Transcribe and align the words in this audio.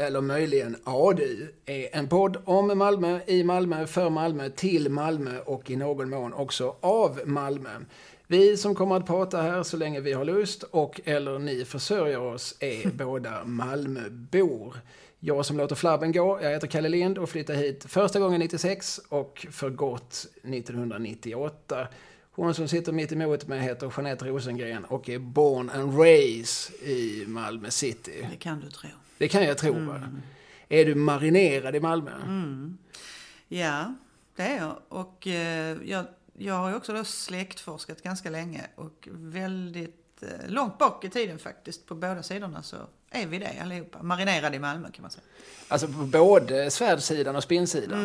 eller 0.00 0.20
möjligen 0.20 0.76
ADU, 0.84 1.46
är 1.66 1.96
en 1.96 2.08
podd 2.08 2.36
om 2.44 2.78
Malmö, 2.78 3.20
i 3.26 3.44
Malmö, 3.44 3.86
för 3.86 4.10
Malmö, 4.10 4.50
till 4.50 4.88
Malmö 4.88 5.38
och 5.38 5.70
i 5.70 5.76
någon 5.76 6.10
mån 6.10 6.32
också 6.32 6.76
av 6.80 7.20
Malmö. 7.24 7.70
Vi 8.26 8.56
som 8.56 8.74
kommer 8.74 8.96
att 8.96 9.06
prata 9.06 9.42
här 9.42 9.62
så 9.62 9.76
länge 9.76 10.00
vi 10.00 10.12
har 10.12 10.24
lust 10.24 10.62
och 10.62 11.00
eller 11.04 11.38
ni 11.38 11.64
försörjer 11.64 12.20
oss 12.20 12.56
är 12.60 12.90
båda 12.94 13.44
Malmöbor. 13.44 14.76
Jag 15.20 15.46
som 15.46 15.56
låter 15.56 15.74
flabben 15.74 16.12
gå, 16.12 16.38
jag 16.42 16.50
heter 16.50 16.66
Kalle 16.66 16.88
Lind 16.88 17.18
och 17.18 17.30
flyttade 17.30 17.58
hit 17.58 17.84
första 17.88 18.20
gången 18.20 18.40
96 18.40 19.00
och 19.08 19.46
för 19.50 19.70
gott 19.70 20.26
1998. 20.42 21.88
Hon 22.32 22.54
som 22.54 22.68
sitter 22.68 22.92
mitt 22.92 23.12
emot 23.12 23.46
mig 23.46 23.60
heter 23.60 23.92
Jeanette 23.96 24.24
Rosengren 24.24 24.84
och 24.84 25.08
är 25.08 25.18
born 25.18 25.70
and 25.70 25.98
raised 25.98 26.88
i 26.88 27.24
Malmö 27.26 27.70
city. 27.70 28.26
Det 28.30 28.36
kan 28.36 28.60
du 28.60 28.70
tro. 28.70 28.88
Det 29.20 29.28
kan 29.28 29.44
jag 29.44 29.58
tro. 29.58 29.72
Va? 29.72 30.00
Är 30.68 30.84
du 30.84 30.94
marinerad 30.94 31.76
i 31.76 31.80
Malmö? 31.80 32.10
Ja, 33.48 33.94
det 34.36 34.42
är 34.42 34.56
jag. 34.56 34.76
Och 34.88 35.26
eh, 35.26 35.76
jag, 35.84 36.04
jag 36.38 36.54
har 36.54 36.70
ju 36.70 36.76
också 36.76 36.92
då 36.92 37.04
släktforskat 37.04 38.02
ganska 38.02 38.30
länge 38.30 38.66
och 38.74 39.08
väldigt 39.10 40.22
eh, 40.22 40.48
långt 40.48 40.78
bak 40.78 41.04
i 41.04 41.10
tiden 41.10 41.38
faktiskt 41.38 41.86
på 41.86 41.94
båda 41.94 42.22
sidorna 42.22 42.62
så 42.62 42.76
är 43.10 43.26
vi 43.26 43.38
det 43.38 43.60
allihopa. 43.62 44.02
Marinerade 44.02 44.56
i 44.56 44.58
Malmö 44.58 44.90
kan 44.90 45.02
man 45.02 45.10
säga. 45.10 45.24
Alltså 45.68 45.86
på 45.86 45.92
både 45.92 46.70
svärdsidan 46.70 47.36
och 47.36 47.42
spinnsidan? 47.42 48.00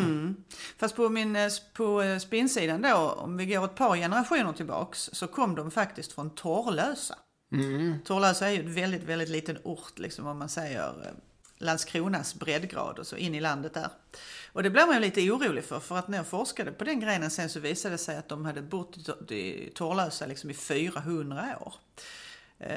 Fast 0.77 0.95
på, 0.95 1.09
min, 1.09 1.35
eh, 1.35 1.49
på 1.73 2.19
spinnsidan 2.21 2.81
då, 2.81 2.95
om 2.95 3.37
vi 3.37 3.45
går 3.45 3.65
ett 3.65 3.75
par 3.75 3.95
generationer 3.95 4.53
tillbaks, 4.53 5.09
så 5.13 5.27
kom 5.27 5.55
de 5.55 5.71
faktiskt 5.71 6.13
från 6.13 6.29
Torrlösa. 6.29 7.15
Torrlösa 8.05 8.47
är 8.47 8.51
ju 8.51 8.59
ett 8.59 8.65
väldigt, 8.77 9.03
väldigt 9.03 9.29
liten 9.29 9.57
ort, 9.63 9.99
liksom 9.99 10.27
om 10.27 10.37
man 10.37 10.49
säger 10.49 10.87
eh, 10.87 11.11
Landskronas 11.57 12.35
breddgrad 12.35 12.99
och 12.99 13.07
så 13.07 13.15
in 13.15 13.35
i 13.35 13.39
landet 13.41 13.73
där. 13.73 13.89
Och 14.53 14.63
det 14.63 14.69
blev 14.69 14.85
man 14.87 14.95
ju 14.95 15.01
lite 15.01 15.31
orolig 15.31 15.63
för, 15.63 15.79
för 15.79 15.97
att 15.97 16.07
när 16.07 16.17
jag 16.17 16.27
forskade 16.27 16.71
på 16.71 16.83
den 16.83 16.99
grenen 16.99 17.31
sen 17.31 17.49
så 17.49 17.59
visade 17.59 17.93
det 17.93 17.97
sig 17.97 18.17
att 18.17 18.29
de 18.29 18.45
hade 18.45 18.61
bott 18.61 18.97
i 18.97 19.01
Tor- 19.03 19.31
i 19.33 19.71
Torrlösa 19.75 20.25
liksom 20.25 20.49
i 20.49 20.53
400 20.53 21.45
år. 21.61 21.73
Eh, 22.59 22.69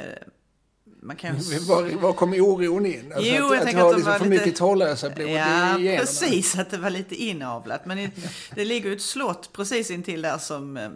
Man 1.02 1.16
kan 1.16 1.38
ju... 1.38 1.58
Var, 1.58 2.00
var 2.00 2.12
kom 2.12 2.32
oron 2.32 2.86
in? 2.86 3.12
Alltså 3.12 3.30
Jo, 3.30 3.44
att, 3.44 3.50
jag 3.50 3.56
att 3.58 3.64
tänker 3.64 3.78
det 3.78 3.84
var 3.84 3.90
att 3.90 3.96
liksom 3.96 4.12
var 4.12 4.18
för 4.18 4.26
lite- 4.28 4.44
mycket 4.44 4.58
torrlösa 4.58 5.10
blod 5.10 5.28
Ja, 5.30 5.78
igenom. 5.78 5.98
precis. 6.00 6.58
Att 6.58 6.70
det 6.70 6.78
var 6.78 6.90
lite 6.90 7.14
inavlat. 7.14 7.86
Men 7.86 8.10
det 8.54 8.64
ligger 8.64 8.88
ju 8.90 8.96
ett 8.96 9.02
slott 9.02 9.50
precis 9.52 9.90
intill 9.90 10.22
där 10.22 10.38
som 10.38 10.76
eh, 10.76 10.90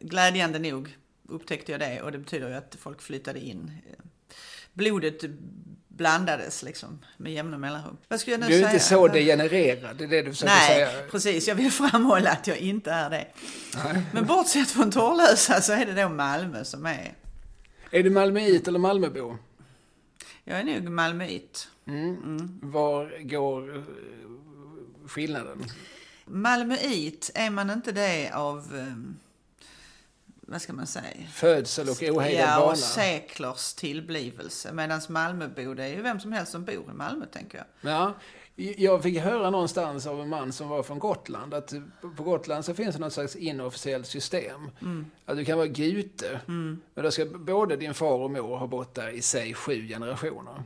glädjande 0.00 0.58
nog 0.58 0.96
upptäckte 1.28 1.72
jag 1.72 1.80
det. 1.80 2.02
Och 2.02 2.12
det 2.12 2.18
betyder 2.18 2.48
ju 2.48 2.54
att 2.54 2.76
folk 2.80 3.02
flyttade 3.02 3.40
in. 3.40 3.72
Eh, 3.90 4.04
Blodet 4.72 5.24
blandades 5.88 6.62
liksom 6.62 6.98
med 7.16 7.32
jämna 7.32 7.58
mellanrum. 7.58 7.96
Vad 8.08 8.20
skulle 8.20 8.34
jag 8.34 8.40
nu 8.40 8.46
Du 8.46 8.54
är 8.54 8.58
säga? 8.58 8.72
inte 8.72 8.84
så 8.84 9.08
degenererad, 9.08 9.96
det 9.96 10.04
är 10.04 10.08
det 10.08 10.22
du 10.22 10.30
försöker 10.30 10.52
Nej, 10.54 10.68
säga. 10.86 11.02
precis. 11.10 11.48
Jag 11.48 11.54
vill 11.54 11.70
framhålla 11.72 12.30
att 12.30 12.46
jag 12.46 12.58
inte 12.58 12.90
är 12.90 13.10
det. 13.10 13.26
Men 14.12 14.26
bortsett 14.26 14.70
från 14.70 14.90
Torrlösa 14.90 15.60
så 15.60 15.72
är 15.72 15.86
det 15.86 16.02
då 16.02 16.08
Malmö 16.08 16.64
som 16.64 16.86
är... 16.86 17.14
Är 17.90 18.02
du 18.02 18.10
malmöit 18.10 18.68
eller 18.68 18.78
Malmöbo? 18.78 19.36
Jag 20.44 20.60
är 20.60 20.64
nog 20.64 20.90
malmöit. 20.90 21.68
Var 22.62 23.22
går 23.28 23.76
eh, 23.76 23.82
skillnaden? 25.06 25.64
Malmöit, 26.24 27.30
är 27.34 27.50
man 27.50 27.70
inte 27.70 27.92
det 27.92 28.30
av... 28.34 28.72
Vad 30.48 30.62
ska 30.62 30.72
man 30.72 30.86
säga? 30.86 31.26
Födsel 31.32 31.88
och 31.88 32.02
ohejdad 32.02 32.48
Ja, 32.48 32.70
och 32.70 32.78
seklers 32.78 33.74
tillblivelse. 33.74 34.72
Medan 34.72 35.00
Malmöbo, 35.08 35.74
det 35.74 35.84
är 35.84 35.88
ju 35.88 36.02
vem 36.02 36.20
som 36.20 36.32
helst 36.32 36.52
som 36.52 36.64
bor 36.64 36.90
i 36.90 36.94
Malmö, 36.94 37.26
tänker 37.26 37.58
jag. 37.58 37.92
Ja, 37.92 38.14
jag 38.76 39.02
fick 39.02 39.18
höra 39.18 39.50
någonstans 39.50 40.06
av 40.06 40.20
en 40.20 40.28
man 40.28 40.52
som 40.52 40.68
var 40.68 40.82
från 40.82 40.98
Gotland 40.98 41.54
att 41.54 41.72
på 42.16 42.22
Gotland 42.22 42.64
så 42.64 42.74
finns 42.74 42.94
det 42.94 43.00
något 43.00 43.12
slags 43.12 43.36
inofficiellt 43.36 44.06
system. 44.06 44.70
Att 45.24 45.36
du 45.36 45.44
kan 45.44 45.58
vara 45.58 45.66
gute, 45.66 46.40
men 46.46 46.80
då 46.94 47.10
ska 47.10 47.24
både 47.24 47.76
din 47.76 47.94
far 47.94 48.18
och 48.18 48.30
mor 48.30 48.56
ha 48.56 48.66
bott 48.66 48.94
där 48.94 49.08
i 49.08 49.22
sig 49.22 49.54
sju 49.54 49.88
generationer. 49.88 50.62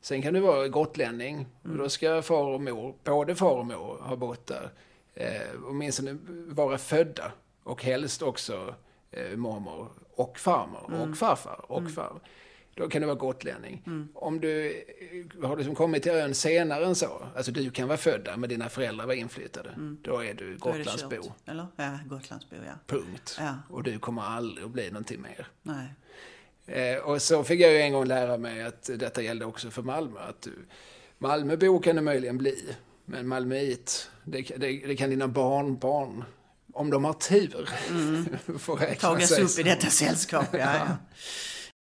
Sen 0.00 0.22
kan 0.22 0.34
du 0.34 0.40
vara 0.40 0.68
gotlänning 0.68 1.46
och 1.62 1.76
då 1.76 1.88
ska 1.88 2.22
far 2.22 2.44
och 2.44 2.60
mor, 2.60 2.94
både 3.04 3.34
far 3.34 3.56
och 3.58 3.66
mor 3.66 3.98
ha 4.02 4.16
bott 4.16 4.46
där. 4.46 4.70
Eh, 5.14 5.40
åtminstone 5.66 6.18
vara 6.48 6.78
födda 6.78 7.32
och 7.62 7.82
helst 7.82 8.22
också 8.22 8.74
eh, 9.16 9.36
mormor 9.36 9.88
och 10.14 10.38
farmor 10.38 10.92
och 11.10 11.16
farfar 11.16 11.64
och 11.68 11.90
farfar. 11.90 12.20
Då 12.76 12.88
kan 12.88 13.00
du 13.00 13.06
vara 13.06 13.16
gotlänning. 13.16 14.10
Om 14.14 14.40
du 14.40 14.66
eh, 15.40 15.48
har 15.48 15.56
liksom 15.56 15.74
kommit 15.74 16.02
till 16.02 16.12
ön 16.12 16.34
senare 16.34 16.86
än 16.86 16.94
så, 16.94 17.22
alltså 17.36 17.52
du 17.52 17.70
kan 17.70 17.88
vara 17.88 17.98
född 17.98 18.24
där 18.24 18.36
men 18.36 18.48
dina 18.48 18.68
föräldrar 18.68 19.06
var 19.06 19.14
inflyttade, 19.14 19.70
då 20.02 20.24
är 20.24 20.34
du 20.34 20.56
Då 20.56 20.68
är 20.68 20.78
Gotlandsbo. 20.78 21.10
kört. 21.22 21.32
Eller? 21.48 21.66
Ja, 21.76 21.98
Gotlandsbo, 22.06 22.56
ja. 22.66 22.72
Punkt. 22.86 23.36
Ja. 23.38 23.54
Och 23.68 23.82
du 23.82 23.98
kommer 23.98 24.22
aldrig 24.22 24.64
att 24.64 24.70
bli 24.70 24.90
någonting 24.90 25.20
mer. 25.20 25.46
Nej. 25.62 25.88
Eh, 26.66 26.98
och 26.98 27.22
så 27.22 27.44
fick 27.44 27.60
jag 27.60 27.72
ju 27.72 27.78
en 27.80 27.92
gång 27.92 28.04
lära 28.04 28.38
mig 28.38 28.62
att 28.62 28.90
detta 28.98 29.22
gällde 29.22 29.44
också 29.44 29.70
för 29.70 29.82
Malmö. 29.82 30.20
Att 30.20 30.42
du, 30.42 30.52
Malmöbo 31.18 31.78
kan 31.78 31.96
du 31.96 32.02
möjligen 32.02 32.38
bli, 32.38 32.74
men 33.04 33.28
Malmöit, 33.28 34.10
det, 34.24 34.42
det, 34.56 34.86
det 34.86 34.96
kan 34.96 35.10
dina 35.10 35.28
barnbarn, 35.28 36.24
om 36.74 36.90
de 36.90 37.04
har 37.04 37.12
tur, 37.12 37.68
få 38.58 38.76
räkna 38.76 39.08
Tagas 39.08 39.28
sig 39.28 39.44
upp 39.44 39.58
i 39.58 39.62
detta 39.62 39.86
sällskap, 39.86 40.46
ja. 40.52 40.58
ja. 40.58 40.96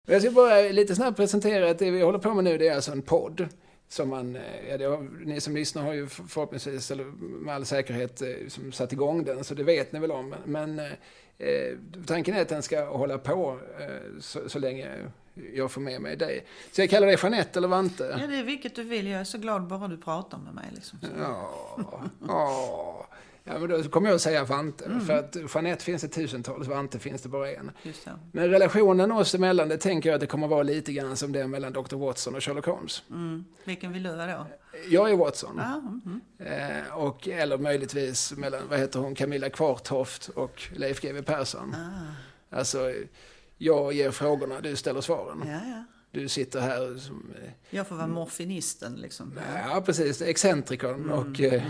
Jag 0.07 0.23
ska 0.23 0.31
bara 0.31 0.61
lite 0.61 0.95
snabbt 0.95 1.17
presentera 1.17 1.71
att 1.71 1.79
det 1.79 1.91
vi 1.91 2.03
håller 2.03 2.19
på 2.19 2.35
med 2.35 2.45
nu 2.45 2.59
det 2.59 2.69
är 2.69 2.75
alltså 2.75 2.93
en 2.93 3.03
podd. 3.03 3.49
Som 3.89 4.09
man, 4.09 4.37
eh, 4.37 4.77
ja, 4.81 4.91
har, 4.91 5.25
ni 5.25 5.41
som 5.41 5.55
lyssnar 5.55 5.83
har 5.83 5.93
ju 5.93 6.09
förhoppningsvis, 6.09 6.91
eller 6.91 7.05
med 7.45 7.55
all 7.55 7.65
säkerhet, 7.65 8.23
eh, 8.23 8.29
som 8.49 8.73
satt 8.73 8.93
igång 8.93 9.25
den, 9.25 9.45
så 9.45 9.55
det 9.55 9.63
vet 9.63 9.93
ni 9.93 9.99
väl 9.99 10.11
om. 10.11 10.35
Men 10.45 10.79
eh, 10.79 10.93
eh, 11.39 11.79
tanken 12.07 12.35
är 12.35 12.43
att 12.43 12.49
den 12.49 12.63
ska 12.63 12.85
hålla 12.85 13.19
på 13.19 13.59
eh, 13.81 14.21
så, 14.21 14.49
så 14.49 14.59
länge 14.59 14.89
jag 15.55 15.71
får 15.71 15.81
med 15.81 16.01
mig 16.01 16.17
dig. 16.17 16.47
Så 16.73 16.83
jag 16.83 16.91
kallar 16.91 17.07
dig 17.07 17.17
Jeanette 17.23 17.59
eller 17.59 17.69
Vante? 17.69 18.17
Ja, 18.21 18.27
det 18.27 18.37
är 18.37 18.45
vilket 18.45 18.77
du 18.77 18.83
vill. 18.83 19.07
Jag 19.07 19.21
är 19.21 19.25
så 19.25 19.39
glad 19.39 19.67
bara 19.67 19.89
du 19.89 19.97
pratar 19.97 20.39
med 20.39 20.55
mig. 20.55 20.67
Liksom. 20.75 20.99
Ja, 21.19 21.79
ja. 22.29 23.07
Ja 23.45 23.59
men 23.59 23.69
då 23.69 23.83
kommer 23.83 24.09
jag 24.09 24.15
att 24.15 24.23
säga 24.23 24.45
Vante. 24.45 25.01
För 25.07 25.19
att 25.19 25.37
Jeanette 25.55 25.85
finns 25.85 26.03
det 26.03 26.09
tusentals, 26.09 26.69
Vante 26.69 26.99
finns 26.99 27.23
det 27.23 27.29
bara 27.29 27.51
en. 27.51 27.71
Just 27.83 28.03
så. 28.03 28.11
Men 28.33 28.51
relationen 28.51 29.13
oss 29.13 29.35
emellan, 29.35 29.69
det 29.69 29.79
tänker 29.79 30.09
jag 30.09 30.15
att 30.15 30.21
det 30.21 30.27
kommer 30.27 30.49
vara 30.49 30.63
lite 30.63 30.93
grann 30.93 31.17
som 31.17 31.33
det 31.33 31.47
mellan 31.47 31.73
Dr. 31.73 31.97
Watson 31.97 32.35
och 32.35 32.45
Sherlock 32.45 32.67
Holmes. 32.67 33.03
Mm. 33.11 33.45
Vilken 33.65 33.93
vill 33.93 34.03
du 34.03 34.17
vara 34.17 34.39
då? 34.39 34.47
Jag 34.89 35.11
är 35.11 35.17
Watson. 35.17 35.61
Mm. 35.61 36.21
Eh, 36.39 36.95
och, 36.99 37.29
eller 37.29 37.59
möjligtvis 37.59 38.33
mellan, 38.33 38.63
vad 38.69 38.79
heter 38.79 38.99
hon, 39.01 39.15
Camilla 39.15 39.51
Kvartoft 39.51 40.29
och 40.29 40.63
Leif 40.77 41.01
GW 41.01 41.23
Persson. 41.23 41.75
Ah. 41.75 42.57
Alltså, 42.57 42.93
jag 43.59 43.93
ger 43.93 44.11
frågorna, 44.11 44.61
du 44.61 44.77
ställer 44.77 45.01
svaren. 45.01 45.43
Ja, 45.47 45.61
ja. 45.71 45.85
Du 46.11 46.29
sitter 46.29 46.61
här 46.61 46.99
som, 46.99 47.31
eh, 47.43 47.51
Jag 47.71 47.87
får 47.87 47.97
vara 47.97 48.07
morfinisten 48.07 48.95
liksom. 48.95 49.39
ja 49.73 49.83
precis, 49.87 50.23
excentrikern 50.23 51.11
och 51.11 51.41
eh, 51.41 51.63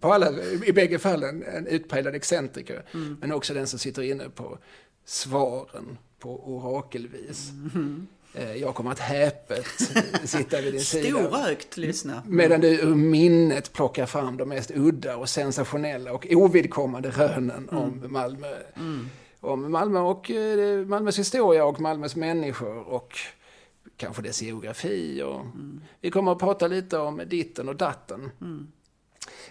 på 0.00 0.12
alla, 0.12 0.42
i 0.66 0.72
bägge 0.72 0.98
fallen 0.98 1.42
en 1.42 1.66
utpräglad 1.66 2.14
excentriker. 2.14 2.82
Men 3.20 3.32
också 3.32 3.54
den 3.54 3.66
som 3.66 3.78
sitter 3.78 4.02
inne 4.02 4.28
på 4.28 4.58
svaren 5.04 5.98
på 6.18 6.54
orakelvis. 6.54 7.50
Eh, 8.34 8.56
jag 8.56 8.74
kommer 8.74 8.90
att 8.90 8.98
häpet 8.98 9.66
sitta 10.24 10.60
vid 10.60 10.72
din 10.72 10.80
sida. 10.80 11.28
Storögt 11.28 11.76
lyssna. 11.76 12.22
Medan 12.26 12.60
du 12.60 12.80
ur 12.80 12.94
minnet 12.94 13.72
plockar 13.72 14.06
fram 14.06 14.36
de 14.36 14.48
mest 14.48 14.70
udda 14.74 15.16
och 15.16 15.28
sensationella 15.28 16.12
och 16.12 16.26
ovidkommande 16.30 17.10
rönen 17.10 17.68
om 17.68 18.04
Malmö. 18.08 18.56
Om 19.40 19.72
Malmö 19.72 20.00
och 20.00 20.30
eh, 20.30 20.86
Malmös 20.86 21.18
historia 21.18 21.64
och 21.64 21.80
Malmös 21.80 22.16
människor 22.16 22.88
och 22.88 23.18
kanske 23.96 24.22
dess 24.22 24.42
geografi. 24.42 25.22
Och 25.22 25.40
Vi 26.00 26.10
kommer 26.10 26.32
att 26.32 26.38
prata 26.38 26.66
lite 26.66 26.98
om 26.98 27.22
ditten 27.26 27.68
och 27.68 27.76
datten. 27.76 28.30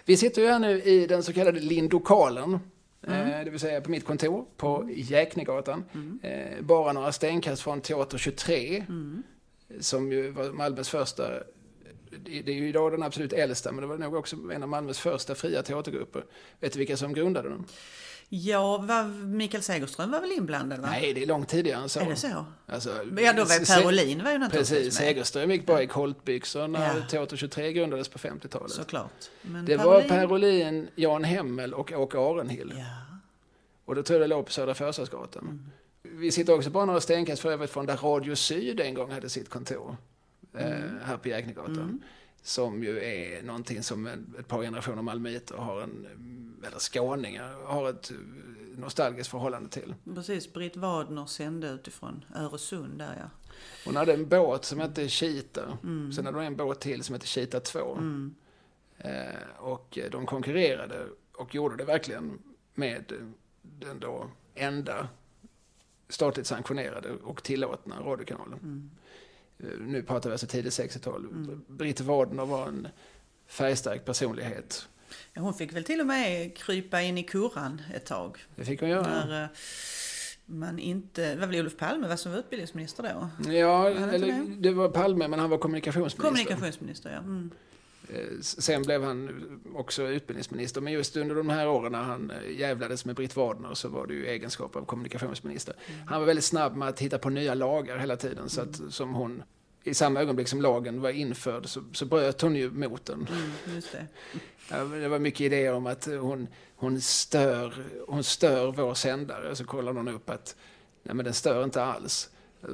Vi 0.04 0.16
sitter 0.16 0.42
ju 0.42 0.48
här 0.48 0.58
nu 0.58 0.82
i 0.82 1.06
den 1.06 1.22
så 1.22 1.32
kallade 1.32 1.60
Lindokalen. 1.60 2.58
Eh, 3.06 3.44
det 3.44 3.50
vill 3.50 3.60
säga 3.60 3.80
på 3.80 3.90
mitt 3.90 4.04
kontor 4.04 4.44
på 4.56 4.88
Jäknegatan. 4.94 5.84
Eh, 6.22 6.62
bara 6.62 6.92
några 6.92 7.12
stenkast 7.12 7.62
från 7.62 7.80
Teater 7.80 8.18
23. 8.18 8.84
Som 9.80 10.12
ju 10.12 10.30
var 10.30 10.52
Malmös 10.52 10.88
första 10.88 11.30
det 12.24 12.42
det 12.42 12.52
är 12.52 12.56
ju 12.56 12.68
idag 12.68 12.92
den 12.92 13.02
absolut 13.02 13.32
äldsta, 13.32 13.72
men 13.72 13.80
det 13.80 13.86
var 13.86 13.98
nog 13.98 14.14
också 14.14 14.36
en 14.52 14.62
av 14.62 14.68
Malmös 14.68 14.98
första 14.98 15.34
fria 15.34 15.62
teatergrupper. 15.62 16.24
Vet 16.60 16.72
du 16.72 16.78
vilka 16.78 16.96
som 16.96 17.12
grundade 17.12 17.48
den? 17.48 17.64
Ja, 18.34 18.76
var, 18.78 19.04
Mikael 19.24 19.62
Segerström 19.62 20.10
var 20.10 20.20
väl 20.20 20.32
inblandad 20.32 20.80
va? 20.80 20.88
Nej, 20.90 21.12
det 21.14 21.22
är 21.22 21.26
långt 21.26 21.48
tidigare 21.48 21.82
än 21.82 21.88
så. 21.88 22.00
Är 22.00 22.04
det 22.10 22.16
så? 22.16 22.44
Alltså, 22.66 22.90
Ja, 23.16 23.32
då 23.32 23.44
var 23.44 23.58
ju 23.58 23.64
Se- 23.64 23.74
Per 23.74 23.86
Olin 23.86 24.24
var 24.24 24.32
ju 24.32 24.38
naturligtvis 24.38 24.78
Precis, 24.78 25.00
med. 25.00 25.08
Segerström 25.08 25.50
gick 25.50 25.66
bara 25.66 25.82
i 25.82 25.86
koltbyxor 25.86 26.68
när 26.68 26.96
Ja. 26.96 27.02
Teater 27.10 27.36
23 27.36 27.72
grundades 27.72 28.08
på 28.08 28.18
50-talet. 28.18 28.70
Såklart. 28.70 29.30
Men 29.42 29.64
Det 29.64 29.76
Per 29.78 29.84
var 29.84 29.96
Olin- 30.00 30.08
Per 30.08 30.32
Olin, 30.32 30.88
Jan 30.94 31.24
Hemmel 31.24 31.74
och 31.74 31.92
Åke 31.92 32.18
Arenhill. 32.18 32.72
Ja. 32.76 32.84
Och 33.84 33.94
då 33.94 34.02
tror 34.02 34.20
jag 34.20 34.30
det 34.30 34.34
låg 34.34 34.46
på 34.46 34.52
Södra 34.52 34.74
Förstadsgatan. 34.74 35.70
Vi 36.02 36.30
sitter 36.32 36.54
också 36.54 36.70
bara 36.70 36.84
några 36.84 37.00
stenkast 37.00 37.42
för 37.42 37.52
övrigt 37.52 37.70
från 37.70 37.86
där 37.86 37.96
Radio 37.96 38.34
Syd 38.34 38.80
en 38.80 38.94
gång 38.94 39.10
hade 39.10 39.28
sitt 39.28 39.48
kontor. 39.48 39.96
mm. 40.58 40.98
här 41.04 41.16
på 41.16 41.28
Jäknegatan. 41.28 41.76
Mm. 41.76 42.00
Som 42.42 42.82
ju 42.82 43.04
är 43.04 43.42
någonting 43.42 43.82
som 43.82 44.06
ett 44.06 44.48
par 44.48 44.62
generationer 44.62 45.02
malmöiter 45.02 45.56
har 45.56 45.82
en, 45.82 46.06
eller 46.66 46.78
skåningar, 46.78 47.54
har 47.64 47.90
ett 47.90 48.12
nostalgiskt 48.76 49.30
förhållande 49.30 49.68
till. 49.68 49.94
Precis, 50.14 50.52
Britt 50.52 50.76
Wadner 50.76 51.26
sände 51.26 51.68
utifrån 51.68 52.24
Öresund 52.34 52.98
där 52.98 53.16
ja. 53.18 53.30
Hon 53.84 53.96
hade 53.96 54.12
en 54.12 54.28
båt 54.28 54.64
som 54.64 54.80
hette 54.80 55.08
Kita. 55.08 55.78
Mm. 55.82 56.12
Sen 56.12 56.26
hade 56.26 56.38
hon 56.38 56.46
en 56.46 56.56
båt 56.56 56.80
till 56.80 57.02
som 57.02 57.12
hette 57.12 57.26
Kita 57.26 57.60
2. 57.60 57.96
Mm. 57.96 58.34
Eh, 58.98 59.58
och 59.58 59.98
de 60.10 60.26
konkurrerade 60.26 61.06
och 61.32 61.54
gjorde 61.54 61.76
det 61.76 61.84
verkligen 61.84 62.38
med 62.74 63.12
den 63.62 64.00
då 64.00 64.30
enda 64.54 65.08
statligt 66.08 66.46
sanktionerade 66.46 67.12
och 67.12 67.42
tillåtna 67.42 68.00
radiokanalen. 68.00 68.58
Mm. 68.62 68.90
Eh, 69.62 69.68
nu 69.80 70.02
pratar 70.02 70.30
vi 70.30 70.34
alltså 70.34 70.46
tidigt 70.46 70.72
60-tal. 70.72 71.24
Mm. 71.24 71.64
Britt 71.68 72.00
Wadner 72.00 72.46
var 72.46 72.68
en 72.68 72.88
färgstark 73.46 74.04
personlighet. 74.04 74.88
Ja, 75.32 75.42
hon 75.42 75.54
fick 75.54 75.72
väl 75.72 75.84
till 75.84 76.00
och 76.00 76.06
med 76.06 76.56
krypa 76.56 77.02
in 77.02 77.18
i 77.18 77.22
kurran 77.22 77.82
ett 77.94 78.06
tag. 78.06 78.38
Det 78.56 78.64
fick 78.64 78.80
hon 78.80 78.90
göra. 78.90 79.24
När, 79.24 79.42
eh, 79.42 79.48
man 80.46 80.78
inte, 80.78 81.34
det 81.34 81.40
var 81.40 81.46
väl 81.46 81.60
Olof 81.60 81.76
Palme 81.76 82.16
som 82.16 82.32
var 82.32 82.38
utbildningsminister 82.38 83.02
då? 83.02 83.50
Ja, 83.52 83.88
eller, 83.88 84.26
det? 84.26 84.68
det 84.68 84.72
var 84.72 84.88
Palme 84.88 85.28
men 85.28 85.38
han 85.38 85.50
var 85.50 85.58
kommunikationsminister. 85.58 86.22
Kommunikationsminister, 86.22 87.10
ja. 87.10 87.18
Mm. 87.18 87.50
Eh, 88.08 88.40
sen 88.40 88.82
blev 88.82 89.02
han 89.02 89.30
också 89.74 90.02
utbildningsminister, 90.02 90.80
men 90.80 90.92
just 90.92 91.16
under 91.16 91.34
de 91.34 91.48
här 91.48 91.68
åren 91.68 91.92
när 91.92 92.02
han 92.02 92.32
jävlades 92.50 93.04
med 93.04 93.16
Britt 93.16 93.36
Wadner 93.36 93.74
så 93.74 93.88
var 93.88 94.06
det 94.06 94.14
ju 94.14 94.26
egenskap 94.26 94.76
av 94.76 94.84
kommunikationsminister. 94.84 95.74
Mm. 95.86 96.08
Han 96.08 96.20
var 96.20 96.26
väldigt 96.26 96.44
snabb 96.44 96.76
med 96.76 96.88
att 96.88 97.00
hitta 97.00 97.18
på 97.18 97.30
nya 97.30 97.54
lagar 97.54 97.98
hela 97.98 98.16
tiden, 98.16 98.48
så 98.48 98.60
att 98.60 98.80
som 98.90 99.14
hon 99.14 99.42
i 99.84 99.94
samma 99.94 100.20
ögonblick 100.20 100.48
som 100.48 100.62
lagen 100.62 101.00
var 101.00 101.10
införd 101.10 101.68
så, 101.68 101.84
så 101.92 102.04
bröt 102.04 102.40
hon 102.40 102.56
ju 102.56 102.70
mot 102.70 103.06
den. 103.06 103.28
Mm, 103.66 103.82
det. 103.92 104.98
det 104.98 105.08
var 105.08 105.18
mycket 105.18 105.40
idéer 105.40 105.72
om 105.72 105.86
att 105.86 106.04
hon, 106.04 106.48
hon, 106.76 107.00
stör, 107.00 107.86
hon 108.06 108.24
stör 108.24 108.72
vår 108.72 108.94
sändare. 108.94 109.56
Så 109.56 109.64
kollade 109.64 109.98
hon 109.98 110.08
upp 110.08 110.30
att 110.30 110.56
nej, 111.02 111.14
men 111.14 111.24
den 111.24 111.34
stör 111.34 111.64
inte 111.64 111.82
alls. 111.82 112.30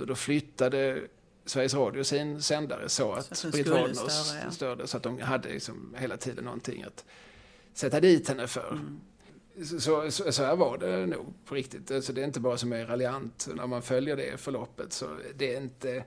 Då 0.06 0.14
flyttade 0.14 1.00
Sveriges 1.44 1.74
Radio 1.74 2.04
sin 2.04 2.42
sändare 2.42 2.88
så 2.88 3.12
att, 3.12 3.36
så 3.36 3.50
Britt 3.50 3.68
Wadner 3.68 4.02
ja. 4.44 4.50
störde. 4.50 4.86
Så 4.86 4.96
att 4.96 5.02
de 5.02 5.20
hade 5.20 5.48
liksom 5.48 5.94
hela 5.98 6.16
tiden 6.16 6.44
någonting 6.44 6.82
att 6.82 7.04
sätta 7.74 8.00
dit 8.00 8.28
henne 8.28 8.46
för. 8.46 8.72
Mm. 8.72 9.00
Så, 9.80 10.10
så, 10.10 10.32
så, 10.32 10.42
här 10.42 10.56
var 10.56 10.78
det 10.78 11.06
nog 11.06 11.34
på 11.44 11.54
riktigt. 11.54 11.90
Alltså 11.90 12.12
det 12.12 12.20
är 12.20 12.24
inte 12.24 12.40
bara 12.40 12.56
som 12.56 12.72
är 12.72 12.86
raljant 12.86 13.48
när 13.54 13.66
man 13.66 13.82
följer 13.82 14.16
det 14.16 14.40
förloppet. 14.40 14.92
Så 14.92 15.06
det 15.36 15.54
är 15.54 15.60
inte... 15.60 16.04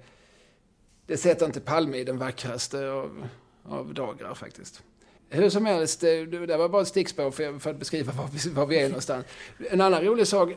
Det 1.12 1.18
sätter 1.18 1.46
inte 1.46 1.62
Palme 1.62 1.98
i 1.98 2.04
den 2.04 2.18
vackraste 2.18 2.90
av, 2.92 3.28
av 3.64 3.94
dagar 3.94 4.34
faktiskt. 4.34 4.84
Hur 5.30 5.50
som 5.50 5.66
helst, 5.66 6.02
det, 6.02 6.26
det 6.26 6.58
var 6.58 6.70
bara 6.70 6.82
ett 6.82 6.88
stickspår 6.88 7.32
för, 7.32 7.60
för 7.60 7.70
att 7.70 7.78
beskriva 7.78 8.14
var 8.14 8.28
vi, 8.28 8.50
var 8.50 8.66
vi 8.66 8.80
är 8.80 8.88
någonstans. 8.88 9.26
En 9.70 9.82
annan 9.82 10.02
rolig 10.02 10.28
sak, 10.28 10.50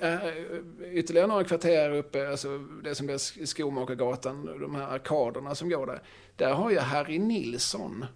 ytterligare 0.92 1.26
några 1.26 1.44
kvarter 1.44 1.90
uppe, 1.90 2.30
alltså 2.30 2.58
det 2.58 2.94
som 2.94 3.06
blir 3.06 3.46
Skomakargatan, 3.46 4.46
de 4.60 4.74
här 4.74 4.82
arkaderna 4.82 5.54
som 5.54 5.68
går 5.68 5.86
där. 5.86 6.02
Där 6.36 6.52
har 6.54 6.70
jag 6.70 6.82
Harry 6.82 7.18
Nilsson. 7.18 8.06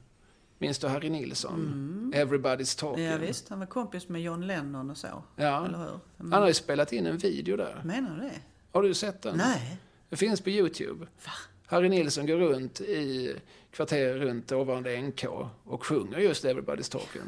Minns 0.58 0.78
du 0.78 0.86
Harry 0.86 1.10
Nilsson? 1.10 1.60
Mm. 1.60 2.28
Everybody's 2.28 2.80
talking. 2.80 3.04
Ja, 3.04 3.16
visst, 3.16 3.48
han 3.48 3.58
var 3.58 3.66
kompis 3.66 4.08
med 4.08 4.22
John 4.22 4.46
Lennon 4.46 4.90
och 4.90 4.96
så. 4.96 5.22
Ja. 5.36 5.66
Eller 5.66 5.78
hur? 5.78 6.00
Mm. 6.20 6.32
Han 6.32 6.40
har 6.40 6.48
ju 6.48 6.54
spelat 6.54 6.92
in 6.92 7.06
en 7.06 7.18
video 7.18 7.56
där. 7.56 7.82
Menar 7.84 8.16
du 8.16 8.22
det? 8.22 8.40
Har 8.72 8.82
du 8.82 8.94
sett 8.94 9.22
den? 9.22 9.36
Nej. 9.36 9.78
Det 10.08 10.16
finns 10.16 10.40
på 10.40 10.50
YouTube. 10.50 11.06
Va? 11.24 11.32
Harry 11.70 11.88
Nilsson 11.88 12.26
går 12.26 12.36
runt 12.36 12.80
i 12.80 13.34
kvarter 13.70 14.14
runt 14.14 14.48
dåvarande 14.48 15.00
NK 15.00 15.24
och 15.64 15.86
sjunger 15.86 16.18
just 16.18 16.44
Everybody's 16.44 16.92
Talking. 16.92 17.22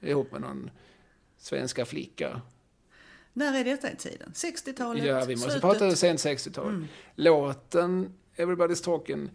Ihop 0.00 0.32
med 0.32 0.40
någon 0.40 0.70
svenska 1.36 1.84
flicka. 1.84 2.40
När 3.32 3.60
är 3.60 3.64
detta 3.64 3.92
i 3.92 3.96
tiden? 3.96 4.32
60-talet? 4.34 5.04
Ja, 5.04 5.24
vi 5.24 5.34
måste 5.34 5.50
slutet. 5.50 5.60
prata 5.60 5.96
sent 5.96 6.20
60-tal. 6.20 6.68
Mm. 6.68 6.86
Låten 7.14 8.12
Everybody's 8.36 8.84
Talking 8.84 9.30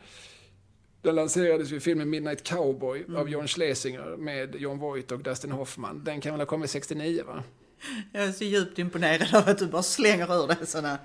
den 1.02 1.16
lanserades 1.16 1.72
i 1.72 1.80
filmen 1.80 2.10
Midnight 2.10 2.44
Cowboy 2.44 3.04
mm. 3.04 3.16
av 3.16 3.30
John 3.30 3.48
Schlesinger 3.48 4.18
med 4.18 4.56
John 4.56 4.80
Voight 4.80 5.12
och 5.12 5.24
Dustin 5.24 5.52
Hoffman. 5.52 6.04
Den 6.04 6.22
kan 6.22 6.32
väl 6.32 6.42
ha 6.42 6.46
kommit 6.46 6.70
69 6.70 7.24
va? 7.28 7.44
Jag 8.12 8.24
är 8.24 8.32
så 8.32 8.44
djupt 8.44 8.80
imponerad 8.80 9.36
av 9.36 9.50
att 9.50 9.58
du 9.58 9.68
bara 9.68 9.84
slänger 9.84 10.44
ur 10.44 10.48
dig 10.48 10.58
sådana 10.64 10.98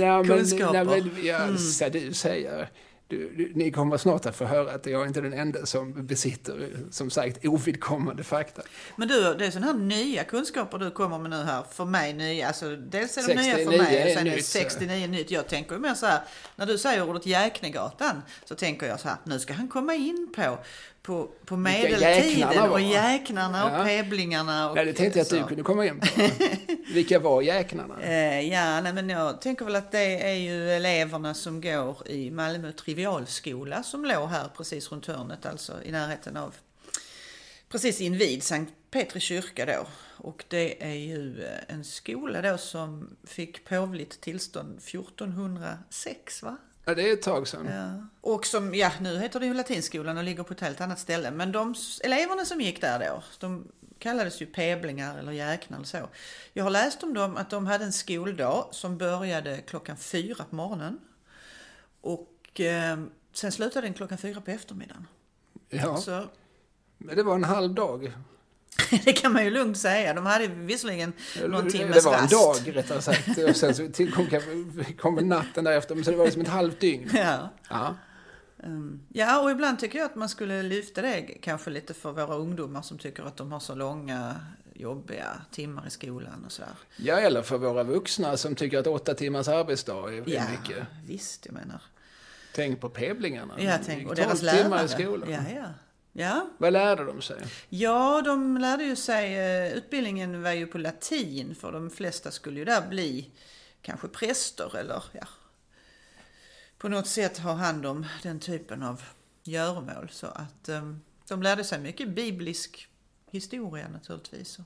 ja, 0.00 0.24
kunskaper. 0.24 0.84
Men, 0.84 0.98
ja, 0.98 1.04
men, 1.14 1.26
ja, 1.26 1.36
mm. 1.36 1.92
du 1.92 2.12
säger 2.14 2.68
du, 3.08 3.32
du, 3.36 3.52
ni 3.54 3.70
kommer 3.70 3.96
snart 3.96 4.26
att 4.26 4.36
få 4.36 4.44
höra 4.44 4.72
att 4.72 4.86
jag 4.86 5.02
är 5.02 5.06
inte 5.06 5.20
den 5.20 5.32
enda 5.32 5.66
som 5.66 6.06
besitter, 6.06 6.70
som 6.90 7.10
sagt, 7.10 7.44
ovidkommande 7.44 8.24
fakta. 8.24 8.62
Men 8.96 9.08
du, 9.08 9.34
det 9.34 9.46
är 9.46 9.50
sådana 9.50 9.72
här 9.72 9.78
nya 9.78 10.24
kunskaper 10.24 10.78
du 10.78 10.90
kommer 10.90 11.18
med 11.18 11.30
nu 11.30 11.36
här, 11.36 11.62
för 11.72 11.84
mig 11.84 12.12
nya. 12.12 12.48
Alltså, 12.48 12.76
dels 12.76 13.16
är 13.16 13.28
de 13.28 13.34
nya 13.34 13.56
för 13.56 13.78
mig 13.78 14.04
och 14.04 14.18
sen 14.18 14.26
är 14.26 14.36
det 14.36 14.42
69 14.42 15.06
nytt. 15.06 15.30
Jag 15.30 15.48
tänker 15.48 15.78
mer 15.78 15.94
så 15.94 16.06
här, 16.06 16.20
när 16.56 16.66
du 16.66 16.78
säger 16.78 17.08
ordet 17.08 17.26
Jäknegatan 17.26 18.22
så 18.44 18.54
tänker 18.54 18.86
jag 18.86 19.00
så 19.00 19.08
här, 19.08 19.16
nu 19.24 19.38
ska 19.38 19.54
han 19.54 19.68
komma 19.68 19.94
in 19.94 20.32
på 20.36 20.58
på, 21.06 21.28
på 21.44 21.56
medeltiden 21.56 22.70
och 22.70 22.80
jäknarna 22.80 23.64
och 23.64 23.70
ja. 23.80 23.84
peblingarna. 23.84 24.70
Och, 24.70 24.78
ja, 24.78 24.84
det 24.84 24.92
tänkte 24.92 25.18
jag 25.18 25.24
att 25.24 25.30
du 25.30 25.44
kunde 25.44 25.62
komma 25.62 25.86
in 25.86 26.00
på. 26.00 26.06
Vilka 26.94 27.18
var 27.18 27.42
jäknarna? 27.42 28.02
Eh, 28.02 28.40
ja, 28.40 28.80
nej, 28.80 28.92
men 28.92 29.08
jag 29.08 29.40
tänker 29.40 29.64
väl 29.64 29.76
att 29.76 29.92
det 29.92 30.28
är 30.30 30.34
ju 30.34 30.70
eleverna 30.70 31.34
som 31.34 31.60
går 31.60 32.08
i 32.08 32.30
Malmö 32.30 32.72
trivialskola 32.72 33.82
som 33.82 34.04
låg 34.04 34.28
här 34.28 34.48
precis 34.56 34.92
runt 34.92 35.06
hörnet, 35.06 35.46
alltså 35.46 35.72
i 35.84 35.92
närheten 35.92 36.36
av 36.36 36.54
precis 37.68 38.00
invid 38.00 38.42
Sankt 38.42 38.72
Petri 38.90 39.20
kyrka 39.20 39.66
då. 39.66 39.86
Och 40.16 40.44
det 40.48 40.84
är 40.84 40.94
ju 40.94 41.44
eh, 41.44 41.74
en 41.74 41.84
skola 41.84 42.42
då 42.42 42.58
som 42.58 43.16
fick 43.24 43.64
påvligt 43.64 44.20
tillstånd 44.20 44.78
1406 44.78 46.42
va? 46.42 46.56
Ja, 46.88 46.94
det 46.94 47.08
är 47.08 47.12
ett 47.12 47.22
tag 47.22 47.48
sedan. 47.48 47.66
Ja. 47.66 48.06
Och 48.20 48.46
som, 48.46 48.74
ja, 48.74 48.90
nu 49.00 49.18
heter 49.18 49.40
det 49.40 49.46
ju 49.46 49.54
Latinskolan 49.54 50.18
och 50.18 50.24
ligger 50.24 50.42
på 50.42 50.52
ett 50.52 50.60
helt 50.60 50.80
annat 50.80 50.98
ställe. 50.98 51.30
Men 51.30 51.52
de 51.52 51.74
eleverna 52.04 52.44
som 52.44 52.60
gick 52.60 52.80
där 52.80 52.98
då, 52.98 53.22
de 53.38 53.68
kallades 53.98 54.42
ju 54.42 54.46
peblingar 54.46 55.18
eller 55.18 55.32
jäknar 55.32 55.76
eller 55.76 55.86
så. 55.86 56.08
Jag 56.52 56.64
har 56.64 56.70
läst 56.70 57.02
om 57.02 57.14
dem 57.14 57.36
att 57.36 57.50
de 57.50 57.66
hade 57.66 57.84
en 57.84 57.92
skoldag 57.92 58.68
som 58.70 58.98
började 58.98 59.60
klockan 59.60 59.96
fyra 59.96 60.44
på 60.50 60.56
morgonen. 60.56 60.98
Och 62.00 62.60
eh, 62.60 62.98
sen 63.32 63.52
slutade 63.52 63.86
den 63.86 63.94
klockan 63.94 64.18
fyra 64.18 64.40
på 64.40 64.50
eftermiddagen. 64.50 65.06
Ja. 65.68 65.96
Så, 65.96 66.24
men 66.98 67.16
det 67.16 67.22
var 67.22 67.34
en 67.34 67.44
halv 67.44 67.74
dag. 67.74 68.12
det 69.04 69.12
kan 69.12 69.32
man 69.32 69.44
ju 69.44 69.50
lugnt 69.50 69.78
säga. 69.78 70.14
De 70.14 70.26
hade 70.26 70.46
visserligen 70.46 71.12
någon 71.46 71.70
timmes 71.70 71.94
rast. 71.94 72.04
Det 72.04 72.10
var 72.10 72.54
en 72.54 72.64
dag 72.64 72.76
rättare 72.76 73.02
sagt. 73.02 73.38
Och 73.48 73.56
sen 73.56 73.74
så 73.74 73.88
tillkom 73.88 74.26
kom 74.98 75.14
natten 75.14 75.64
därefter. 75.64 76.02
Så 76.02 76.10
det 76.10 76.16
var 76.16 76.24
liksom 76.24 76.42
ett 76.42 76.48
halvt 76.48 76.80
dygn. 76.80 77.10
Ja. 77.16 77.50
Ja. 77.68 77.94
Um, 78.56 79.00
ja, 79.08 79.42
och 79.42 79.50
ibland 79.50 79.78
tycker 79.78 79.98
jag 79.98 80.06
att 80.06 80.14
man 80.14 80.28
skulle 80.28 80.62
lyfta 80.62 81.02
det 81.02 81.22
kanske 81.22 81.70
lite 81.70 81.94
för 81.94 82.12
våra 82.12 82.34
ungdomar 82.34 82.82
som 82.82 82.98
tycker 82.98 83.22
att 83.22 83.36
de 83.36 83.52
har 83.52 83.60
så 83.60 83.74
långa 83.74 84.36
jobbiga 84.74 85.40
timmar 85.50 85.86
i 85.86 85.90
skolan 85.90 86.44
och 86.44 86.52
sådär. 86.52 86.72
Ja, 86.96 87.18
eller 87.18 87.42
för 87.42 87.58
våra 87.58 87.84
vuxna 87.84 88.36
som 88.36 88.54
tycker 88.54 88.78
att 88.78 88.86
åtta 88.86 89.14
timmars 89.14 89.48
arbetsdag 89.48 90.08
är 90.08 90.12
ja, 90.12 90.42
mycket. 90.50 90.76
Ja, 90.78 90.84
visst, 91.06 91.46
jag 91.46 91.54
menar. 91.54 91.82
Tänk 92.54 92.80
på 92.80 92.88
peblingarna. 92.88 93.54
Ja, 93.58 93.78
tänk, 93.86 94.08
och 94.08 94.16
deras 94.16 94.42
lärare. 94.42 94.62
timmar 94.62 94.84
i 94.84 94.88
skolan. 94.88 95.30
Ja, 95.30 95.40
ja. 95.54 95.64
Ja. 96.18 96.48
Vad 96.58 96.72
lärde 96.72 97.04
de 97.04 97.22
sig? 97.22 97.42
Ja, 97.68 98.22
de 98.24 98.56
lärde 98.58 98.84
ju 98.84 98.96
sig, 98.96 99.34
eh, 99.34 99.72
utbildningen 99.72 100.42
var 100.42 100.50
ju 100.50 100.66
på 100.66 100.78
latin 100.78 101.54
för 101.54 101.72
de 101.72 101.90
flesta 101.90 102.30
skulle 102.30 102.58
ju 102.58 102.64
där 102.64 102.88
bli 102.88 103.30
kanske 103.82 104.08
präster 104.08 104.76
eller 104.76 105.02
ja, 105.12 105.26
på 106.78 106.88
något 106.88 107.06
sätt 107.06 107.38
ha 107.38 107.52
hand 107.52 107.86
om 107.86 108.06
den 108.22 108.40
typen 108.40 108.82
av 108.82 109.02
göromål. 109.42 110.08
Så 110.10 110.26
att 110.26 110.68
um, 110.68 111.00
de 111.28 111.42
lärde 111.42 111.64
sig 111.64 111.80
mycket 111.80 112.08
biblisk 112.08 112.88
historia 113.30 113.88
naturligtvis. 113.88 114.58
Och 114.58 114.64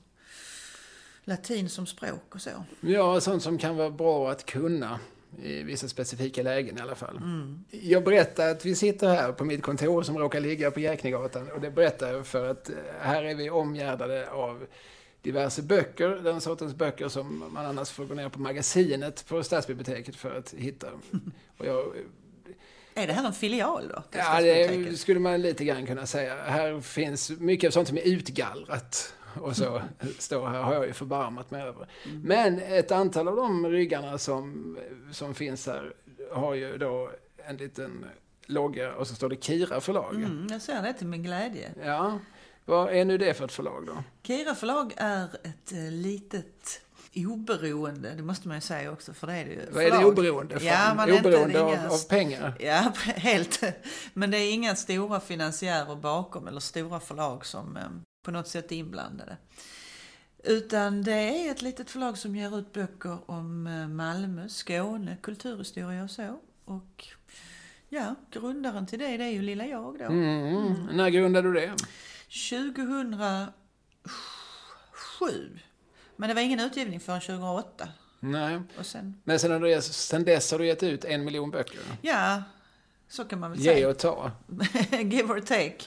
latin 1.23 1.69
som 1.69 1.87
språk 1.87 2.35
och 2.35 2.41
så. 2.41 2.65
Ja, 2.81 3.21
sånt 3.21 3.43
som 3.43 3.57
kan 3.57 3.77
vara 3.77 3.91
bra 3.91 4.31
att 4.31 4.45
kunna 4.45 4.99
i 5.43 5.63
vissa 5.63 5.87
specifika 5.87 6.43
lägen 6.43 6.77
i 6.77 6.81
alla 6.81 6.95
fall. 6.95 7.17
Mm. 7.17 7.65
Jag 7.69 8.03
berättar 8.03 8.49
att 8.49 8.65
vi 8.65 8.75
sitter 8.75 9.07
här 9.07 9.31
på 9.31 9.45
mitt 9.45 9.63
kontor 9.63 10.03
som 10.03 10.17
råkar 10.17 10.39
ligga 10.39 10.71
på 10.71 10.79
Jäknegatan 10.79 11.51
och 11.51 11.61
det 11.61 11.71
berättar 11.71 12.13
jag 12.13 12.27
för 12.27 12.49
att 12.49 12.69
eh, 12.69 12.75
här 12.99 13.23
är 13.23 13.35
vi 13.35 13.49
omgärdade 13.49 14.29
av 14.29 14.65
diverse 15.21 15.61
böcker, 15.61 16.09
den 16.09 16.41
sortens 16.41 16.75
böcker 16.75 17.07
som 17.07 17.51
man 17.53 17.65
annars 17.65 17.89
får 17.89 18.05
gå 18.05 18.13
ner 18.13 18.29
på 18.29 18.41
magasinet 18.41 19.25
på 19.27 19.43
stadsbiblioteket 19.43 20.15
för 20.15 20.37
att 20.37 20.53
hitta. 20.53 20.87
Och 21.57 21.65
jag, 21.65 21.85
är 22.93 23.07
det 23.07 23.13
här 23.13 23.25
en 23.25 23.33
filial 23.33 23.87
då? 23.87 24.03
Ja, 24.11 24.41
det 24.41 24.99
skulle 24.99 25.19
man 25.19 25.41
lite 25.41 25.65
grann 25.65 25.85
kunna 25.85 26.05
säga. 26.05 26.43
Här 26.43 26.81
finns 26.81 27.29
mycket 27.29 27.73
sånt 27.73 27.87
som 27.87 27.97
är 27.97 28.07
utgallrat 28.07 29.13
och 29.41 29.55
så 29.55 29.81
står 30.19 30.47
här 30.47 30.61
har 30.61 30.73
jag 30.73 30.85
ju 30.87 30.93
förbarmat 30.93 31.51
mig 31.51 31.61
över. 31.61 31.87
Mm. 32.05 32.21
Men 32.21 32.59
ett 32.59 32.91
antal 32.91 33.27
av 33.27 33.35
de 33.35 33.67
ryggarna 33.67 34.17
som, 34.17 34.77
som 35.11 35.33
finns 35.35 35.67
här 35.67 35.93
har 36.31 36.53
ju 36.53 36.77
då 36.77 37.11
en 37.45 37.57
liten 37.57 38.05
logga 38.45 38.93
och 38.93 39.07
så 39.07 39.15
står 39.15 39.29
det 39.29 39.43
Kira 39.43 39.81
förlag. 39.81 40.15
Mm, 40.15 40.47
jag 40.51 40.61
ser 40.61 40.81
det 40.81 40.93
till 40.93 41.07
min 41.07 41.23
glädje. 41.23 41.71
Ja. 41.83 42.19
Vad 42.65 42.93
är 42.93 43.05
nu 43.05 43.17
det 43.17 43.33
för 43.33 43.45
ett 43.45 43.51
förlag 43.51 43.83
då? 43.87 44.03
Kira 44.23 44.55
förlag 44.55 44.93
är 44.97 45.23
ett 45.43 45.71
eh, 45.71 45.91
litet 45.91 46.81
oberoende, 47.15 48.13
det 48.17 48.23
måste 48.23 48.47
man 48.47 48.57
ju 48.57 48.61
säga 48.61 48.91
också, 48.91 49.13
för 49.13 49.27
det 49.27 49.33
är 49.33 49.45
det 49.45 49.51
ju. 49.51 49.61
Vad 49.71 49.83
är 49.83 49.91
det 49.99 50.05
oberoende 50.05 50.59
från? 50.59 50.67
Ja, 50.67 50.93
man 50.95 51.09
inte- 51.09 51.21
oberoende 51.29 51.59
är 51.59 51.63
av, 51.63 51.73
inga- 51.73 51.89
av 51.89 52.07
pengar? 52.09 52.53
Ja, 52.59 52.93
helt. 53.15 53.63
Men 54.13 54.31
det 54.31 54.37
är 54.37 54.53
inga 54.53 54.75
stora 54.75 55.19
finansiärer 55.19 55.95
bakom 55.95 56.47
eller 56.47 56.59
stora 56.59 56.99
förlag 56.99 57.45
som 57.45 57.77
eh, 57.77 57.83
på 58.21 58.31
något 58.31 58.47
sätt 58.47 58.71
inblandade. 58.71 59.37
Utan 60.43 61.03
det 61.03 61.13
är 61.47 61.51
ett 61.51 61.61
litet 61.61 61.89
förlag 61.89 62.17
som 62.17 62.35
ger 62.35 62.57
ut 62.59 62.73
böcker 62.73 63.17
om 63.31 63.67
eh, 63.67 63.87
Malmö, 63.87 64.49
Skåne, 64.49 65.17
kulturhistoria 65.21 66.03
och 66.03 66.11
så. 66.11 66.39
Och 66.65 67.07
ja, 67.89 68.15
grundaren 68.31 68.87
till 68.87 68.99
det, 68.99 69.17
det 69.17 69.23
är 69.23 69.29
ju 69.29 69.41
lilla 69.41 69.65
jag 69.65 69.99
då. 69.99 70.05
Mm. 70.05 70.73
När 70.93 71.09
grundade 71.09 71.47
du 71.47 71.53
det? 71.53 71.75
2007. 72.49 73.51
Men 76.15 76.27
det 76.29 76.33
var 76.33 76.41
ingen 76.41 76.59
utgivning 76.59 76.99
förrän 76.99 77.21
2008. 77.21 77.87
Nej. 78.19 78.59
Och 78.79 78.85
sen, 78.85 79.21
Men 79.23 79.39
sen, 79.39 79.61
du, 79.61 79.81
sen 79.81 80.23
dess 80.25 80.51
har 80.51 80.59
du 80.59 80.67
gett 80.67 80.83
ut 80.83 81.05
en 81.05 81.25
miljon 81.25 81.51
böcker. 81.51 81.79
ja, 82.01 82.43
så 83.07 83.25
kan 83.25 83.39
man 83.39 83.51
väl 83.51 83.59
Ge 83.59 83.73
säga. 83.73 83.89
och 83.89 83.97
ta. 83.97 84.31
Give 84.91 85.33
or 85.33 85.39
take. 85.39 85.77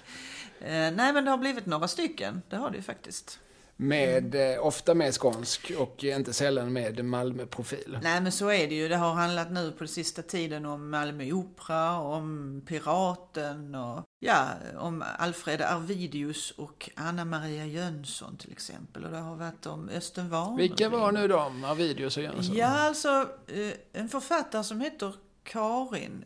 Eh, 0.64 0.71
nej, 0.71 1.12
men 1.12 1.25
det 1.25 1.30
har 1.30 1.38
blivit 1.38 1.66
några 1.66 1.88
stycken. 1.88 2.42
Det 2.49 2.56
har 2.56 2.71
det 2.71 2.76
ju 2.76 2.83
faktiskt. 2.83 3.38
Med, 3.76 4.35
eh, 4.35 4.66
ofta 4.66 4.94
med 4.94 5.14
skånsk 5.14 5.73
och 5.78 6.04
inte 6.04 6.33
sällan 6.33 6.73
med 6.73 7.04
Malmö-profil. 7.04 7.99
Nej, 8.02 8.21
men 8.21 8.33
så 8.33 8.49
är 8.49 8.68
det 8.68 8.75
ju. 8.75 8.88
Det 8.88 8.97
har 8.97 9.14
handlat 9.14 9.50
nu 9.50 9.73
på 9.73 9.87
sista 9.87 10.23
tiden 10.23 10.66
om 10.66 10.90
Malmö 10.90 11.33
Opera, 11.33 11.99
om 11.99 12.62
Piraten 12.66 13.75
och 13.75 14.02
ja, 14.21 14.49
om 14.76 15.04
Alfred 15.18 15.62
Arvidius 15.62 16.50
och 16.50 16.90
Anna 16.94 17.25
Maria 17.25 17.66
Jönsson 17.66 18.37
till 18.37 18.52
exempel. 18.52 19.04
Och 19.04 19.11
det 19.11 19.18
har 19.18 19.37
varit 19.37 19.66
om 19.66 19.88
Östen 19.88 20.30
Warnerbring. 20.30 20.68
Vilka 20.68 20.88
var 20.88 21.12
nu 21.12 21.28
de? 21.28 21.64
Arvidius 21.64 22.16
och 22.16 22.23
Jönsson? 22.23 22.56
Ja, 22.56 22.66
alltså 22.66 23.28
eh, 23.47 24.00
en 24.00 24.09
författare 24.09 24.64
som 24.64 24.80
heter 24.80 25.14
Karin 25.42 26.25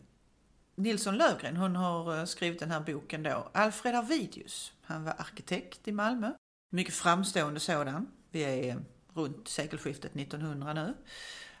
Nilsson 0.79 1.17
Lövgren, 1.17 1.57
hon 1.57 1.75
har 1.75 2.17
eh, 2.17 2.25
skrivit 2.25 2.59
den 2.59 2.71
här 2.71 2.79
boken 2.79 3.23
då. 3.23 3.49
Alfred 3.53 3.95
Arvidius, 3.95 4.73
han 4.81 5.03
var 5.03 5.13
arkitekt 5.17 5.87
i 5.87 5.91
Malmö. 5.91 6.33
Mycket 6.71 6.93
framstående 6.93 7.59
sådan. 7.59 8.07
Vi 8.31 8.41
är 8.41 8.83
runt 9.13 9.47
sekelskiftet 9.47 10.15
1900 10.15 10.73
nu. 10.73 10.93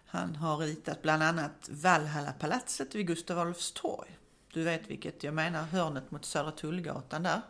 Han 0.05 0.35
har 0.35 0.57
ritat 0.57 1.01
bland 1.01 1.23
annat 1.23 1.69
Valhalla-palatset 1.69 2.95
vid 2.95 3.07
Gustav 3.07 3.39
Adolfs 3.39 3.71
torg. 3.71 4.17
Du 4.53 4.63
vet 4.63 4.89
vilket 4.89 5.23
jag 5.23 5.33
menar, 5.33 5.63
hörnet 5.63 6.11
mot 6.11 6.25
Södra 6.25 6.51
Tullgatan 6.51 7.23
där. 7.23 7.41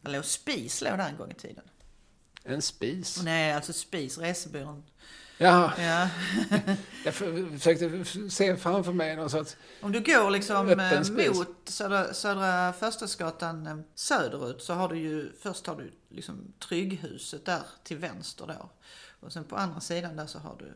Där 0.00 0.12
låg 0.12 0.24
Spis 0.24 0.82
låg 0.82 0.98
där 0.98 1.08
en 1.08 1.16
gång 1.16 1.30
i 1.30 1.34
tiden. 1.34 1.64
En 2.44 2.62
spis? 2.62 3.22
Nej, 3.22 3.52
alltså 3.52 3.72
Spis, 3.72 4.18
resebyrån. 4.18 4.84
Jaha, 5.42 5.72
Ja. 5.78 6.08
jag 7.04 7.14
för- 7.14 7.58
försökte 7.58 8.04
se 8.30 8.56
framför 8.56 8.92
mig 8.92 9.16
någon 9.16 9.30
sorts... 9.30 9.56
Om 9.80 9.92
du 9.92 10.00
går 10.00 10.30
liksom 10.30 10.68
eh, 10.68 11.36
mot 11.36 11.48
södra, 11.64 12.14
södra 12.14 12.72
Förstadsgatan 12.72 13.66
eh, 13.66 13.76
söderut 13.94 14.62
så 14.62 14.74
har 14.74 14.88
du 14.88 14.98
ju, 14.98 15.32
först 15.42 15.66
har 15.66 15.76
du 15.76 15.92
liksom 16.08 16.52
Trygghuset 16.68 17.44
där 17.44 17.62
till 17.82 17.96
vänster 17.96 18.46
då. 18.46 18.70
Och 19.20 19.32
sen 19.32 19.44
på 19.44 19.56
andra 19.56 19.80
sidan 19.80 20.16
där 20.16 20.26
så 20.26 20.38
har 20.38 20.56
du 20.58 20.72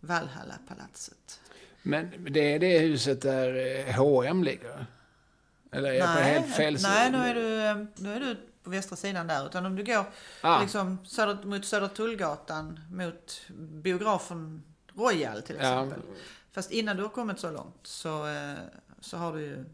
Valhalla-palatset. 0.00 1.40
Men 1.82 2.10
det 2.30 2.54
är 2.54 2.58
det 2.58 2.78
huset 2.78 3.22
där 3.22 3.92
H&M 3.92 4.44
ligger? 4.44 4.86
Eller 5.72 5.90
är 5.90 5.94
jag 5.94 6.16
på 6.16 6.20
helt 6.22 6.54
fel 6.54 6.78
nej 6.82 7.10
nu, 7.10 7.18
är 7.18 7.34
du, 7.34 7.86
nu 7.96 8.14
är 8.14 8.20
du 8.20 8.36
på 8.62 8.70
västra 8.70 8.96
sidan 8.96 9.26
där. 9.26 9.46
Utan 9.46 9.66
om 9.66 9.76
du 9.76 9.84
går 9.84 10.04
Ah. 10.40 10.60
liksom 10.62 10.98
söder, 11.04 11.44
mot 11.46 11.64
Södra 11.64 11.88
Tullgatan 11.88 12.80
mot 12.90 13.40
biografen 13.58 14.62
Royal 14.94 15.42
till 15.42 15.56
Ja. 15.60 15.62
exempel. 15.84 16.00
Fast 16.52 16.70
innan 16.70 16.96
du 16.96 17.02
har 17.02 17.10
kommit 17.10 17.38
så 17.38 17.50
långt 17.50 17.80
så, 17.82 18.26
eh, 18.26 18.54
så 19.00 19.16
har 19.16 19.32
du 19.32 19.40
ju 19.40 19.64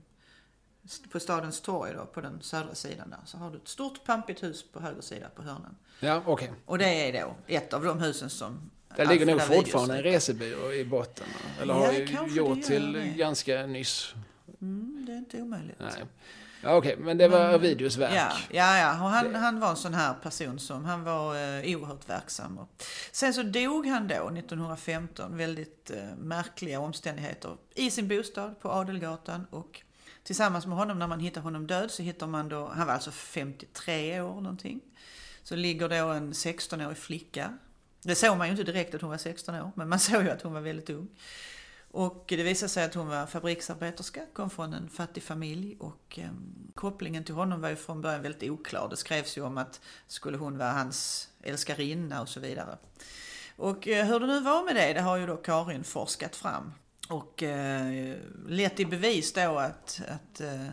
på 1.12 1.20
stadens 1.20 1.60
torg 1.60 1.92
då, 1.94 2.06
på 2.06 2.20
den 2.20 2.42
södra 2.42 2.74
sidan 2.74 3.10
där, 3.10 3.18
så 3.24 3.38
har 3.38 3.50
du 3.50 3.56
ett 3.56 3.68
stort 3.68 4.04
pampigt 4.04 4.42
hus 4.42 4.64
på 4.72 4.80
höger 4.80 5.00
sida 5.02 5.26
på 5.34 5.42
hörnen. 5.42 5.76
Ja, 6.00 6.22
okej. 6.26 6.52
Och 6.66 6.78
det 6.78 6.84
är 7.16 7.22
då 7.24 7.34
ett 7.46 7.72
av 7.72 7.84
de 7.84 8.00
husen 8.00 8.30
som 8.30 8.70
Där 8.96 9.06
ligger 9.06 9.26
nog 9.26 9.42
fortfarande 9.42 9.96
en 9.96 10.02
resebyrå 10.02 10.72
i 10.72 10.84
botten. 10.84 11.26
Eller 11.60 11.74
Ja, 11.74 11.86
har 11.86 11.92
ju 11.92 12.34
gjort 12.36 12.62
till 12.62 12.92
det. 12.92 13.06
ganska 13.06 13.66
nyss. 13.66 14.14
Mm, 14.60 15.04
det 15.06 15.12
är 15.12 15.16
inte 15.16 15.42
omöjligt. 15.42 15.76
Nej. 15.78 16.04
Ja, 16.62 16.76
okej, 16.76 16.96
men 16.98 17.18
det 17.18 17.28
var 17.28 17.38
Men- 17.38 17.60
verk. 17.96 18.12
Ja, 18.14 18.32
ja, 18.50 18.78
ja. 18.78 18.90
Och 19.04 19.10
han, 19.10 19.34
han 19.34 19.60
var 19.60 19.70
en 19.70 19.76
sån 19.76 19.94
här 19.94 20.14
person 20.14 20.58
som, 20.58 20.84
han 20.84 21.04
var 21.04 21.34
eh, 21.34 21.76
oerhört 21.76 22.08
verksam. 22.08 22.58
Sen 23.12 23.34
så 23.34 23.42
dog 23.42 23.86
han 23.86 24.08
då 24.08 24.14
1915, 24.14 25.36
väldigt 25.36 25.90
eh, 25.90 26.16
märkliga 26.18 26.80
omständigheter, 26.80 27.56
i 27.74 27.90
sin 27.90 28.08
bostad 28.08 28.60
på 28.60 28.70
Adelgatan. 28.70 29.46
Och 29.50 29.82
tillsammans 30.22 30.66
med 30.66 30.76
honom, 30.78 30.98
när 30.98 31.06
man 31.06 31.20
hittar 31.20 31.40
honom 31.40 31.66
död, 31.66 31.90
så 31.90 32.02
hittar 32.02 32.26
man 32.26 32.48
då, 32.48 32.68
han 32.68 32.86
var 32.86 32.94
alltså 32.94 33.10
53 33.10 34.20
år 34.20 34.40
någonting. 34.40 34.80
Så 35.42 35.56
ligger 35.56 35.88
då 35.88 35.94
en 36.08 36.32
16-årig 36.32 36.96
flicka. 36.98 37.58
Det 38.02 38.14
såg 38.14 38.36
man 38.38 38.46
ju 38.46 38.50
inte 38.50 38.62
direkt 38.64 38.94
att 38.94 39.00
hon 39.00 39.10
var 39.10 39.18
16 39.18 39.54
år, 39.54 39.70
men 39.74 39.88
man 39.88 39.98
såg 40.08 40.22
ju 40.22 40.30
att 40.30 40.42
hon 40.42 40.52
var 40.52 40.60
väldigt 40.60 40.90
ung. 40.90 41.08
Och 41.96 42.24
det 42.28 42.42
visade 42.42 42.68
sig 42.68 42.84
att 42.84 42.94
hon 42.94 43.08
var 43.08 43.26
fabriksarbeterska, 43.26 44.26
kom 44.32 44.50
från 44.50 44.72
en 44.72 44.88
fattig 44.88 45.22
familj 45.22 45.76
och 45.78 46.18
eh, 46.18 46.30
kopplingen 46.74 47.24
till 47.24 47.34
honom 47.34 47.60
var 47.60 47.68
ju 47.68 47.76
från 47.76 48.00
början 48.00 48.22
väldigt 48.22 48.50
oklar. 48.50 48.88
Det 48.88 48.96
skrevs 48.96 49.38
ju 49.38 49.42
om 49.42 49.58
att 49.58 49.80
skulle 50.06 50.36
hon 50.36 50.58
vara 50.58 50.72
hans 50.72 51.28
älskarinna 51.42 52.20
och 52.20 52.28
så 52.28 52.40
vidare. 52.40 52.78
Och 53.56 53.88
eh, 53.88 54.06
hur 54.06 54.20
det 54.20 54.26
nu 54.26 54.40
var 54.40 54.64
med 54.64 54.74
det, 54.74 54.92
det 54.92 55.00
har 55.00 55.16
ju 55.16 55.26
då 55.26 55.36
Karin 55.36 55.84
forskat 55.84 56.36
fram. 56.36 56.72
Och 57.08 57.42
eh, 57.42 58.16
lett 58.46 58.80
i 58.80 58.86
bevis 58.86 59.32
då 59.32 59.58
att, 59.58 60.00
att 60.08 60.40
eh, 60.40 60.66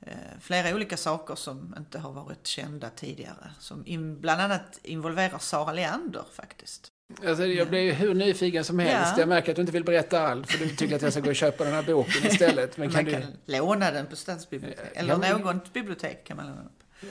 eh 0.00 0.38
flera 0.40 0.74
olika 0.74 0.96
saker 0.96 1.34
som 1.34 1.74
inte 1.78 1.98
har 1.98 2.12
varit 2.12 2.46
kända 2.46 2.90
tidigare. 2.90 3.52
Som 3.58 3.86
in, 3.86 4.20
bland 4.20 4.40
annat 4.40 4.80
involverar 4.82 5.38
Sara 5.38 5.72
Leander 5.72 6.24
faktiskt. 6.32 6.92
Alltså, 7.26 7.46
jag 7.46 7.68
blir 7.68 7.80
ju 7.80 7.92
hur 7.92 8.14
nyfiken 8.14 8.64
som 8.64 8.78
helst. 8.78 9.12
Ja. 9.16 9.20
Jag 9.20 9.28
märker 9.28 9.52
att 9.52 9.56
du 9.56 9.60
inte 9.62 9.72
vill 9.72 9.84
berätta 9.84 10.20
allt, 10.28 10.50
för 10.50 10.58
du 10.58 10.68
tycker 10.76 10.96
att 10.96 11.02
jag 11.02 11.12
ska 11.12 11.20
gå 11.20 11.30
och 11.30 11.36
köpa 11.36 11.64
den 11.64 11.72
här 11.72 11.82
boken 11.82 12.26
istället. 12.26 12.76
Men 12.76 12.90
kan 12.90 12.96
man 12.96 13.04
du... 13.04 13.12
kan 13.12 13.22
låna 13.46 13.90
den 13.90 14.06
på 14.06 14.16
stadsbiblioteket. 14.16 14.90
Ja, 14.94 15.00
Eller 15.00 15.16
men- 15.16 15.40
något 15.40 15.72
bibliotek 15.72 16.24
kan 16.24 16.36
man 16.36 16.46
låna 16.46 16.56
den. 16.56 16.70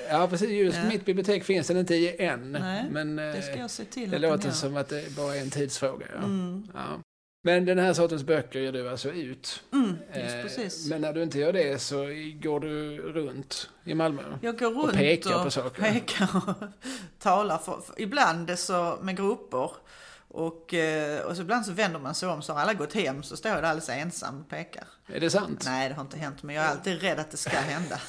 Ja, 0.09 0.27
precis. 0.27 0.49
Just 0.49 0.77
Ja. 0.77 0.83
mitt 0.89 1.05
bibliotek 1.05 1.43
finns 1.43 1.67
den 1.67 1.77
inte 1.77 1.95
i 1.95 2.15
än. 2.25 2.51
Nej, 2.51 2.85
men 2.91 3.15
Det 3.15 3.23
eh, 3.37 3.41
ska 3.41 3.55
jag 3.55 3.69
se 3.69 3.83
till 3.85 4.11
det 4.11 4.19
låter 4.19 4.51
som 4.51 4.77
att 4.77 4.89
det 4.89 5.15
bara 5.15 5.35
är 5.35 5.41
en 5.41 5.49
tidsfråga. 5.49 6.05
Ja. 6.13 6.17
Mm. 6.23 6.67
Ja. 6.73 6.99
Men 7.41 7.65
den 7.65 7.79
här 7.79 7.93
sortens 7.93 8.23
böcker 8.23 8.59
ger 8.59 8.71
du 8.71 8.89
alltså 8.89 9.11
ut. 9.11 9.63
Mm, 9.73 9.95
just 10.15 10.35
Eh, 10.35 10.41
precis. 10.41 10.87
Men 10.89 11.01
när 11.01 11.13
du 11.13 11.23
inte 11.23 11.39
gör 11.39 11.53
det 11.53 11.81
så 11.81 11.97
går 12.41 12.59
du 12.59 12.97
runt 12.97 13.69
i 13.85 13.93
Malmö. 13.93 14.21
Jag 14.41 14.59
går 14.59 14.69
runt 14.71 14.93
pekar 14.93 15.43
på 15.43 15.51
saker. 15.51 15.81
pekar 15.81 16.29
och 16.35 16.55
talar. 17.19 17.57
För, 17.57 17.81
för, 17.85 18.01
ibland 18.01 18.59
så 18.59 18.97
med 19.01 19.17
grupper. 19.17 19.71
Och, 20.31 20.73
eh, 20.73 21.21
och 21.25 21.35
så 21.35 21.41
ibland 21.41 21.65
så 21.65 21.71
vänder 21.71 21.99
man 21.99 22.15
sig 22.15 22.29
om 22.29 22.41
så 22.41 22.53
har 22.53 22.59
alla 22.61 22.73
gått 22.73 22.93
hem 22.93 23.23
så 23.23 23.37
står 23.37 23.51
jag 23.51 23.63
där 23.63 23.69
alldeles 23.69 23.89
ensam 23.89 24.39
och 24.41 24.49
pekar. 24.49 24.83
Är 25.13 25.19
det 25.19 25.29
sant? 25.29 25.63
Nej, 25.65 25.89
det 25.89 25.95
har 25.95 26.01
inte 26.01 26.17
hänt 26.17 26.43
men 26.43 26.55
jag 26.55 26.65
är 26.65 26.69
alltid 26.69 27.01
rädd 27.01 27.19
att 27.19 27.31
det 27.31 27.37
ska 27.37 27.57
hända. 27.57 27.99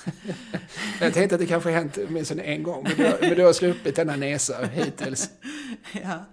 Jag 1.00 1.14
tänkte 1.14 1.34
att 1.34 1.40
det 1.40 1.46
kanske 1.46 1.68
har 1.70 1.76
hänt 1.76 1.98
åtminstone 2.08 2.42
en 2.42 2.62
gång. 2.62 2.82
Men 2.82 2.96
du, 2.96 3.04
har- 3.04 3.18
men 3.20 3.34
du 3.34 3.44
har 3.44 3.52
sluppit 3.52 3.96
denna 3.96 4.16
näsa 4.16 4.64
hittills. 4.72 5.30
ja. 6.02 6.24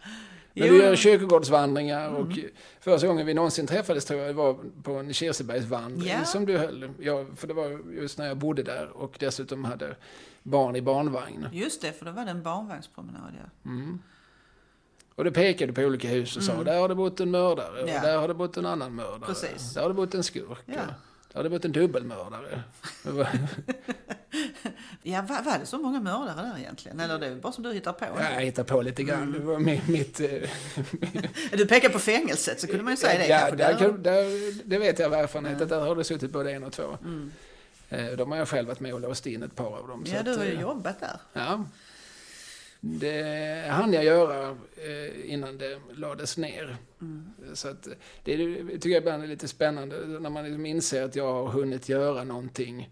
Men 0.60 0.68
Jo, 0.68 0.74
du 0.74 0.80
gör 0.84 0.96
kyrkogårdsvandringar 0.96 2.10
och 2.10 2.26
Mm. 2.32 2.50
första 2.80 3.08
gången 3.08 3.26
vi 3.26 3.34
någonsin 3.34 3.68
träffades 3.68 4.06
tror 4.06 4.20
jag 4.20 4.34
var 4.34 4.58
på 4.84 4.92
en 4.94 5.14
Kirsebergsvandring 5.14 6.10
Ja. 6.10 6.26
som 6.26 6.46
du 6.46 6.58
höll. 6.58 6.90
Ja, 7.00 7.26
för 7.36 7.48
det 7.48 7.54
var 7.54 7.92
just 7.94 8.18
när 8.18 8.28
jag 8.28 8.38
bodde 8.38 8.64
där 8.64 8.88
och 8.94 9.16
dessutom 9.20 9.66
hade 9.66 9.96
barn 10.44 10.76
i 10.76 10.82
barnvagn. 10.82 11.48
Just 11.52 11.82
det, 11.82 11.92
för 11.92 12.06
då 12.06 12.12
var 12.12 12.26
det 12.26 12.32
en 12.32 12.44
barnvagnspromenad 12.44 13.34
ja. 13.44 13.70
Mm. 13.70 14.00
Och 15.16 15.24
då 15.24 15.32
pekade 15.32 15.74
på 15.74 15.82
olika 15.82 16.08
hus 16.08 16.38
och 16.38 16.44
sa 16.44 16.64
där 16.64 16.80
har 16.80 16.90
det 16.90 16.96
bott 16.96 17.20
en 17.20 17.32
mördare 17.32 17.72
och 17.72 17.90
Mm. 17.90 17.96
Ja. 17.96 18.02
där 18.02 18.18
har 18.18 18.28
det 18.28 18.34
bott 18.34 18.58
en 18.58 18.66
annan 18.66 18.96
mördare. 18.96 19.20
Precis. 19.26 19.74
Där 19.74 19.82
har 19.82 19.88
det 19.90 19.94
bott 19.96 20.14
en 20.14 20.24
skurk. 20.24 20.60
Ja. 20.66 20.74
Det 21.44 21.50
bott 21.50 21.66
en 21.66 21.72
dubbelmördare. 21.72 22.64
Ja, 25.04 25.22
var, 25.22 25.42
var 25.44 25.60
det 25.60 25.66
så 25.66 25.78
många 25.78 26.00
mördare 26.00 26.36
där 26.48 26.60
egentligen? 26.60 27.00
Eller 27.00 27.20
det 27.20 27.28
är 27.28 27.36
bara 27.36 27.52
som 27.54 27.64
du 27.64 27.74
hittar 27.74 27.94
på? 27.94 28.06
Ja, 28.20 28.34
jag 28.34 28.42
hittar 28.42 28.64
på 28.64 28.82
lite 28.82 29.04
grann. 29.04 29.32
Det 29.32 29.40
var 29.40 29.60
mitt... 29.60 29.88
mitt 29.88 30.20
eh, 30.20 30.28
Du 31.52 31.66
pekar 31.66 31.90
på 31.90 32.00
fängelset 32.00 32.62
så 32.62 32.68
kunde 32.68 32.84
man 32.84 32.94
ju 32.94 32.98
säga 32.98 33.20
det 33.20 33.28
ja, 33.28 33.52
där, 33.52 33.74
Där- 33.80 33.98
där, 33.98 34.54
det 34.70 34.78
vet 34.78 35.00
jag 35.00 35.14
av 35.14 35.20
erfarenhet 35.24 35.62
att 35.62 35.70
där 35.70 35.80
har 35.80 35.96
det 35.96 36.04
suttit 36.04 36.32
både 36.32 36.52
en 36.52 36.64
och 36.64 36.72
två. 36.74 36.98
Mm. 37.06 37.32
Eh, 37.90 38.06
De 38.06 38.32
har 38.32 38.38
jag 38.38 38.48
själv 38.48 38.68
varit 38.68 38.80
med 38.80 38.94
och 38.94 39.02
låst 39.02 39.26
in 39.26 39.44
ett 39.44 39.56
par 39.56 39.78
av 39.78 39.88
dem. 39.88 40.04
Ja, 40.08 40.24
du 40.24 40.38
har 40.38 40.46
ju 40.46 40.54
eh, 40.54 40.62
jobbat 40.62 41.00
där. 41.00 41.20
Ja, 41.34 41.64
det 42.82 43.68
hann 43.70 43.94
jag 43.94 44.04
göra 44.04 44.50
eh, 44.76 45.34
innan 45.34 45.58
det 45.58 45.80
lades 45.94 46.38
ner. 46.38 46.78
Mm. 47.02 47.34
Så 47.54 47.68
att 47.68 47.84
det, 48.24 48.38
det 48.38 48.64
tycker 48.66 48.90
jag 48.90 49.02
ibland 49.02 49.24
är 49.24 49.28
lite 49.28 49.48
spännande 49.48 50.06
när 50.06 50.30
man 50.30 50.44
liksom 50.44 50.66
inser 50.66 51.04
att 51.04 51.16
jag 51.16 51.34
har 51.34 51.48
hunnit 51.48 51.90
göra 51.90 52.24
någonting. 52.24 52.90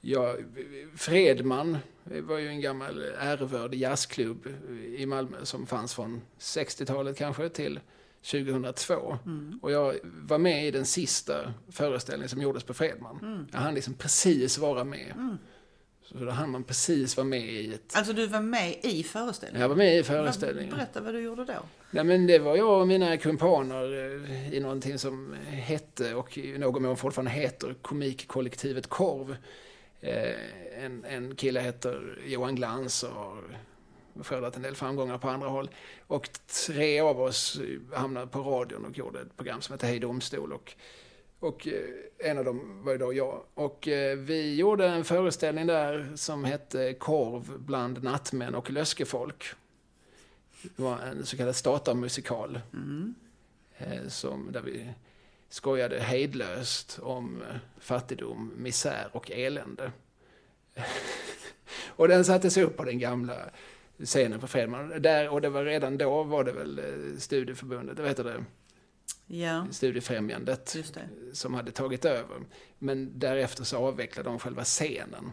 Jag, 0.00 0.44
Fredman 0.96 1.78
var 2.04 2.38
ju 2.38 2.48
en 2.48 2.60
gammal 2.60 3.04
ärevörd 3.18 3.74
jazzklubb 3.74 4.46
i 4.96 5.06
Malmö 5.06 5.36
som 5.42 5.66
fanns 5.66 5.94
från 5.94 6.22
60-talet 6.38 7.18
kanske 7.18 7.48
till 7.48 7.80
2002. 8.30 9.18
Mm. 9.26 9.58
Och 9.62 9.72
jag 9.72 9.94
var 10.02 10.38
med 10.38 10.66
i 10.66 10.70
den 10.70 10.86
sista 10.86 11.54
föreställningen 11.68 12.28
som 12.28 12.42
gjordes 12.42 12.64
på 12.64 12.74
Fredman. 12.74 13.18
Mm. 13.22 13.46
Jag 13.52 13.58
hann 13.58 13.74
liksom 13.74 13.94
precis 13.94 14.58
vara 14.58 14.84
med. 14.84 15.12
Mm. 15.16 15.38
Så 16.08 16.24
då 16.24 16.30
hann 16.30 16.50
man 16.50 16.64
precis 16.64 17.16
vara 17.16 17.26
med 17.26 17.40
i 17.40 17.74
ett... 17.74 17.96
Alltså 17.96 18.12
du 18.12 18.26
var 18.26 18.40
med 18.40 18.76
i 18.82 19.02
föreställningen? 19.02 19.60
Jag 19.60 19.68
var 19.68 19.76
med 19.76 19.98
i 19.98 20.02
föreställningen. 20.02 20.74
Berätta 20.74 21.00
vad 21.00 21.14
du 21.14 21.20
gjorde 21.20 21.44
då. 21.44 21.62
Nej 21.90 22.04
men 22.04 22.26
det 22.26 22.38
var 22.38 22.56
jag 22.56 22.80
och 22.80 22.88
mina 22.88 23.16
kumpaner 23.16 24.14
eh, 24.30 24.54
i 24.54 24.60
någonting 24.60 24.98
som 24.98 25.34
hette 25.46 26.14
och 26.14 26.38
i 26.38 26.58
någon 26.58 26.82
mån 26.82 26.96
fortfarande 26.96 27.30
heter 27.30 27.74
Komikkollektivet 27.82 28.86
Korv. 28.86 29.36
Eh, 30.00 30.84
en, 30.84 31.04
en 31.04 31.36
kille 31.36 31.60
heter 31.60 32.18
Johan 32.26 32.54
Glans 32.54 33.02
och 33.02 33.10
har 33.10 33.42
skördat 34.22 34.56
en 34.56 34.62
del 34.62 34.76
framgångar 34.76 35.18
på 35.18 35.28
andra 35.28 35.48
håll. 35.48 35.70
Och 36.06 36.28
tre 36.66 37.00
av 37.00 37.20
oss 37.20 37.60
hamnade 37.94 38.26
på 38.26 38.38
radion 38.38 38.84
och 38.84 38.98
gjorde 38.98 39.20
ett 39.20 39.36
program 39.36 39.60
som 39.60 39.72
heter 39.72 39.86
Hej 39.86 39.98
Domstol. 39.98 40.52
Och 40.52 40.74
och 41.40 41.68
eh, 41.68 42.30
en 42.30 42.38
av 42.38 42.44
dem 42.44 42.84
var 42.84 42.92
ju 42.92 42.98
då 42.98 43.12
jag. 43.12 43.42
Och 43.54 43.88
eh, 43.88 44.18
vi 44.18 44.54
gjorde 44.54 44.86
en 44.86 45.04
föreställning 45.04 45.66
där 45.66 46.12
som 46.14 46.44
hette 46.44 46.94
Korv 46.94 47.58
bland 47.58 48.02
nattmän 48.02 48.54
och 48.54 48.70
löskefolk. 48.70 49.44
Det 50.62 50.82
var 50.82 50.98
en 50.98 51.26
så 51.26 51.36
kallad 51.36 51.56
statarmusikal. 51.56 52.60
Mm. 52.72 53.14
Som, 54.08 54.52
där 54.52 54.60
vi 54.60 54.92
skojade 55.48 56.00
hejdlöst 56.00 56.98
om 57.02 57.42
fattigdom, 57.78 58.52
misär 58.56 59.08
och 59.12 59.30
elände. 59.30 59.92
och 61.86 62.08
den 62.08 62.24
sattes 62.24 62.56
upp 62.56 62.76
på 62.76 62.84
den 62.84 62.98
gamla 62.98 63.36
scenen 64.04 64.40
på 64.40 64.46
Fredman. 64.46 65.02
Där, 65.02 65.28
och 65.28 65.40
det 65.40 65.48
var 65.48 65.64
redan 65.64 65.98
då 65.98 66.22
var 66.22 66.44
det 66.44 66.52
väl 66.52 66.80
studieförbundet, 67.18 67.98
vad 67.98 68.08
heter 68.08 68.24
det? 68.24 68.44
Ja. 69.26 69.66
Studiefrämjandet 69.70 70.76
som 71.32 71.54
hade 71.54 71.70
tagit 71.70 72.04
över. 72.04 72.40
Men 72.78 73.18
därefter 73.18 73.64
så 73.64 73.76
avvecklade 73.76 74.28
de 74.28 74.38
själva 74.38 74.64
scenen. 74.64 75.32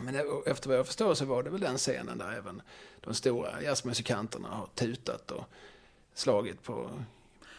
Men 0.00 0.16
efter 0.46 0.68
vad 0.68 0.78
jag 0.78 0.86
förstår 0.86 1.14
så 1.14 1.24
var 1.24 1.42
det 1.42 1.50
väl 1.50 1.60
den 1.60 1.78
scenen 1.78 2.18
där 2.18 2.32
även 2.32 2.62
de 3.00 3.14
stora 3.14 3.62
jazzmusikanterna 3.62 4.48
har 4.48 4.66
tutat 4.66 5.30
och 5.30 5.44
slagit 6.14 6.62
på 6.62 6.90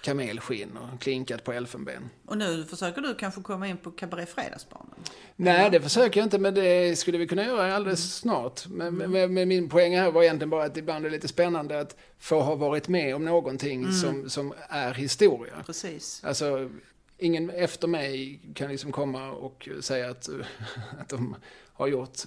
kamelskinn 0.05 0.77
och 0.77 1.01
klinkat 1.01 1.43
på 1.43 1.53
elfenben. 1.53 2.09
Och 2.25 2.37
nu 2.37 2.63
försöker 2.63 3.01
du 3.01 3.15
kanske 3.15 3.41
komma 3.41 3.67
in 3.67 3.77
på 3.77 3.91
Cabaret 3.91 4.29
Fredagsbarnen? 4.29 4.95
Nej, 5.35 5.69
det 5.69 5.81
försöker 5.81 6.19
jag 6.19 6.25
inte, 6.25 6.37
men 6.39 6.53
det 6.53 6.99
skulle 6.99 7.17
vi 7.17 7.27
kunna 7.27 7.45
göra 7.45 7.75
alldeles 7.75 8.23
mm. 8.23 8.33
snart. 8.33 8.67
Men, 8.67 8.87
mm. 8.87 9.11
med, 9.11 9.31
med, 9.31 9.47
min 9.47 9.69
poäng 9.69 9.97
här 9.97 10.11
var 10.11 10.23
egentligen 10.23 10.49
bara 10.49 10.63
att 10.63 10.77
ibland 10.77 11.05
är 11.05 11.09
det 11.09 11.15
lite 11.15 11.27
spännande 11.27 11.79
att 11.79 11.97
få 12.19 12.41
ha 12.41 12.55
varit 12.55 12.87
med 12.87 13.15
om 13.15 13.25
någonting 13.25 13.79
mm. 13.79 13.93
som, 13.93 14.29
som 14.29 14.53
är 14.69 14.93
historia. 14.93 15.63
Precis. 15.65 16.21
Alltså, 16.23 16.69
ingen 17.17 17.49
efter 17.49 17.87
mig 17.87 18.39
kan 18.55 18.71
liksom 18.71 18.91
komma 18.91 19.31
och 19.31 19.69
säga 19.81 20.09
att, 20.09 20.29
att 20.99 21.09
de 21.09 21.35
har 21.73 21.87
gjort... 21.87 22.17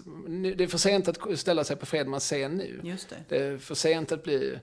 Det 0.56 0.64
är 0.64 0.68
för 0.68 0.78
sent 0.78 1.08
att 1.08 1.38
ställa 1.38 1.64
sig 1.64 1.76
på 1.76 1.86
Fredmans 1.86 2.24
scen 2.24 2.56
nu. 2.56 2.80
Just 2.84 3.08
det. 3.08 3.16
det 3.28 3.36
är 3.36 3.58
för 3.58 3.74
sent 3.74 4.12
att 4.12 4.24
bli 4.24 4.58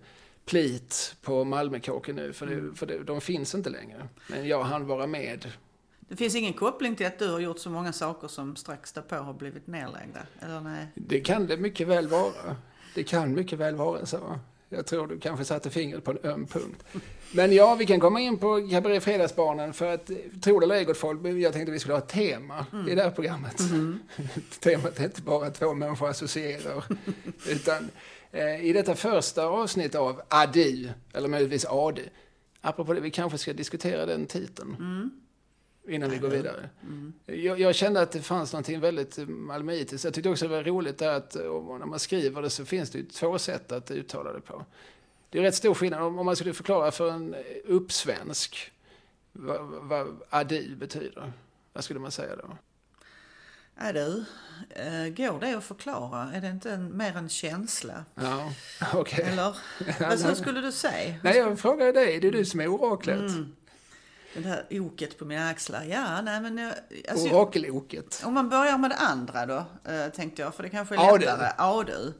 plit 0.46 1.16
på 1.22 1.44
Malmökåken 1.44 2.16
nu, 2.16 2.34
för, 2.34 2.46
det, 2.46 2.54
mm. 2.54 2.75
för 2.75 3.04
de 3.04 3.22
finns 3.22 3.56
inte 3.56 3.70
längre. 3.70 4.08
Men 4.28 4.48
jag 4.48 4.64
hann 4.64 4.88
vara 4.88 5.08
med. 5.08 5.52
Det 6.00 6.16
finns 6.16 6.36
ingen 6.36 6.54
koppling 6.54 6.96
till 6.96 7.06
att 7.06 7.20
du 7.20 7.32
har 7.32 7.40
gjort 7.40 7.60
så 7.60 7.70
många 7.70 7.94
saker 7.94 8.28
som 8.28 8.56
strax 8.56 8.92
därpå 8.92 9.16
har 9.16 9.34
blivit 9.34 9.68
nedlagda? 9.68 10.20
Eller 10.40 10.62
nej? 10.62 10.88
Det 10.96 11.20
kan 11.20 11.48
det 11.48 11.58
mycket 11.58 11.88
väl 11.88 12.08
vara. 12.08 12.56
Det 12.96 13.04
kan 13.04 13.34
mycket 13.34 13.60
väl 13.60 13.76
vara 13.76 14.06
så. 14.06 14.39
Jag 14.69 14.86
tror 14.86 15.08
du 15.08 15.19
kanske 15.19 15.46
satte 15.46 15.69
fingret 15.69 16.04
på 16.04 16.12
en 16.12 16.19
öm 16.24 16.48
punkt. 16.48 16.84
Men 17.32 17.54
ja, 17.54 17.76
vi 17.76 17.86
kan 17.86 18.00
komma 18.00 18.19
in 18.19 18.38
på 18.38 18.67
Cabaret 18.72 19.04
Fredagsbarnen 19.04 19.74
för 19.74 19.93
att, 19.93 20.10
tro 20.41 20.60
det 20.60 20.65
eller 20.65 20.76
ej 20.76 20.86
gott 20.86 20.98
folk, 20.98 21.26
jag 21.26 21.54
tänkte 21.54 21.72
att 21.72 21.76
vi 21.76 21.80
skulle 21.80 21.93
ha 21.93 22.02
ett 22.02 22.10
tema 22.10 22.65
mm. 22.74 22.89
i 22.89 22.96
det 22.96 23.04
här 23.04 23.12
programmet. 23.12 23.60
Mm. 23.60 24.00
Temat 24.60 25.00
är 25.00 25.04
inte 25.04 25.22
bara 25.22 25.50
två 25.50 25.74
människor 25.74 26.10
associerar, 26.10 26.84
utan 27.50 27.89
I 28.62 28.74
detta 28.74 28.95
första 28.95 29.45
avsnitt 29.45 29.95
av 29.95 30.21
Adi, 30.28 30.91
eller 31.13 31.28
möjligtvis 31.28 31.65
Adi, 31.69 32.10
apropå 32.62 32.93
det, 32.93 33.02
vi 33.02 33.12
kanske 33.12 33.38
ska 33.38 33.54
diskutera 33.54 34.06
den 34.06 34.26
titeln. 34.26 34.76
Mm. 34.80 35.12
Innan 35.88 36.10
vi 36.10 36.17
går 36.17 36.30
vidare. 36.30 36.69
Mm. 36.84 37.13
Jag, 37.26 37.60
jag, 37.60 37.76
kände 37.76 38.02
att 38.02 38.12
det 38.12 38.21
fanns 38.21 38.54
någonting 38.54 38.80
väldigt 38.80 39.17
malmöitiskt. 39.28 40.06
Jag 40.06 40.13
tyckte 40.13 40.30
också 40.30 40.48
det 40.48 40.56
var 40.56 40.63
roligt 40.63 41.02
att 41.02 41.36
när 41.36 41.86
man 41.86 42.00
skriver 42.00 42.41
det 42.41 42.50
så 42.50 42.65
finns 42.65 42.89
det 42.89 42.98
ju 42.98 43.06
två 43.06 43.39
sätt 43.39 43.71
att 43.71 43.91
uttala 43.91 44.34
det 44.34 44.41
på. 44.41 44.65
Det 45.30 45.39
är 45.39 45.43
rätt 45.43 45.56
stor 45.56 45.74
skillnad 45.74 46.02
om 46.02 46.26
man 46.26 46.36
skulle 46.36 46.54
förklara 46.54 46.91
för 46.91 47.12
en 47.12 47.36
uppsvensk 47.65 48.71
vad, 49.32 49.62
vad 49.62 50.17
adi 50.30 50.76
betyder. 50.76 51.34
Vad 51.74 51.84
skulle 51.84 52.00
man 52.00 52.12
säga 52.12 52.36
då? 52.36 52.58
Är 53.78 53.94
du, 53.94 54.26
eh, 54.70 55.08
går 55.08 55.40
det 55.40 55.54
att 55.54 55.64
förklara? 55.64 56.32
Är 56.34 56.42
det 56.42 56.48
inte 56.48 56.72
en, 56.72 56.98
mer 56.98 57.18
en 57.18 57.30
känsla? 57.30 58.06
Ja, 58.16 58.52
okej. 58.94 59.00
Okay. 59.00 59.32
Eller? 59.32 59.58
Alltså, 60.06 60.28
hur 60.28 60.36
skulle 60.36 60.62
du 60.62 60.72
säga? 60.72 61.16
Nej, 61.24 61.38
jag 61.38 61.60
frågar 61.60 61.94
dig. 61.94 62.20
Det 62.20 62.28
är 62.28 62.32
du 62.32 62.46
som 62.46 62.60
är 62.60 62.68
oraklet. 62.68 63.20
Mm. 63.20 63.56
Det 64.38 64.48
här 64.48 64.66
oket 64.70 65.20
på 65.20 65.26
mina 65.26 65.50
axlar. 65.50 65.84
Ja, 65.84 66.22
nej 66.22 66.42
men... 66.42 66.72
Alltså, 67.10 67.30
Orakeloket. 67.30 68.22
Om 68.26 68.34
man 68.34 68.50
börjar 68.50 68.78
med 68.78 68.90
det 68.90 68.96
andra 68.96 69.46
då, 69.46 69.66
eh, 69.92 70.08
tänkte 70.08 70.42
jag. 70.42 70.56
För 70.56 70.64
det 70.64 70.70
kanske 70.70 70.96
är 70.96 71.20
lättare. 71.20 71.52
Ja, 71.58 71.84
du. 71.88 72.14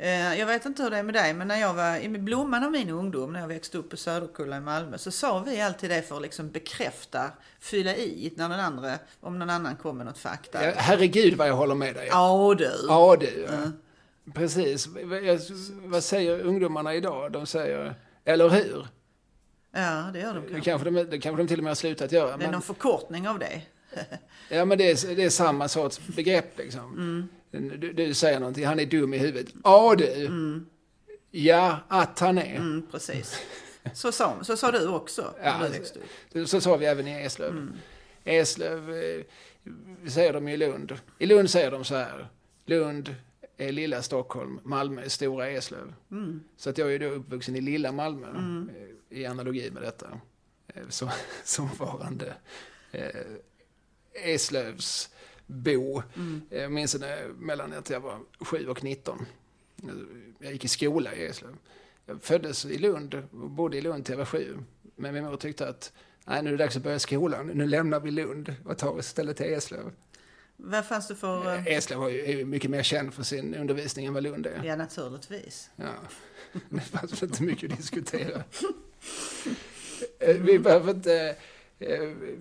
Eh, 0.00 0.38
jag 0.38 0.46
vet 0.46 0.66
inte 0.66 0.82
hur 0.82 0.90
det 0.90 0.96
är 0.96 1.02
med 1.02 1.14
dig, 1.14 1.34
men 1.34 1.48
när 1.48 1.60
jag 1.60 1.74
var 1.74 1.96
i 1.96 2.08
blomman 2.08 2.64
av 2.64 2.70
min 2.70 2.90
ungdom, 2.90 3.32
när 3.32 3.40
jag 3.40 3.48
växte 3.48 3.78
upp 3.78 3.90
på 3.90 3.96
Söderkulla 3.96 4.56
i 4.56 4.60
Malmö, 4.60 4.98
så 4.98 5.10
sa 5.10 5.38
vi 5.38 5.60
alltid 5.60 5.90
det 5.90 6.02
för 6.02 6.16
att 6.16 6.22
liksom 6.22 6.50
bekräfta, 6.50 7.30
fylla 7.60 7.96
i, 7.96 8.32
när 8.36 8.48
den 8.48 8.60
andra, 8.60 8.98
om 9.20 9.38
någon 9.38 9.50
annan 9.50 9.76
kom 9.76 9.96
med 9.96 10.06
något 10.06 10.18
fakta. 10.18 10.66
Ja, 10.66 10.72
herregud 10.76 11.34
vad 11.34 11.48
jag 11.48 11.54
håller 11.54 11.74
med 11.74 11.94
dig. 11.94 12.08
Ja, 12.10 12.54
du. 12.58 12.72
Ja, 12.88 13.16
du. 13.20 13.46
Mm. 13.46 13.72
Precis. 14.34 14.88
Vad 15.84 16.04
säger 16.04 16.40
ungdomarna 16.40 16.94
idag? 16.94 17.32
De 17.32 17.46
säger, 17.46 17.94
eller 18.24 18.48
hur? 18.48 18.86
Ja, 19.72 20.10
det 20.12 20.18
gör 20.18 20.34
de 20.34 20.40
kanske. 20.40 20.70
Kanske 20.70 20.90
de, 20.90 21.04
det 21.04 21.18
kanske 21.18 21.42
de 21.42 21.48
till 21.48 21.58
och 21.58 21.64
med 21.64 21.70
har 21.70 21.74
slutat 21.74 22.12
göra. 22.12 22.26
Det 22.26 22.32
är 22.32 22.38
men... 22.38 22.50
någon 22.50 22.62
förkortning 22.62 23.28
av 23.28 23.38
det. 23.38 23.62
ja, 24.48 24.64
men 24.64 24.78
det 24.78 24.90
är, 24.90 25.16
det 25.16 25.24
är 25.24 25.30
samma 25.30 25.68
sorts 25.68 26.00
begrepp 26.06 26.58
liksom. 26.58 26.92
Mm. 26.92 27.28
Du, 27.50 27.92
du, 27.92 28.14
säger 28.14 28.40
någonting, 28.40 28.66
han 28.66 28.80
är 28.80 28.86
dum 28.86 29.14
i 29.14 29.18
huvudet. 29.18 29.54
Ja 29.64 29.94
du! 29.98 30.26
Mm. 30.26 30.66
Ja, 31.30 31.78
att 31.88 32.18
han 32.18 32.38
är. 32.38 32.56
Mm, 32.56 32.86
precis. 32.90 33.40
Så 33.94 34.12
sa, 34.12 34.44
så 34.44 34.56
sa 34.56 34.70
du 34.70 34.88
också 34.88 35.34
ja, 35.42 35.70
så, 36.32 36.46
så 36.46 36.60
sa 36.60 36.76
vi 36.76 36.86
även 36.86 37.08
i 37.08 37.10
Eslöv. 37.10 37.50
Mm. 37.50 37.72
Eslöv 38.24 38.90
eh, 38.90 39.24
säger 40.08 40.32
de 40.32 40.48
i 40.48 40.56
Lund. 40.56 40.98
I 41.18 41.26
Lund 41.26 41.50
säger 41.50 41.70
de 41.70 41.84
så 41.84 41.94
här. 41.94 42.28
Lund 42.66 43.14
är 43.56 43.72
lilla 43.72 44.02
Stockholm, 44.02 44.60
Malmö 44.62 45.02
är 45.02 45.08
stora 45.08 45.48
Eslöv. 45.48 45.94
Mm. 46.10 46.40
Så 46.56 46.70
att 46.70 46.78
jag 46.78 46.94
är 46.94 46.98
då 46.98 47.06
uppvuxen 47.06 47.56
i 47.56 47.60
lilla 47.60 47.92
Malmö 47.92 48.28
mm. 48.28 48.70
Eh, 49.10 49.18
i 49.18 49.26
analogi 49.26 49.70
med 49.70 49.82
detta. 49.82 50.20
Eh, 50.74 50.88
så, 50.88 51.10
som 51.44 51.68
varande 51.78 52.34
eh, 52.92 53.26
Eslövs 54.12 55.10
bo. 55.48 56.02
Mm. 56.16 56.42
Jag 56.50 56.72
minns 56.72 56.96
mellan 57.38 57.72
att 57.72 57.90
jag 57.90 58.00
var 58.00 58.18
7 58.40 58.68
och 58.68 58.84
19. 58.84 59.26
Jag 60.38 60.52
gick 60.52 60.64
i 60.64 60.68
skola 60.68 61.14
i 61.14 61.26
Eslöv. 61.26 61.56
Jag 62.06 62.22
föddes 62.22 62.64
i 62.64 62.78
Lund 62.78 63.22
bodde 63.30 63.78
i 63.78 63.80
Lund 63.80 64.04
till 64.04 64.12
jag 64.12 64.18
var 64.18 64.24
7. 64.24 64.58
Men 64.96 65.14
min 65.14 65.24
mor 65.24 65.36
tyckte 65.36 65.68
att 65.68 65.92
nej, 66.24 66.42
nu 66.42 66.48
är 66.48 66.56
det 66.56 66.64
dags 66.64 66.76
att 66.76 66.82
börja 66.82 66.98
skolan. 66.98 67.46
Nu 67.46 67.66
lämnar 67.66 68.00
vi 68.00 68.10
Lund 68.10 68.54
och 68.64 68.78
tar 68.78 68.90
oss 68.90 69.06
istället 69.06 69.36
till 69.36 69.46
Eslöv. 69.46 69.92
Vad 70.56 70.86
fanns 70.86 71.08
det 71.08 71.14
för... 71.14 71.54
Eh, 71.54 71.66
Eslöv 71.66 72.02
är 72.02 72.44
mycket 72.44 72.70
mer 72.70 72.82
känd 72.82 73.14
för 73.14 73.22
sin 73.22 73.54
undervisning 73.54 74.06
än 74.06 74.14
vad 74.14 74.22
Lund 74.22 74.46
är. 74.46 74.64
Ja, 74.64 74.76
naturligtvis. 74.76 75.70
Ja. 75.76 75.94
Det 76.68 76.80
fanns 76.80 77.22
inte 77.22 77.42
mycket 77.42 77.72
att 77.72 77.78
diskutera. 77.78 78.42
Eh, 80.18 80.36
vi 80.36 80.58
behöver 80.58 80.90
inte 80.90 81.28
Eh, 81.28 81.36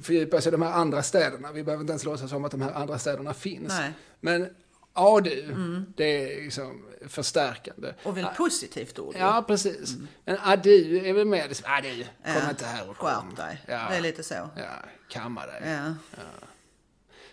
fördjupa 0.02 0.42
sig 0.42 0.50
i 0.50 0.52
de 0.52 0.62
här 0.62 0.72
andra 0.72 1.04
städerna. 1.04 1.52
Vi 1.52 1.64
behöver 1.64 1.82
inte 1.82 1.92
ens 1.92 2.06
låtsas 2.06 2.30
som 2.30 2.46
att 2.46 2.52
de 2.52 2.62
här 2.62 2.74
andra 2.74 3.00
städerna 3.00 3.34
finns. 3.34 3.68
Nej. 3.68 3.94
Men 4.20 4.50
ADU, 4.94 5.44
mm. 5.44 5.94
det 5.98 6.38
är 6.38 6.42
liksom 6.42 6.86
förstärkande. 7.08 7.94
Och 8.04 8.18
väldigt 8.18 8.36
positivt 8.36 9.00
ord. 9.00 9.16
Ja, 9.20 9.44
precis. 9.48 9.94
Mm. 9.94 10.08
Men 10.26 10.38
ADU 10.44 11.02
är 11.06 11.14
väl 11.14 11.26
mer 11.26 11.48
liksom, 11.48 11.66
ADU, 11.72 12.04
kom 12.04 12.34
ja. 12.44 12.50
inte 12.50 12.66
här 12.66 12.90
och 12.90 12.98
kom. 12.98 13.10
Skärp 13.10 13.38
dig. 13.38 13.64
Ja. 13.68 13.88
Det 13.90 13.96
är 13.96 14.02
lite 14.02 14.24
så. 14.24 14.50
Ja, 14.56 14.84
kamma 15.10 15.46
dig. 15.46 15.62
Ja. 15.66 15.96
ja. 16.12 16.47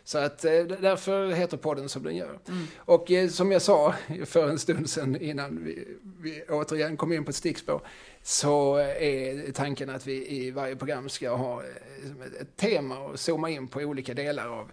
Så 0.05 0.19
att 0.19 0.45
eh, 0.45 0.62
därför 0.62 1.31
heter 1.31 1.57
podden 1.57 1.88
som 1.88 2.03
den 2.03 2.17
gör. 2.17 2.38
Mm. 2.49 2.67
Och 2.77 3.11
eh, 3.11 3.29
som 3.29 3.53
jag 3.53 3.62
sa 3.62 3.95
för 4.25 4.49
en 4.49 4.59
stund 4.59 4.90
sedan 4.90 5.17
innan 5.21 5.64
vi, 5.64 5.97
vi 6.21 6.43
återigen 6.49 6.97
kom 6.97 7.12
in 7.12 7.25
på 7.25 7.31
ett 7.31 7.37
stickspår 7.37 7.81
så 8.23 8.77
är 8.77 9.53
tanken 9.53 9.90
att 9.90 10.07
vi 10.07 10.45
i 10.45 10.51
varje 10.51 10.77
program 10.77 11.09
ska 11.09 11.37
ha 11.37 11.62
eh, 11.62 12.40
ett 12.40 12.57
tema 12.57 12.99
och 12.99 13.21
zooma 13.21 13.51
in 13.51 13.69
på 13.69 13.81
olika 13.81 14.14
delar 14.14 14.49
av, 14.49 14.71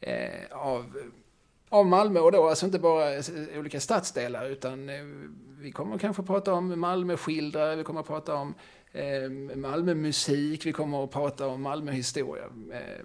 eh, 0.00 0.50
av, 0.50 0.96
av 1.68 1.86
Malmö 1.86 2.20
och 2.20 2.32
då 2.32 2.48
alltså 2.48 2.66
inte 2.66 2.78
bara 2.78 3.22
olika 3.58 3.80
stadsdelar 3.80 4.48
utan 4.50 4.88
eh, 4.88 5.04
vi 5.58 5.72
kommer 5.72 5.98
kanske 5.98 6.22
prata 6.22 6.52
om 6.52 6.80
Malmöskildrare, 6.80 7.76
vi 7.76 7.84
kommer 7.84 8.00
att 8.00 8.06
prata 8.06 8.34
om 8.34 8.54
eh, 8.92 9.30
Malmömusik, 9.56 10.66
vi 10.66 10.72
kommer 10.72 11.04
att 11.04 11.10
prata 11.10 11.46
om 11.46 11.62
Malmöhistoria. 11.62 12.44
Eh, 12.72 13.04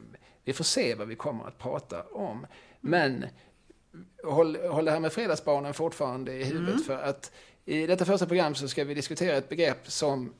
vi 0.50 0.54
får 0.54 0.64
se 0.64 0.96
vad 0.96 1.08
vi 1.08 1.16
kommer 1.16 1.48
att 1.48 1.58
prata 1.58 2.04
om. 2.04 2.48
Men 2.82 3.26
håll, 4.24 4.56
håll 4.56 4.86
det 4.86 4.92
här 4.92 5.00
med 5.00 5.14
Fredagsbarnen 5.14 5.74
fortfarande 5.74 6.34
i 6.34 6.44
huvudet 6.44 6.74
mm. 6.74 6.84
för 6.84 6.98
att 6.98 7.32
i 7.66 7.88
detta 7.88 8.06
första 8.06 8.26
program 8.26 8.56
så 8.56 8.68
ska 8.68 8.84
vi 8.84 8.94
diskutera 8.94 9.38
ett 9.38 9.50
begrepp 9.50 9.92
som 9.92 10.34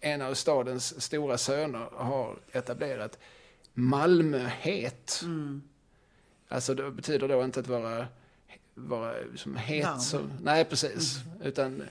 en 0.00 0.22
av 0.22 0.34
stadens 0.34 1.02
stora 1.02 1.38
söner 1.38 1.88
har 1.92 2.38
etablerat. 2.52 3.18
Malmöhet. 3.72 5.20
Mm. 5.22 5.62
Alltså 6.48 6.74
det 6.74 6.90
betyder 6.90 7.28
då 7.28 7.44
inte 7.44 7.60
att 7.60 7.68
vara, 7.68 8.06
vara 8.74 9.14
som 9.36 9.56
het. 9.56 10.02
Så, 10.02 10.20
nej, 10.42 10.64
precis. 10.64 11.16
Mm. 11.16 11.42
Utan 11.42 11.82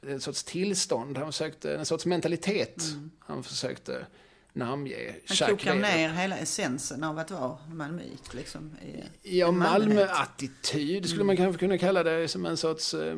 en 0.00 0.20
sorts 0.20 0.44
tillstånd. 0.44 1.18
Han 1.18 1.26
försökte, 1.26 1.76
en 1.76 1.86
sorts 1.86 2.06
mentalitet. 2.06 2.82
Mm. 2.82 3.10
Han 3.18 3.42
försökte 3.42 4.06
namnge. 4.56 5.14
Han 5.28 5.48
kokar 5.48 5.74
ner 5.74 6.08
hela 6.08 6.38
essensen 6.38 7.04
av 7.04 7.18
att 7.18 7.30
vara 7.30 7.58
malmöit. 7.72 8.34
Liksom, 8.34 8.76
i, 9.22 9.38
ja, 9.38 9.50
Malmö-attityd 9.50 11.08
skulle 11.08 11.24
man 11.24 11.36
kanske 11.36 11.60
kunna 11.60 11.78
kalla 11.78 12.02
det 12.02 12.28
som 12.28 12.46
en 12.46 12.56
sorts... 12.56 12.94
Eh, 12.94 13.16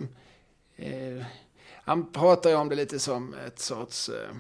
eh, 0.77 1.25
han 1.85 2.13
pratar 2.13 2.51
ju 2.51 2.57
om 2.57 2.69
det 2.69 2.75
lite 2.75 2.99
som 2.99 3.35
ett 3.35 3.59
sorts... 3.59 4.09
Eh, 4.09 4.37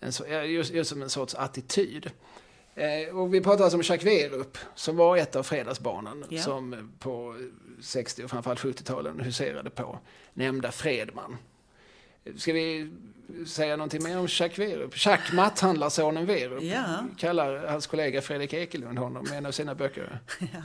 en, 0.00 0.50
just, 0.50 0.72
just 0.72 0.90
som 0.90 1.02
en 1.02 1.10
sorts 1.10 1.34
attityd. 1.34 2.10
Eh, 2.74 3.16
och 3.16 3.34
vi 3.34 3.40
pratar 3.40 3.64
alltså 3.64 3.76
om 3.76 3.82
Jacques 3.82 4.06
Werup 4.06 4.58
som 4.74 4.96
var 4.96 5.16
ett 5.16 5.36
av 5.36 5.42
fredagsbarnen 5.42 6.24
ja. 6.28 6.42
som 6.42 6.92
på 6.98 7.36
60 7.80 8.24
och 8.24 8.30
framförallt 8.30 8.60
70-talen 8.60 9.20
huserade 9.20 9.70
på 9.70 9.98
nämnda 10.34 10.72
Fredman. 10.72 11.36
Ska 12.36 12.52
vi 12.52 12.90
säga 13.46 13.76
någonting 13.76 14.02
mer 14.02 14.18
om 14.18 14.26
Jacques 14.30 14.58
Werup? 14.58 15.06
Jacques 15.06 15.32
matthandlarsonen 15.32 16.26
Werup 16.26 16.62
ja. 16.62 17.04
kallar 17.16 17.66
hans 17.66 17.86
kollega 17.86 18.22
Fredrik 18.22 18.52
Ekelund 18.52 18.98
honom 18.98 19.26
i 19.32 19.36
en 19.36 19.46
av 19.46 19.52
sina 19.52 19.74
böcker. 19.74 20.20
Ja. 20.40 20.62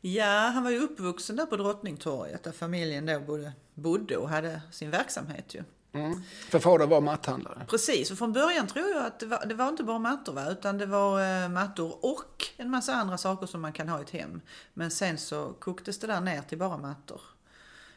ja, 0.00 0.50
han 0.54 0.64
var 0.64 0.70
ju 0.70 0.78
uppvuxen 0.78 1.36
där 1.36 1.46
på 1.46 1.56
Drottningtorget 1.56 2.44
där 2.44 2.52
familjen 2.52 3.06
då 3.06 3.20
bodde, 3.20 3.52
bodde 3.74 4.16
och 4.16 4.28
hade 4.28 4.60
sin 4.70 4.90
verksamhet 4.90 5.54
ju. 5.54 5.62
Mm. 5.92 6.22
För 6.50 6.58
fadern 6.58 6.88
var 6.88 7.00
matthandlare? 7.00 7.66
Precis, 7.68 8.10
och 8.10 8.18
från 8.18 8.32
början 8.32 8.66
tror 8.66 8.88
jag 8.88 9.06
att 9.06 9.20
det 9.20 9.26
var, 9.26 9.46
det 9.46 9.54
var 9.54 9.68
inte 9.68 9.84
bara 9.84 9.98
mattor 9.98 10.32
va? 10.32 10.50
utan 10.50 10.78
det 10.78 10.86
var 10.86 11.42
eh, 11.42 11.48
mattor 11.48 12.04
och 12.04 12.46
en 12.56 12.70
massa 12.70 12.94
andra 12.94 13.18
saker 13.18 13.46
som 13.46 13.60
man 13.60 13.72
kan 13.72 13.88
ha 13.88 13.98
i 13.98 14.02
ett 14.02 14.10
hem. 14.10 14.40
Men 14.74 14.90
sen 14.90 15.18
så 15.18 15.52
koktes 15.58 15.98
det 15.98 16.06
där 16.06 16.20
ner 16.20 16.42
till 16.42 16.58
bara 16.58 16.76
mattor 16.76 17.20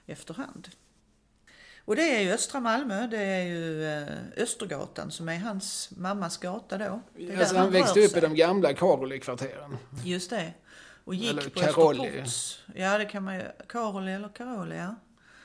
efterhand. 0.06 0.70
Och 1.86 1.96
det 1.96 2.16
är 2.16 2.22
ju 2.22 2.32
östra 2.32 2.60
Malmö, 2.60 3.08
det 3.08 3.22
är 3.24 3.44
ju 3.44 3.86
eh, 3.86 4.08
Östergatan 4.38 5.12
som 5.12 5.30
är 5.30 5.38
hans 5.38 5.90
mammas 5.98 6.38
gata 6.38 6.78
då. 6.78 7.02
Alltså 7.40 7.56
han, 7.56 7.64
han 7.64 7.72
växte 7.72 8.00
upp 8.00 8.18
i 8.18 8.20
de 8.20 8.36
gamla 8.36 8.74
Karoli-kvarteren. 8.74 9.78
Just 10.04 10.30
det. 10.30 10.54
Och 11.04 11.16
gick 11.16 11.32
eller 11.32 11.50
på 11.50 11.60
Karoli. 11.60 12.24
Ja, 12.76 12.98
det 12.98 13.06
kan 13.06 13.24
man 13.24 13.36
ju. 13.36 13.44
Karoli 13.68 14.14
eller 14.14 14.30
Karoli, 14.30 14.78
ja. 14.78 14.96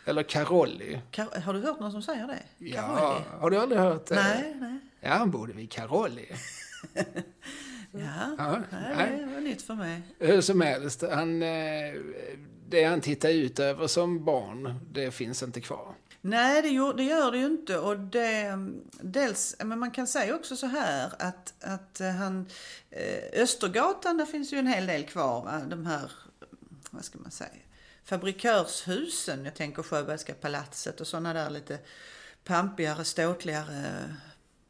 Eller 0.07 0.23
Karolli. 0.23 1.01
Kar 1.11 1.41
har 1.41 1.55
du 1.55 1.61
hört 1.61 1.81
någon 1.81 1.93
som 1.93 2.03
säger 2.03 2.27
det? 2.27 2.43
Ja, 2.59 2.83
Karolli. 2.83 3.25
har 3.41 3.51
du 3.51 3.57
aldrig 3.57 3.81
hört 3.81 4.07
det? 4.07 4.15
Nej, 4.15 4.57
nej. 4.61 4.79
Ja, 5.01 5.11
han 5.11 5.31
bodde 5.31 5.53
vid 5.53 5.73
Karolli. 5.73 6.27
ja, 7.91 8.35
ja 8.39 8.63
nej, 8.71 9.19
det 9.19 9.35
var 9.35 9.41
nytt 9.41 9.63
för 9.63 9.75
mig. 9.75 10.03
Hur 10.19 10.41
som 10.41 10.61
helst, 10.61 11.05
han, 11.11 11.43
eh, 11.43 11.95
det 12.69 12.85
han 12.85 13.01
tittade 13.01 13.35
ut 13.35 13.59
över 13.59 13.87
som 13.87 14.25
barn, 14.25 14.81
det 14.93 15.11
finns 15.11 15.43
inte 15.43 15.61
kvar. 15.61 15.95
Nej, 16.21 16.63
det 16.63 16.69
gör 16.69 16.95
det, 16.95 17.03
gör 17.03 17.33
det 17.33 17.39
ju 17.39 17.47
inte. 17.47 17.79
Och 17.79 17.99
det, 17.99 18.59
dels, 19.01 19.57
men 19.59 19.79
man 19.79 19.91
kan 19.91 20.07
säga 20.07 20.35
också 20.35 20.57
så 20.57 20.67
här 20.67 21.13
att, 21.19 21.55
att 21.61 22.01
eh, 22.01 22.11
han, 22.11 22.47
eh, 22.91 23.43
Östergatan, 23.43 24.17
där 24.17 24.27
finns 24.27 24.53
ju 24.53 24.59
en 24.59 24.67
hel 24.67 24.87
del 24.87 25.07
kvar. 25.07 25.49
Eh, 25.49 25.69
de 25.69 25.87
här, 25.87 26.11
vad 26.91 27.05
ska 27.05 27.19
man 27.19 27.31
säga, 27.31 27.51
fabrikörshusen. 28.05 29.45
Jag 29.45 29.55
tänker 29.55 29.83
Sjöbergska 29.83 30.35
palatset 30.35 31.01
och 31.01 31.07
sådana 31.07 31.33
där 31.33 31.51
lite 31.51 31.79
pampigare, 32.45 33.05
ståtligare 33.05 34.15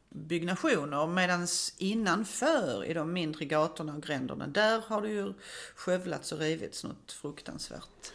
byggnationer. 0.09 1.07
Medan 1.07 1.47
innanför 1.77 2.85
i 2.85 2.93
de 2.93 3.13
mindre 3.13 3.45
gatorna 3.45 3.95
och 3.95 4.03
gränderna, 4.03 4.47
där 4.47 4.79
har 4.79 5.01
det 5.01 5.09
ju 5.09 5.33
skövlats 5.75 6.31
och 6.31 6.39
rivits 6.39 6.83
något 6.83 7.11
fruktansvärt. 7.11 8.13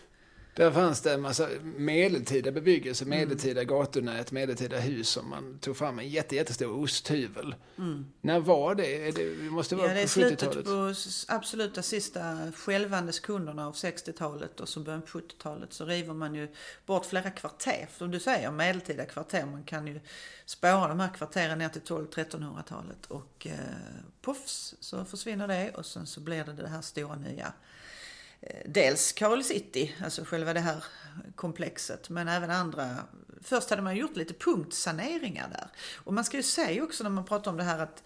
Där 0.54 0.70
fanns 0.70 1.00
det 1.00 1.12
en 1.12 1.20
massa 1.20 1.48
medeltida 1.62 2.52
bebyggelse, 2.52 3.04
mm. 3.04 3.18
medeltida 3.18 3.64
gatunät, 3.64 4.32
medeltida 4.32 4.78
hus 4.78 5.08
som 5.08 5.30
man 5.30 5.58
tog 5.58 5.76
fram 5.76 5.98
en 5.98 6.08
jätte, 6.08 6.36
jättestor 6.36 6.82
osthyvel. 6.82 7.54
Mm. 7.78 8.06
När 8.20 8.40
var 8.40 8.74
det? 8.74 9.10
Det 9.10 9.50
måste 9.50 9.76
vara 9.76 9.88
ja, 9.88 9.94
det 9.94 10.00
är 10.00 10.06
slutet 10.06 10.64
på 10.64 10.94
absoluta 11.28 11.82
sista 11.82 12.52
skälvande 12.56 13.12
sekunderna 13.12 13.66
av 13.66 13.74
60-talet 13.74 14.60
och 14.60 14.68
så 14.68 14.80
början 14.80 15.02
på 15.02 15.18
70-talet 15.18 15.72
så 15.72 15.84
river 15.84 16.14
man 16.14 16.34
ju 16.34 16.48
bort 16.86 17.06
flera 17.06 17.30
kvarter. 17.30 17.88
Som 17.98 18.10
du 18.10 18.20
säger, 18.20 18.50
medeltida 18.50 19.04
kvarter. 19.04 19.46
Man 19.46 19.64
kan 19.64 19.86
ju 19.86 20.00
spåra 20.44 20.88
de 20.88 21.00
här 21.00 21.14
kvarteren 21.14 21.58
ner 21.58 21.68
till 21.68 21.82
12-1300-talet 21.82 23.06
och 23.06 23.46
eh, 23.46 23.54
puffs 24.24 24.74
så 24.80 25.04
försvinner 25.04 25.48
det 25.48 25.70
och 25.74 25.86
sen 25.86 26.06
så 26.06 26.20
blir 26.20 26.44
det 26.44 26.52
det 26.52 26.68
här 26.68 26.82
stora 26.82 27.16
nya 27.16 27.52
dels 28.64 29.12
Carol 29.12 29.44
City, 29.44 29.94
alltså 30.04 30.24
själva 30.24 30.52
det 30.52 30.60
här 30.60 30.84
komplexet, 31.34 32.10
men 32.10 32.28
även 32.28 32.50
andra. 32.50 32.96
Först 33.40 33.70
hade 33.70 33.82
man 33.82 33.96
gjort 33.96 34.16
lite 34.16 34.34
punktsaneringar 34.34 35.48
där. 35.48 35.68
Och 35.96 36.14
man 36.14 36.24
ska 36.24 36.36
ju 36.36 36.42
säga 36.42 36.84
också 36.84 37.02
när 37.02 37.10
man 37.10 37.24
pratar 37.24 37.50
om 37.50 37.56
det 37.56 37.62
här 37.62 37.78
att 37.78 38.02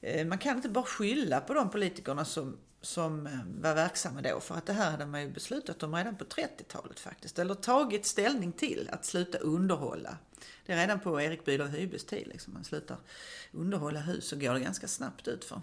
eh, 0.00 0.26
man 0.26 0.38
kan 0.38 0.56
inte 0.56 0.68
bara 0.68 0.84
skylla 0.84 1.40
på 1.40 1.54
de 1.54 1.70
politikerna 1.70 2.24
som, 2.24 2.56
som 2.80 3.26
eh, 3.26 3.32
var 3.60 3.74
verksamma 3.74 4.20
då. 4.20 4.40
För 4.40 4.54
att 4.54 4.66
det 4.66 4.72
här 4.72 4.90
hade 4.90 5.06
man 5.06 5.22
ju 5.22 5.30
beslutat 5.30 5.82
om 5.82 5.94
redan 5.94 6.16
på 6.16 6.24
30-talet 6.24 7.00
faktiskt. 7.00 7.38
Eller 7.38 7.54
tagit 7.54 8.06
ställning 8.06 8.52
till 8.52 8.88
att 8.92 9.04
sluta 9.04 9.38
underhålla. 9.38 10.18
Det 10.66 10.72
är 10.72 10.76
redan 10.76 11.00
på 11.00 11.20
Erik 11.20 11.44
Bülow 11.44 11.68
Hybes 11.68 12.04
tid. 12.04 12.26
Liksom. 12.26 12.52
Man 12.52 12.64
slutar 12.64 12.96
underhålla 13.52 14.00
hus 14.00 14.32
och 14.32 14.40
går 14.40 14.54
det 14.54 14.60
ganska 14.60 14.88
snabbt 14.88 15.28
ut 15.28 15.44
för. 15.44 15.60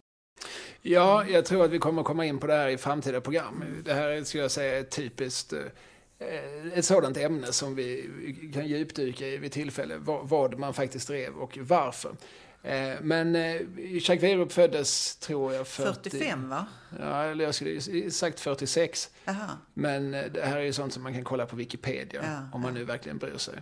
Ja, 0.85 1.25
jag 1.27 1.45
tror 1.45 1.65
att 1.65 1.71
vi 1.71 1.79
kommer 1.79 2.03
komma 2.03 2.25
in 2.25 2.39
på 2.39 2.47
det 2.47 2.53
här 2.53 2.67
i 2.67 2.77
framtida 2.77 3.21
program. 3.21 3.63
Det 3.85 3.93
här 3.93 4.23
skulle 4.23 4.43
jag 4.43 4.51
säga 4.51 4.79
är 4.79 4.83
typiskt 4.83 5.53
eh, 5.53 6.77
ett 6.77 6.85
sådant 6.85 7.17
ämne 7.17 7.47
som 7.47 7.75
vi 7.75 8.09
kan 8.53 8.67
djupdyka 8.67 9.27
i 9.27 9.37
vid 9.37 9.51
tillfälle. 9.51 9.97
Vad 10.23 10.59
man 10.59 10.73
faktiskt 10.73 11.07
drev 11.07 11.33
och 11.33 11.57
varför. 11.61 12.15
Eh, 12.63 12.93
men 13.01 13.35
eh, 13.35 13.61
Jacques 13.77 14.23
Werup 14.23 14.51
föddes, 14.51 15.15
tror 15.15 15.53
jag, 15.53 15.67
40... 15.67 16.09
45 16.09 16.49
va? 16.49 16.65
Ja, 16.99 17.23
eller 17.23 17.45
jag 17.45 17.55
skulle 17.55 18.11
sagt 18.11 18.39
46. 18.39 19.09
Aha. 19.25 19.49
Men 19.73 20.11
det 20.11 20.41
här 20.45 20.57
är 20.57 20.63
ju 20.63 20.73
sånt 20.73 20.93
som 20.93 21.03
man 21.03 21.13
kan 21.13 21.23
kolla 21.23 21.45
på 21.45 21.55
Wikipedia, 21.55 22.23
ja, 22.23 22.49
om 22.53 22.61
man 22.61 22.73
ja. 22.73 22.79
nu 22.79 22.85
verkligen 22.85 23.17
bryr 23.17 23.37
sig. 23.37 23.55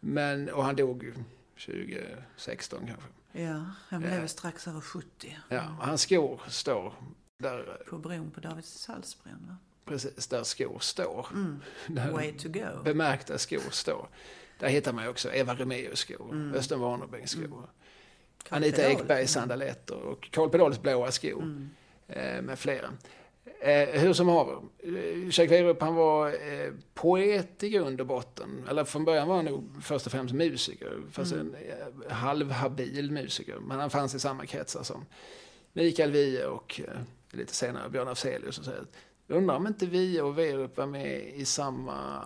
Men, 0.00 0.48
och 0.48 0.64
han 0.64 0.76
dog 0.76 1.12
2016 1.66 2.78
kanske. 2.86 3.08
Ja, 3.32 3.64
han 3.88 4.00
blev 4.00 4.20
ja. 4.20 4.28
strax 4.28 4.68
över 4.68 4.80
70. 4.80 5.38
Ja, 5.48 5.60
hans 5.80 6.02
skor 6.02 6.40
står 6.48 6.94
där. 7.38 7.82
På 7.88 7.98
bron 7.98 8.30
på 8.30 8.40
Davidshalsbron 8.40 9.46
va? 9.48 9.56
Precis, 9.84 10.26
där 10.26 10.44
skor 10.44 10.78
står. 10.78 11.26
Mm. 11.32 11.62
Där 11.86 12.10
Way 12.10 12.32
to 12.32 12.48
go. 12.48 12.82
Bemärkta 12.84 13.38
skor 13.38 13.70
står. 13.70 14.08
Där 14.58 14.68
hittar 14.68 14.92
man 14.92 15.08
också 15.08 15.32
Eva 15.32 15.54
Remaeus 15.54 15.98
skor, 15.98 16.30
mm. 16.32 16.54
Östen 16.54 16.80
Warnerbengs 16.80 17.30
skor. 17.30 17.44
Mm. 17.44 17.64
Anita 18.48 18.82
Ekbergs 18.82 19.32
sandaletter 19.32 19.96
och 19.96 20.28
Carl 20.30 20.50
Pedals 20.50 20.82
blåa 20.82 21.12
skor. 21.12 21.42
Mm. 21.42 21.70
Eh, 22.08 22.42
med 22.42 22.58
flera. 22.58 22.90
Eh, 23.60 24.00
hur 24.00 24.12
som 24.12 24.28
haver, 24.28 24.58
eh, 24.78 25.24
Jacques 25.24 25.50
Werup 25.50 25.80
han 25.82 25.94
var 25.94 26.28
eh, 26.28 26.72
poet 26.94 27.62
i 27.62 27.68
grund 27.68 28.00
och 28.00 28.06
botten. 28.06 28.66
Eller 28.70 28.84
från 28.84 29.04
början 29.04 29.28
var 29.28 29.36
han 29.36 29.44
nog 29.44 29.64
först 29.82 30.06
och 30.06 30.12
främst 30.12 30.34
musiker. 30.34 31.00
Fast 31.10 31.32
mm. 31.32 31.46
en 31.46 31.54
eh, 31.54 32.12
halvhabil 32.12 33.10
musiker. 33.10 33.56
Men 33.60 33.80
han 33.80 33.90
fanns 33.90 34.14
i 34.14 34.20
samma 34.20 34.46
kretsar 34.46 34.82
som 34.82 35.04
Mikael 35.72 36.10
Wiehe 36.10 36.46
och 36.46 36.80
eh, 36.84 37.00
lite 37.30 37.54
senare 37.54 37.88
Björn 37.88 38.08
Afzelius. 38.08 38.58
Och 38.58 38.64
så 38.64 38.72
Undrar 39.30 39.56
om 39.56 39.66
inte 39.66 39.86
Wiehe 39.86 40.22
och 40.22 40.38
Werup 40.38 40.76
var 40.76 40.86
med 40.86 41.32
i 41.34 41.44
samma 41.44 42.22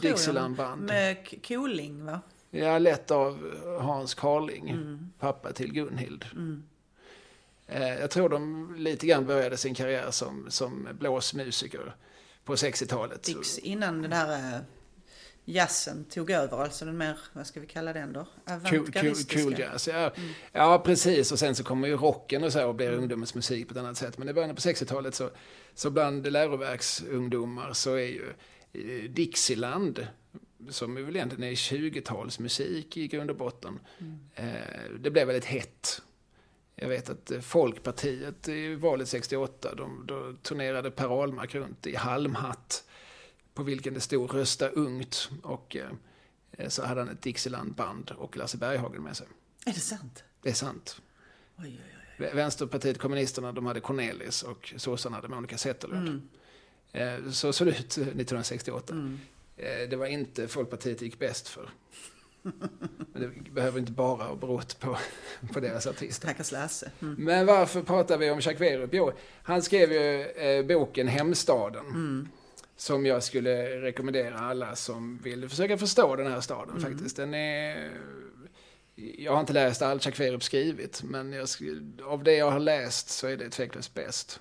Dixielandband. 0.00 0.82
Med 0.82 1.44
Koling 1.46 2.04
va? 2.04 2.20
Ja, 2.50 2.78
lett 2.78 3.10
av 3.10 3.52
Hans 3.80 4.14
Carling, 4.14 4.68
mm. 4.70 5.12
pappa 5.18 5.52
till 5.52 5.72
Gunhild. 5.72 6.24
Mm. 6.32 6.62
Eh, 7.66 8.00
jag 8.00 8.10
tror 8.10 8.28
de 8.28 8.74
lite 8.78 9.06
grann 9.06 9.26
började 9.26 9.56
sin 9.56 9.74
karriär 9.74 10.10
som, 10.10 10.46
som 10.48 10.88
blåsmusiker 11.00 11.94
på 12.44 12.54
60-talet. 12.54 13.22
Dix 13.22 13.58
innan 13.58 14.02
den 14.02 14.10
där 14.10 14.54
eh, 14.54 14.60
jazzen 15.44 16.04
tog 16.04 16.30
över, 16.30 16.62
alltså 16.62 16.84
den 16.84 16.96
mer, 16.96 17.18
vad 17.32 17.46
ska 17.46 17.60
vi 17.60 17.66
kalla 17.66 17.92
den 17.92 18.12
då? 18.12 18.26
Cool, 18.70 18.92
cool, 18.92 19.14
cool 19.30 19.58
jazz, 19.58 19.88
ja. 19.88 20.10
Mm. 20.16 20.30
ja 20.52 20.78
precis. 20.78 21.32
Och 21.32 21.38
sen 21.38 21.54
så 21.54 21.64
kommer 21.64 21.88
ju 21.88 21.96
rocken 21.96 22.44
och 22.44 22.52
så 22.52 22.68
och 22.68 22.74
blir 22.74 22.88
mm. 22.88 23.00
ungdomens 23.00 23.34
musik 23.34 23.68
på 23.68 23.74
ett 23.74 23.78
annat 23.78 23.96
sätt. 23.96 24.18
Men 24.18 24.28
i 24.28 24.32
början 24.32 24.54
på 24.54 24.60
60-talet 24.60 25.14
så, 25.14 25.30
så 25.74 25.90
bland 25.90 26.32
läroverksungdomar 26.32 27.72
så 27.72 27.94
är 27.94 28.06
ju 28.06 28.32
eh, 28.72 29.10
Dixieland 29.10 30.06
som 30.70 30.94
väl 30.94 31.16
egentligen 31.16 31.50
är 31.50 31.54
20-talsmusik 31.54 32.98
i 32.98 33.08
grund 33.08 33.30
och 33.30 33.36
botten. 33.36 33.80
Mm. 33.98 34.18
Det 35.00 35.10
blev 35.10 35.26
väldigt 35.26 35.44
hett. 35.44 36.02
Jag 36.76 36.88
vet 36.88 37.10
att 37.10 37.30
eh, 37.30 37.40
Folkpartiet 37.40 38.48
i 38.48 38.74
valet 38.74 39.08
68, 39.08 39.74
de, 39.74 40.06
då 40.06 40.32
turnerade 40.42 40.90
Per 40.90 41.22
Ahlmark 41.22 41.54
runt 41.54 41.86
i 41.86 41.96
halmhatt 41.96 42.84
på 43.54 43.62
vilken 43.62 43.94
det 43.94 44.00
stod 44.00 44.34
rösta 44.34 44.68
ungt 44.68 45.30
och 45.42 45.76
eh, 45.76 46.68
så 46.68 46.84
hade 46.84 47.00
han 47.00 47.08
ett 47.08 47.22
Dixieland-band 47.22 48.10
och 48.10 48.36
Lasse 48.36 48.56
Berghagen 48.56 49.02
med 49.02 49.16
sig. 49.16 49.26
Är 49.66 49.72
det 49.72 49.80
sant? 49.80 50.24
Det 50.42 50.48
är 50.48 50.54
sant. 50.54 51.00
Oj, 51.56 51.64
oj, 51.64 51.96
oj. 52.18 52.30
Vänsterpartiet 52.34 52.98
kommunisterna 52.98 53.52
de 53.52 53.66
hade 53.66 53.80
Cornelis 53.80 54.42
och 54.42 54.74
sossarna 54.76 55.16
hade 55.16 55.28
Monica 55.28 55.58
Zetterlund. 55.58 56.08
Mm. 56.08 57.24
Eh, 57.24 57.30
så 57.30 57.52
såg 57.52 57.66
det 57.66 57.70
ut 57.70 57.78
1968. 57.78 58.92
Mm. 58.92 59.20
Eh, 59.56 59.88
det 59.88 59.96
var 59.96 60.06
inte 60.06 60.48
Folkpartiet 60.48 61.02
gick 61.02 61.18
bäst 61.18 61.48
för. 61.48 61.70
Men 63.12 63.22
det 63.22 63.50
behöver 63.50 63.78
inte 63.78 63.92
bara 63.92 64.24
ha 64.24 64.36
berott 64.36 64.80
på, 64.80 64.98
på 65.52 65.60
deras 65.60 65.86
artister. 65.86 66.14
Stackars 66.14 66.52
Lasse. 66.52 66.90
Mm. 67.02 67.14
Men 67.18 67.46
varför 67.46 67.82
pratar 67.82 68.18
vi 68.18 68.30
om 68.30 68.40
Jacques 68.40 68.60
Werup? 68.60 68.90
Jo, 68.92 69.12
han 69.42 69.62
skrev 69.62 69.92
ju 69.92 70.22
eh, 70.22 70.66
boken 70.66 71.08
Hemstaden. 71.08 71.86
Mm. 71.86 72.28
Som 72.76 73.06
jag 73.06 73.22
skulle 73.22 73.80
rekommendera 73.80 74.38
alla 74.38 74.76
som 74.76 75.18
vill 75.22 75.48
försöka 75.48 75.78
förstå 75.78 76.16
den 76.16 76.32
här 76.32 76.40
staden 76.40 76.76
mm. 76.76 76.82
faktiskt. 76.82 77.16
Den 77.16 77.34
är... 77.34 77.90
Jag 78.94 79.32
har 79.32 79.40
inte 79.40 79.52
läst 79.52 79.82
allt 79.82 80.04
Jacques 80.04 80.20
Werup 80.20 80.42
skrivit, 80.42 81.02
men 81.02 81.32
jag, 81.32 81.48
av 82.04 82.24
det 82.24 82.34
jag 82.34 82.50
har 82.50 82.60
läst 82.60 83.08
så 83.08 83.26
är 83.26 83.36
det 83.36 83.50
tveklöst 83.50 83.94
bäst. 83.94 84.40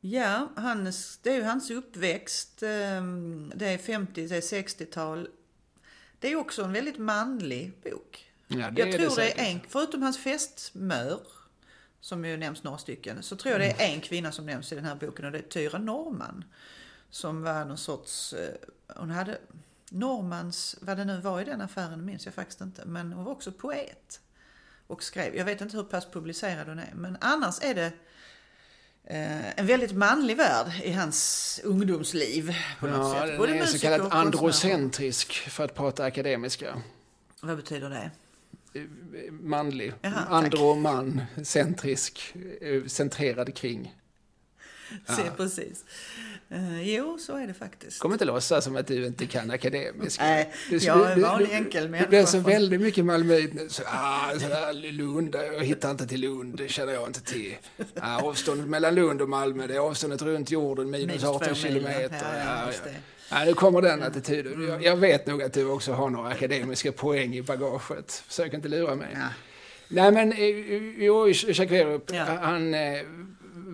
Ja, 0.00 0.48
hans, 0.56 1.18
det 1.22 1.30
är 1.30 1.34
ju 1.34 1.42
hans 1.42 1.70
uppväxt. 1.70 2.62
Ehm, 2.62 3.52
det 3.54 3.68
är 3.68 3.78
50, 3.78 4.26
det 4.26 4.36
är 4.36 4.40
60-tal. 4.40 5.28
Det 6.24 6.32
är 6.32 6.36
också 6.36 6.62
en 6.62 6.72
väldigt 6.72 6.98
manlig 6.98 7.72
bok. 7.82 8.32
Ja, 8.46 8.70
jag 8.76 8.92
tror 8.92 9.16
det, 9.16 9.16
det 9.16 9.40
är 9.40 9.50
en, 9.50 9.60
förutom 9.68 10.02
hans 10.02 10.18
fästmör, 10.18 11.20
som 12.00 12.24
ju 12.24 12.36
nämns 12.36 12.62
några 12.62 12.78
stycken, 12.78 13.22
så 13.22 13.36
tror 13.36 13.52
jag 13.52 13.60
det 13.60 13.82
är 13.82 13.94
en 13.94 14.00
kvinna 14.00 14.32
som 14.32 14.46
nämns 14.46 14.72
i 14.72 14.74
den 14.74 14.84
här 14.84 14.94
boken 14.94 15.24
och 15.24 15.32
det 15.32 15.38
är 15.38 15.42
Tyra 15.42 15.78
Norman. 15.78 16.44
Som 17.10 17.42
var 17.42 17.64
någon 17.64 17.78
sorts, 17.78 18.32
eh, 18.32 18.54
hon 18.96 19.10
hade, 19.10 19.38
Normans, 19.90 20.76
vad 20.80 20.96
det 20.96 21.04
nu 21.04 21.20
var 21.20 21.40
i 21.40 21.44
den 21.44 21.60
affären 21.60 22.04
minns 22.04 22.24
jag 22.24 22.34
faktiskt 22.34 22.60
inte, 22.60 22.84
men 22.86 23.12
hon 23.12 23.24
var 23.24 23.32
också 23.32 23.52
poet. 23.52 24.20
Och 24.86 25.02
skrev, 25.02 25.36
jag 25.36 25.44
vet 25.44 25.60
inte 25.60 25.76
hur 25.76 25.84
pass 25.84 26.06
publicerad 26.10 26.68
hon 26.68 26.78
är, 26.78 26.92
men 26.94 27.16
annars 27.20 27.62
är 27.62 27.74
det 27.74 27.92
en 29.06 29.66
väldigt 29.66 29.92
manlig 29.92 30.36
värld 30.36 30.66
i 30.84 30.92
hans 30.92 31.60
ungdomsliv. 31.64 32.54
På 32.80 32.86
något 32.86 33.16
ja, 33.16 33.26
sätt. 33.26 33.38
Både 33.38 33.52
den 33.52 33.62
är 33.62 33.66
så 33.66 33.78
kallat 33.78 34.12
androcentrisk 34.12 35.32
för 35.32 35.64
att 35.64 35.74
prata 35.74 36.04
akademiska. 36.04 36.82
Vad 37.40 37.56
betyder 37.56 37.90
det? 37.90 38.10
Manlig. 39.30 39.92
Jaha, 40.02 40.24
Andro 40.28 40.74
man, 40.74 41.22
centrisk, 41.42 42.34
eh, 42.60 42.84
centrerad 42.86 43.54
kring. 43.54 43.94
Se, 45.16 45.22
ja. 45.26 45.32
precis. 45.36 45.84
Uh, 46.52 46.94
jo, 46.94 47.18
så 47.18 47.36
är 47.36 47.46
det 47.46 47.54
faktiskt. 47.54 47.98
Kom 47.98 48.12
inte 48.12 48.24
låtsas 48.24 48.64
som 48.64 48.76
att 48.76 48.86
du 48.86 49.06
inte 49.06 49.26
kan 49.26 49.50
akademiska. 49.50 50.24
Nej, 50.24 50.52
du, 50.70 50.76
jag 50.76 51.12
är 51.12 51.16
vanlig 51.16 51.52
enkel 51.52 51.88
människa. 51.88 52.04
Det 52.04 52.08
blir 52.08 52.24
så 52.24 52.38
väldigt 52.38 52.80
mycket 52.80 53.04
Malmöit 53.04 53.54
nu. 53.54 53.68
Så, 53.68 53.82
ah, 53.86 54.30
så 54.32 54.48
där, 54.48 54.92
Lund, 54.92 55.34
jag 55.34 55.64
hittar 55.64 55.90
inte 55.90 56.06
till 56.06 56.20
Lund, 56.20 56.56
det 56.56 56.68
känner 56.68 56.92
jag 56.92 57.06
inte 57.06 57.22
till. 57.22 57.56
Ah, 58.00 58.22
avståndet 58.22 58.68
mellan 58.68 58.94
Lund 58.94 59.22
och 59.22 59.28
Malmö, 59.28 59.66
det 59.66 59.74
är 59.74 59.78
avståndet 59.78 60.22
runt 60.22 60.50
jorden, 60.50 60.90
minus 60.90 61.24
18 61.24 61.54
kilometer. 61.54 62.18
Ja, 62.22 62.72
ja, 62.84 62.90
ja, 63.30 63.44
nu 63.44 63.54
kommer 63.54 63.82
den 63.82 64.02
attityden. 64.02 64.68
Jag, 64.68 64.82
jag, 64.82 64.96
vet 64.96 65.26
nog 65.26 65.42
att 65.42 65.52
du 65.52 65.64
också 65.64 65.92
har 65.92 66.10
några 66.10 66.28
akademiska 66.28 66.92
poäng 66.92 67.34
i 67.34 67.42
bagaget. 67.42 68.22
Försök 68.26 68.54
inte 68.54 68.68
lura 68.68 68.94
mig. 68.94 69.08
Ja. 69.14 69.28
Nej 69.88 70.12
men, 70.12 70.32
eh, 70.32 71.04
jo, 71.04 71.28
Jacques 71.28 71.70
Werup, 71.70 72.10
ja. 72.12 72.24
han 72.24 72.74
eh, 72.74 73.00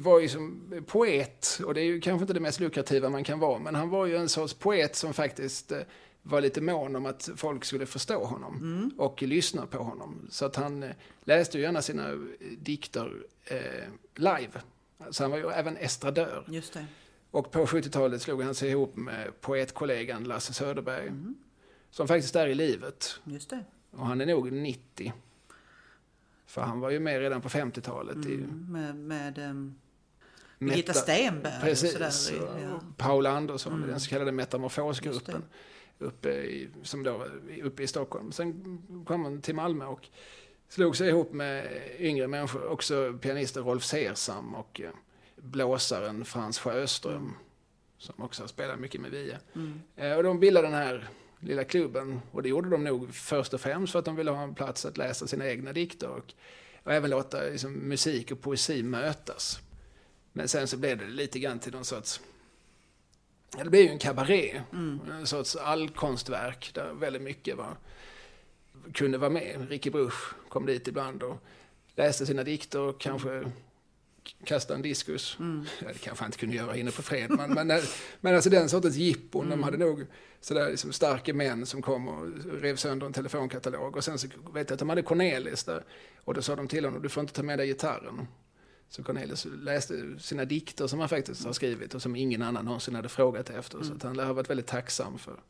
var 0.03 0.21
ju 0.21 0.29
som 0.29 0.73
poet, 0.87 1.61
och 1.67 1.75
det 1.75 1.81
är 1.81 1.85
ju 1.85 2.01
kanske 2.01 2.23
inte 2.23 2.35
det 2.35 2.41
mest 2.41 2.61
lukrativa 2.61 3.11
man 3.11 3.25
kan 3.25 3.39
vara, 3.39 3.59
men 3.59 3.75
han 3.75 3.91
var 3.91 4.07
ju 4.07 4.17
en 4.17 4.29
sorts 4.29 4.55
poet 4.55 4.97
som 4.97 5.15
faktiskt 5.15 5.73
eh, 5.73 5.79
var 6.23 6.41
lite 6.41 6.61
mån 6.61 6.97
om 6.97 7.07
att 7.07 7.29
folk 7.37 7.65
skulle 7.65 7.87
förstå 7.87 8.25
honom 8.25 8.57
mm. 8.57 8.91
och 8.99 9.23
lyssna 9.23 9.67
på 9.67 9.79
honom. 9.79 10.27
Så 10.31 10.45
att 10.45 10.57
han 10.57 10.83
eh, 10.83 10.91
läste 11.25 11.59
ju 11.59 11.65
gärna 11.65 11.83
sina 11.83 12.09
eh, 12.09 12.17
dikter 12.59 13.13
eh, 13.45 13.89
live. 14.15 14.61
Så 15.11 15.25
han 15.25 15.31
var 15.31 15.39
ju 15.39 15.51
även 15.51 15.77
estradör. 15.77 16.45
Just 16.49 16.73
det. 16.73 16.87
Och 17.31 17.51
på 17.51 17.67
70-talet 17.67 18.23
slog 18.23 18.43
han 18.43 18.55
sig 18.55 18.71
ihop 18.71 18.97
med 18.97 19.41
poetkollegan 19.41 20.25
Lasse 20.25 20.53
Söderberg. 20.53 21.07
Mm. 21.07 21.35
Som 21.91 22.09
faktiskt 22.09 22.37
är 22.37 22.47
i 22.47 22.55
livet. 22.55 23.21
Just 23.25 23.51
det. 23.51 23.65
Och 23.91 24.07
han 24.07 24.21
är 24.21 24.27
nog 24.27 24.53
90. 24.53 25.13
För 26.47 26.63
han 26.63 26.81
var 26.81 26.91
ju 26.91 27.01
med 27.01 27.21
redan 27.21 27.41
på 27.41 27.49
50-talet. 27.49 28.17
Mm, 28.17 28.67
med, 28.69 28.97
med 28.97 29.51
um, 29.51 29.75
Birgitta 30.61 30.93
Stenberg 30.93 31.61
Precis, 31.61 31.97
och 31.97 32.13
sådär. 32.13 32.61
Ja. 32.63 32.81
Paul 32.97 33.27
Andersson, 33.27 33.73
mm. 33.73 33.89
den 33.89 34.01
så 34.01 34.11
kallade 34.11 34.33
metamorfosgruppen. 34.33 35.45
Uppe 35.99 36.29
i, 36.31 36.69
som 36.83 37.03
då, 37.03 37.27
uppe 37.63 37.83
i 37.83 37.87
Stockholm. 37.87 38.33
Sen 38.33 39.05
kom 39.07 39.25
han 39.25 39.43
till 39.43 39.55
Malmö 39.55 39.85
och 39.85 40.09
slog 40.69 40.97
sig 40.97 41.09
ihop 41.09 41.33
med 41.33 41.69
yngre 41.99 42.29
människor. 42.29 42.67
Också 42.67 43.19
pianisten 43.21 43.65
Rolf 43.65 43.85
Sersam 43.85 44.55
och 44.55 44.81
eh, 44.81 44.91
blåsaren 45.37 46.25
Frans 46.25 46.59
Sjöström. 46.59 47.17
Mm. 47.17 47.35
Som 47.99 48.25
också 48.25 48.43
har 48.43 48.49
spelat 48.49 48.81
mycket 48.81 49.01
med 49.01 49.11
Wiehe. 49.11 49.39
Mm. 49.55 49.81
Eh, 49.97 50.17
och 50.17 50.23
de 50.23 50.41
bildade 50.41 50.67
den 50.67 50.77
här 50.77 51.09
lilla 51.39 51.65
klubben. 51.65 52.21
Och 52.33 52.43
det 52.43 52.49
gjorde 52.49 52.71
de 52.71 52.85
nog 52.85 53.15
först 53.15 53.55
och 53.55 53.61
främst 53.61 53.93
för 53.93 53.99
att 53.99 54.05
de 54.05 54.17
ville 54.17 54.31
ha 54.31 54.43
en 54.43 54.55
plats 54.55 54.85
att 54.85 54.97
läsa 54.97 55.27
sina 55.27 55.49
egna 55.49 55.73
dikter. 55.73 56.09
Och, 56.09 56.33
och 56.83 56.93
även 56.93 57.11
låta 57.11 57.41
liksom, 57.41 57.73
musik 57.73 58.31
och 58.31 58.41
poesi 58.41 58.83
mötas. 58.83 59.61
Men 60.33 60.49
sen 60.49 60.67
så 60.67 60.77
blev 60.77 60.99
det 60.99 61.07
lite 61.07 61.39
grann 61.39 61.59
till 61.59 61.73
någon 61.73 61.85
sorts... 61.85 62.21
Det 63.57 63.71
blev 63.71 63.83
ju 63.83 63.89
en 63.89 63.99
kabaré. 63.99 64.63
Mm. 64.73 65.01
En 65.11 65.27
sorts 65.27 65.57
allkonstverk 65.57 66.71
där 66.75 66.93
väldigt 66.93 67.23
mycket 67.23 67.57
var, 67.57 67.77
kunde 68.95 69.19
vara 69.19 69.31
med. 69.31 69.67
Ricky 69.69 69.91
Bruch 69.91 70.35
kom 70.49 70.67
dit 70.67 70.89
ibland 70.89 71.23
och 71.23 71.43
läste 71.95 72.27
sina 72.27 72.45
dikter 72.45 72.81
och 72.81 73.01
kanske 73.01 73.53
kasta 74.45 74.75
en 74.75 74.83
diskus. 74.83 75.37
Mm. 75.41 75.67
Ja, 75.83 75.89
det 75.89 75.99
kanske 75.99 76.23
han 76.23 76.29
inte 76.29 76.39
kunde 76.39 76.57
göra 76.57 76.77
inne 76.77 76.91
på 76.91 77.03
fred. 77.03 77.31
Men, 77.31 77.51
men, 77.51 77.81
men 78.21 78.35
alltså 78.35 78.51
den 78.51 78.69
sortens 78.69 78.97
jippon, 78.97 79.47
mm. 79.47 79.59
de 79.59 79.65
hade 79.65 79.77
nog 79.77 80.07
sådär 80.41 80.71
liksom 80.71 80.93
starka 80.93 81.35
män 81.35 81.67
som 81.67 81.83
kom 81.83 82.09
och 82.09 82.29
rev 82.61 82.77
sönder 82.77 83.07
en 83.07 83.13
telefonkatalog. 83.13 83.97
Och 83.97 84.05
sen 84.05 84.19
så 84.19 84.29
vet 84.53 84.71
jag 84.71 84.75
att 84.75 84.79
de 84.79 84.89
hade 84.89 85.03
Cornelis 85.03 85.65
där. 85.65 85.85
Och 86.25 86.35
då 86.35 86.43
sa 86.43 86.57
de 86.57 86.69
till 86.69 86.85
honom, 86.85 87.03
du 87.03 87.09
får 87.09 87.21
inte 87.21 87.33
ta 87.33 87.43
med 87.43 87.59
dig 87.59 87.67
gitarren. 87.67 88.27
Så 88.91 89.03
Cornelius 89.03 89.47
läste 89.63 90.19
sina 90.19 90.45
dikter 90.45 90.87
som 90.87 91.01
han 91.01 91.09
faktiskt 91.09 91.45
har 91.45 91.53
skrivit 91.53 91.95
och 91.95 92.03
som 92.03 92.17
ingen 92.17 92.43
annan 92.43 92.65
någonsin 92.65 92.95
hade 92.95 93.09
frågat 93.09 93.51
efter. 93.51 93.77
Mm. 93.77 93.89
Så 93.89 93.95
att 93.95 94.03
han 94.03 94.19
har 94.19 94.35
varit 94.35 94.51
väldigt 94.51 94.67
tacksam 94.67 95.19
för 95.19 95.41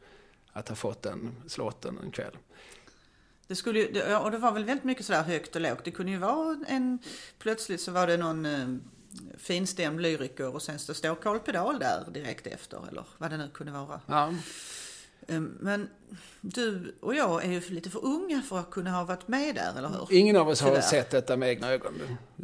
att 0.53 0.68
ha 0.68 0.76
fått 0.76 1.03
den 1.03 1.35
slotten 1.46 1.98
en 1.98 2.11
kväll. 2.11 2.37
Det, 3.46 3.57
skulle, 3.57 4.16
och 4.16 4.31
det 4.31 4.38
var 4.38 4.53
väl 4.53 4.64
väldigt 4.64 4.85
mycket 4.85 5.07
sådär 5.07 5.22
högt 5.22 5.57
och 5.57 5.62
lågt. 5.62 5.85
Det 5.85 5.90
kunde 5.90 6.12
ju 6.12 6.18
vara 6.18 6.64
en... 6.68 6.98
Plötsligt 7.38 7.81
så 7.81 7.92
var 7.92 8.07
det 8.07 8.16
någon 8.16 8.46
eh, 8.46 8.76
finstämd 9.38 10.00
lyriker 10.00 10.55
och 10.55 10.62
sen 10.62 10.79
så 10.79 10.94
står 10.94 11.14
Carl 11.14 11.38
Pedal 11.38 11.79
där 11.79 12.11
direkt 12.11 12.46
efter. 12.46 12.88
Eller 12.88 13.05
vad 13.18 13.31
det 13.31 13.37
nu 13.37 13.50
kunde 13.55 13.72
vara. 13.72 14.00
Ja. 14.07 14.35
Ehm, 15.30 15.58
men 15.60 15.88
du 16.40 16.94
och 17.00 17.14
jag 17.14 17.44
är 17.44 17.52
ju 17.52 17.60
lite 17.60 17.90
för 17.90 18.04
unga 18.04 18.42
för 18.42 18.58
att 18.58 18.70
kunna 18.70 18.90
ha 18.90 19.04
varit 19.04 19.28
med 19.28 19.54
där, 19.54 19.78
eller 19.78 19.88
hur? 19.88 20.12
Ingen 20.12 20.36
av 20.36 20.48
oss 20.48 20.60
har 20.60 20.80
sett 20.80 21.10
detta 21.10 21.36
med 21.36 21.48
egna 21.48 21.70
ögon. 21.72 21.92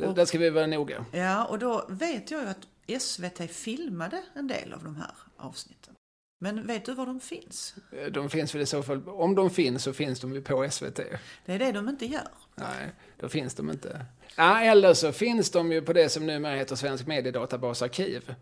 Och, 0.02 0.14
där 0.14 0.24
ska 0.24 0.38
vi 0.38 0.50
vara 0.50 0.66
noga. 0.66 1.04
Ja, 1.12 1.44
och 1.44 1.58
då 1.58 1.86
vet 1.88 2.30
jag 2.30 2.42
ju 2.42 2.48
att 2.48 3.02
SVT 3.02 3.50
filmade 3.50 4.22
en 4.34 4.46
del 4.46 4.72
av 4.72 4.84
de 4.84 4.96
här 4.96 5.10
avsnitten. 5.36 5.94
Men 6.38 6.66
vet 6.66 6.84
du 6.84 6.94
var 6.94 7.06
de 7.06 7.20
finns? 7.20 7.74
De 8.10 8.30
finns 8.30 8.54
väl 8.54 8.62
i 8.62 8.66
så 8.66 8.82
fall, 8.82 9.08
om 9.08 9.34
de 9.34 9.50
finns 9.50 9.82
så 9.82 9.92
finns 9.92 10.20
de 10.20 10.34
ju 10.34 10.42
på 10.42 10.70
SVT. 10.70 11.00
Det 11.46 11.52
är 11.52 11.58
det 11.58 11.72
de 11.72 11.88
inte 11.88 12.06
gör. 12.06 12.28
Nej, 12.54 12.92
då 13.16 13.28
finns 13.28 13.54
de 13.54 13.70
inte. 13.70 14.06
Ja, 14.36 14.60
eller 14.60 14.94
så 14.94 15.12
finns 15.12 15.50
de 15.50 15.72
ju 15.72 15.82
på 15.82 15.92
det 15.92 16.08
som 16.08 16.26
numera 16.26 16.54
heter 16.54 16.76
Svensk 16.76 17.06
Mediedatabasarkiv. 17.06 18.34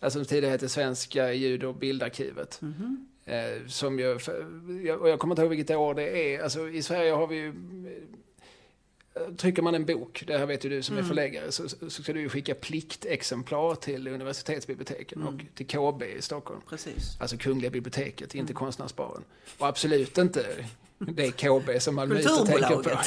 Alltså 0.00 0.18
som 0.18 0.26
tidigare 0.26 0.52
hette 0.52 0.68
Svenska 0.68 1.32
ljud 1.32 1.64
och 1.64 1.74
bildarkivet. 1.74 2.62
Mm 2.62 2.74
-hmm. 2.74 3.06
Eh, 3.30 3.66
som 3.66 3.98
ju, 3.98 4.14
och 4.94 5.08
jag 5.08 5.18
kommer 5.18 5.32
inte 5.32 5.42
ihåg 5.42 5.50
vilket 5.50 5.76
år 5.76 5.94
det 5.94 6.34
är. 6.34 6.42
Alltså, 6.42 6.68
I 6.68 6.82
Sverige 6.82 7.12
har 7.12 7.26
vi 7.26 7.36
ju 7.36 7.54
trycker 9.36 9.62
man 9.62 9.74
en 9.74 9.84
bok, 9.84 10.24
det 10.26 10.38
här 10.38 10.46
vet 10.46 10.64
ju 10.64 10.68
du 10.68 10.82
som 10.82 10.98
är 10.98 11.02
förläggare, 11.02 11.52
så, 11.52 11.68
så 11.68 12.02
ska 12.02 12.12
du 12.12 12.20
ju 12.20 12.28
skicka 12.28 12.54
pliktexemplar 12.54 13.74
till 13.74 14.08
universitetsbiblioteken 14.08 15.22
och 15.22 15.40
till 15.54 15.66
KB 15.66 16.02
i 16.02 16.22
Stockholm. 16.22 16.60
Precis. 16.68 17.20
Alltså 17.20 17.36
Kungliga 17.36 17.70
biblioteket, 17.70 18.34
inte 18.34 18.52
Konstnärsbaren. 18.52 19.24
Och 19.58 19.68
absolut 19.68 20.18
inte 20.18 20.46
det 21.08 21.30
KB 21.30 21.80
som 21.80 21.94
Malmöiter 21.94 22.46
tänker 22.46 22.76
på. 22.76 22.98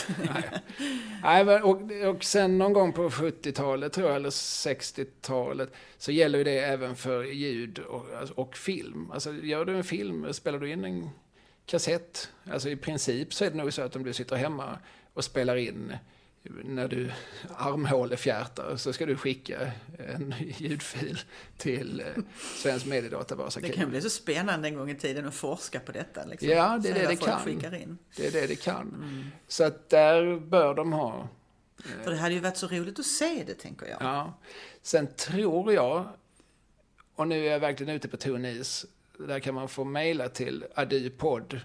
Nej. 1.24 1.46
Nej, 1.46 1.62
och, 1.62 1.82
och 2.16 2.24
sen 2.24 2.58
någon 2.58 2.74
gång 2.74 2.94
på 2.94 3.10
70-talet, 3.10 3.94
tror 3.94 4.08
jag, 4.08 4.16
eller 4.16 4.30
60-talet, 4.30 5.74
så 5.98 6.12
gäller 6.12 6.38
ju 6.38 6.44
det 6.44 6.60
även 6.60 6.96
för 6.96 7.24
ljud 7.24 7.80
och, 7.80 8.06
alltså, 8.20 8.34
och 8.34 8.58
film. 8.58 9.12
Alltså, 9.12 9.34
gör 9.34 9.66
du 9.66 9.76
en 9.76 9.84
film, 9.84 10.34
spelar 10.34 10.60
du 10.60 10.72
in 10.72 10.86
en 10.86 11.10
kassett, 11.66 12.30
alltså 12.52 12.70
i 12.70 12.76
princip 12.76 13.34
så 13.34 13.46
är 13.46 13.50
det 13.50 13.58
nog 13.58 13.74
så 13.74 13.82
att 13.82 13.96
om 13.96 14.04
du 14.04 14.14
sitter 14.14 14.36
hemma 14.36 14.78
och 15.14 15.24
spelar 15.24 15.56
in 15.56 15.94
när 16.44 16.88
du 16.88 17.12
armhålefjärtar 17.58 18.76
så 18.78 18.94
ska 18.94 19.06
du 19.06 19.18
skicka 19.18 19.72
en 19.98 20.34
ljudfil 20.58 21.20
till 21.58 22.00
eh, 22.00 22.24
Svensk 22.56 22.86
Mediedatabas. 22.86 23.56
Det 23.56 23.70
kan 23.70 23.90
bli 23.90 24.02
så 24.02 24.10
spännande 24.10 24.68
en 24.68 24.76
gång 24.76 24.90
i 24.90 24.96
tiden 24.96 25.28
att 25.28 25.34
forska 25.34 25.80
på 25.80 25.92
detta. 25.92 26.26
Liksom. 26.26 26.50
Ja, 26.50 26.80
det 26.84 26.90
är 26.90 26.94
det 26.94 27.08
det 27.08 27.16
kan. 27.16 27.40
skickar 27.40 27.76
in. 27.76 27.98
Det 28.16 28.28
är 28.28 28.32
det 28.32 28.48
det 28.48 28.56
kan. 28.56 28.88
Mm. 28.88 29.26
Så 29.48 29.64
att 29.64 29.90
där 29.90 30.40
bör 30.40 30.74
de 30.74 30.94
ha. 30.94 31.28
För 32.04 32.12
det 32.12 32.18
hade 32.18 32.34
ju 32.34 32.40
varit 32.40 32.58
så 32.58 32.68
roligt 32.68 33.00
att 33.00 33.06
se 33.06 33.44
det, 33.48 33.54
tänker 33.54 33.86
jag. 33.88 34.02
Ja. 34.02 34.34
Sen 34.82 35.08
tror 35.08 35.74
jag, 35.74 36.08
och 37.16 37.28
nu 37.28 37.48
är 37.48 37.52
jag 37.52 37.60
verkligen 37.60 37.96
ute 37.96 38.08
på 38.08 38.18
tunn 38.18 38.46
is, 38.46 38.86
där 39.18 39.40
kan 39.40 39.56
man 39.56 39.70
få 39.70 39.84
mejla 39.84 40.30
till 40.30 40.66
adypodd 40.76 41.60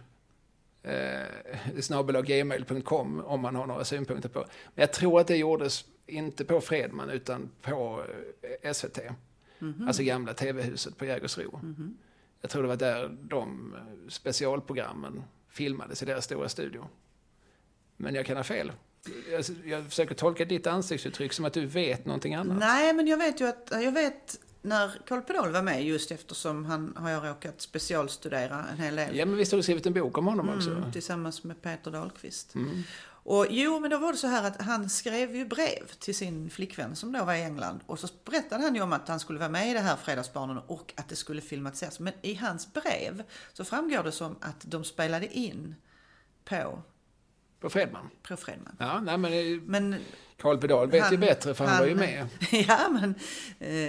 eh, 0.82 1.80
snabelaggmail.com 1.80 3.20
om 3.20 3.40
man 3.40 3.54
har 3.54 3.66
några 3.66 3.84
synpunkter 3.84 4.28
på. 4.28 4.38
Men 4.38 4.82
jag 4.82 4.92
tror 4.92 5.20
att 5.20 5.26
det 5.26 5.36
gjordes 5.36 5.84
inte 6.06 6.44
på 6.44 6.60
Fredman 6.60 7.10
utan 7.10 7.50
på 7.62 8.04
eh, 8.62 8.72
SVT. 8.72 8.98
Alltså 9.86 10.02
gamla 10.02 10.34
TV-huset 10.34 10.96
på 10.96 11.04
Jägersro. 11.04 11.60
Jag 12.40 12.50
tror 12.50 12.62
det 12.62 12.68
var 12.68 12.76
där 12.76 13.16
de 13.22 13.74
eh, 13.74 14.08
specialprogrammen 14.08 15.22
filmades 15.48 16.02
i 16.02 16.06
deras 16.06 16.24
stora 16.24 16.48
studio. 16.48 16.88
Men 17.96 18.14
jag 18.14 18.26
kan 18.26 18.36
ha 18.36 18.44
fel. 18.44 18.72
Jag, 19.30 19.44
jag 19.64 19.84
försöker 19.84 20.14
tolka 20.14 20.44
ditt 20.44 20.66
ansiktsuttryck 20.66 21.32
som 21.32 21.44
att 21.44 21.52
du 21.52 21.66
vet 21.66 22.04
någonting 22.04 22.34
annat. 22.34 22.58
Nej, 22.58 22.92
men 22.92 23.06
jag 23.06 23.16
vet 23.16 23.40
ju 23.40 23.48
att, 23.48 23.68
jag 23.70 23.92
vet 23.92 24.40
när 24.62 25.00
Carl 25.06 25.20
Pedal 25.20 25.52
var 25.52 25.62
med 25.62 25.84
just 25.84 26.10
eftersom 26.10 26.64
han 26.64 26.92
har 26.96 27.10
jag 27.10 27.24
råkat 27.26 27.60
specialstudera 27.60 28.64
en 28.72 28.78
hel 28.78 28.96
del. 28.96 29.16
Ja, 29.16 29.26
men 29.26 29.36
visst 29.36 29.52
har 29.52 29.56
du 29.56 29.62
skrivit 29.62 29.86
en 29.86 29.92
bok 29.92 30.18
om 30.18 30.26
honom 30.26 30.48
också? 30.48 30.70
Mm, 30.70 30.92
tillsammans 30.92 31.44
med 31.44 31.62
Peter 31.62 31.90
Dahlqvist. 31.90 32.54
Och 33.30 33.46
jo, 33.50 33.80
men 33.80 33.90
då 33.90 33.98
var 33.98 34.12
det 34.12 34.18
så 34.18 34.26
här 34.26 34.44
att 34.46 34.62
han 34.62 34.90
skrev 34.90 35.36
ju 35.36 35.44
brev 35.44 35.86
till 35.98 36.14
sin 36.16 36.50
flickvän 36.50 36.96
som 36.96 37.12
då 37.12 37.24
var 37.24 37.34
i 37.34 37.42
England. 37.42 37.80
Och 37.86 37.98
så 37.98 38.08
berättade 38.24 38.62
han 38.62 38.74
ju 38.74 38.80
om 38.82 38.92
att 38.92 39.08
han 39.08 39.20
skulle 39.20 39.38
vara 39.38 39.48
med 39.48 39.70
i 39.70 39.72
det 39.72 39.80
här 39.80 39.96
Fredagsbarnen 39.96 40.58
och 40.66 40.92
att 40.96 41.08
det 41.08 41.16
skulle 41.16 41.40
filmatiseras. 41.40 42.00
Men 42.00 42.12
i 42.22 42.34
hans 42.34 42.72
brev 42.72 43.22
så 43.52 43.64
framgår 43.64 44.02
det 44.02 44.12
som 44.12 44.36
att 44.40 44.60
de 44.60 44.84
spelade 44.84 45.38
in 45.38 45.74
på, 46.44 46.82
På 47.60 47.70
Fredman? 47.70 48.10
på 48.22 48.36
Fredman. 48.36 48.76
Ja, 48.78 49.00
nej 49.00 49.18
men 49.18 49.64
Men 49.64 49.94
Carl 50.40 50.58
Pedal 50.58 50.86
vet 50.90 50.96
ju 50.96 51.00
Han- 51.02 51.20
bättre 51.20 51.54
för 51.54 51.64
han, 51.64 51.78
var 51.78 51.86
ju 51.86 51.94
med. 51.94 52.26
ja, 52.68 52.88
men 52.88 53.14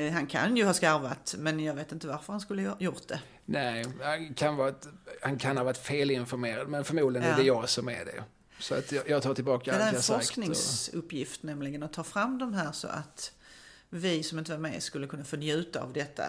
eh, 0.07 0.13
han 0.13 0.27
kan 0.27 0.57
ju 0.57 0.65
ha 0.65 0.73
skarvat. 0.73 1.35
Men 1.37 1.59
jag 1.59 1.73
vet 1.73 1.91
inte 1.91 2.07
varför 2.07 2.33
han 2.33 2.39
skulle 2.41 2.67
ha 2.67 2.75
gjort 2.79 3.07
det. 3.07 3.19
Nej, 3.45 3.85
han 4.01 4.33
kan, 4.33 4.55
vara 4.55 4.69
ett, 4.69 4.87
han 5.21 5.37
kan 5.37 5.57
ha 5.57 5.63
varit 5.63 5.77
felinformerad, 5.77 6.67
men 6.67 6.83
förmodligen 6.83 7.27
Ja. 7.27 7.33
är 7.33 7.37
det 7.37 7.43
jag 7.43 7.69
som 7.69 7.89
är 7.89 8.05
det. 8.05 8.23
Så 8.59 8.75
att 8.75 8.91
jag, 8.91 9.09
jag 9.09 9.21
tar 9.23 9.33
tillbaka 9.33 9.71
Det 9.71 9.77
är 9.77 9.81
allt 9.81 9.89
en 9.89 9.95
jag 9.95 10.03
sagt. 10.03 10.19
och- 10.19 10.25
forskningsuppgift 10.25 11.43
nämligen 11.43 11.83
att 11.83 11.93
ta 11.93 12.03
fram 12.03 12.37
de 12.37 12.53
här 12.53 12.71
så 12.71 12.87
att 12.87 13.31
vi 13.89 14.23
som 14.23 14.39
inte 14.39 14.51
var 14.51 14.57
med 14.59 14.83
skulle 14.83 15.07
kunna 15.07 15.23
få 15.23 15.35
njuta 15.35 15.81
av 15.81 15.93
detta 15.93 16.23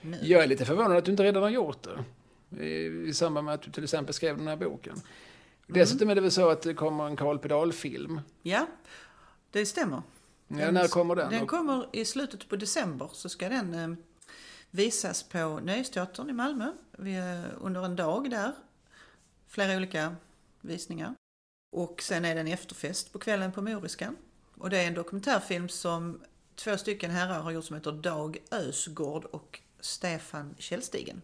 nu. 0.00 0.18
Jag 0.22 0.42
är 0.42 0.46
lite 0.46 0.64
förvånad 0.64 0.96
att 0.96 1.04
du 1.04 1.10
inte 1.10 1.22
redan 1.22 1.42
har 1.42 1.50
gjort 1.50 1.82
det. 1.82 2.04
I, 2.64 3.08
I 3.08 3.14
samband 3.14 3.44
med 3.44 3.54
att 3.54 3.62
du 3.62 3.70
till 3.70 3.84
exempel 3.84 4.14
skrev 4.14 4.36
den 4.38 4.48
här 4.48 4.56
boken. 4.56 5.00
Dessutom 5.66 6.10
är 6.10 6.14
det 6.14 6.20
väl 6.20 6.30
så 6.30 6.48
att 6.50 6.62
det 6.62 6.74
kommer 6.74 7.06
en 7.06 7.16
Carl 7.16 7.38
Pedal-film. 7.38 8.20
Ja, 8.42 8.66
det 9.60 9.66
stämmer. 9.66 10.02
Ja, 10.48 10.70
när 10.70 10.88
kommer 10.88 11.14
den? 11.14 11.30
Den 11.30 11.46
kommer 11.46 11.86
i 11.92 12.04
slutet 12.04 12.48
på 12.48 12.56
december 12.56 13.10
så 13.12 13.28
ska 13.28 13.48
den 13.48 13.74
eh, 13.74 13.96
visas 14.70 15.22
på 15.22 15.60
Nöjesteatern 15.62 16.30
i 16.30 16.32
Malmö 16.32 16.72
vi, 16.98 17.42
under 17.60 17.84
en 17.84 17.96
dag 17.96 18.30
där. 18.30 18.52
Flera 19.48 19.76
olika 19.76 20.16
visningar. 20.60 21.14
Och 21.76 22.02
sen 22.02 22.24
är 22.24 22.34
det 22.34 22.40
en 22.40 22.48
efterfest 22.48 23.12
på 23.12 23.18
kvällen 23.18 23.52
på 23.52 23.62
Moriskan. 23.62 24.16
Och 24.58 24.70
det 24.70 24.78
är 24.78 24.86
en 24.86 24.94
dokumentärfilm 24.94 25.68
som 25.68 26.20
två 26.54 26.76
stycken 26.76 27.10
herrar 27.10 27.40
har 27.40 27.50
gjort 27.50 27.64
som 27.64 27.76
heter 27.76 27.92
Dag 27.92 28.38
Ösgård 28.50 29.24
och 29.24 29.60
Stefan 29.86 30.54
Källstigen. 30.58 31.22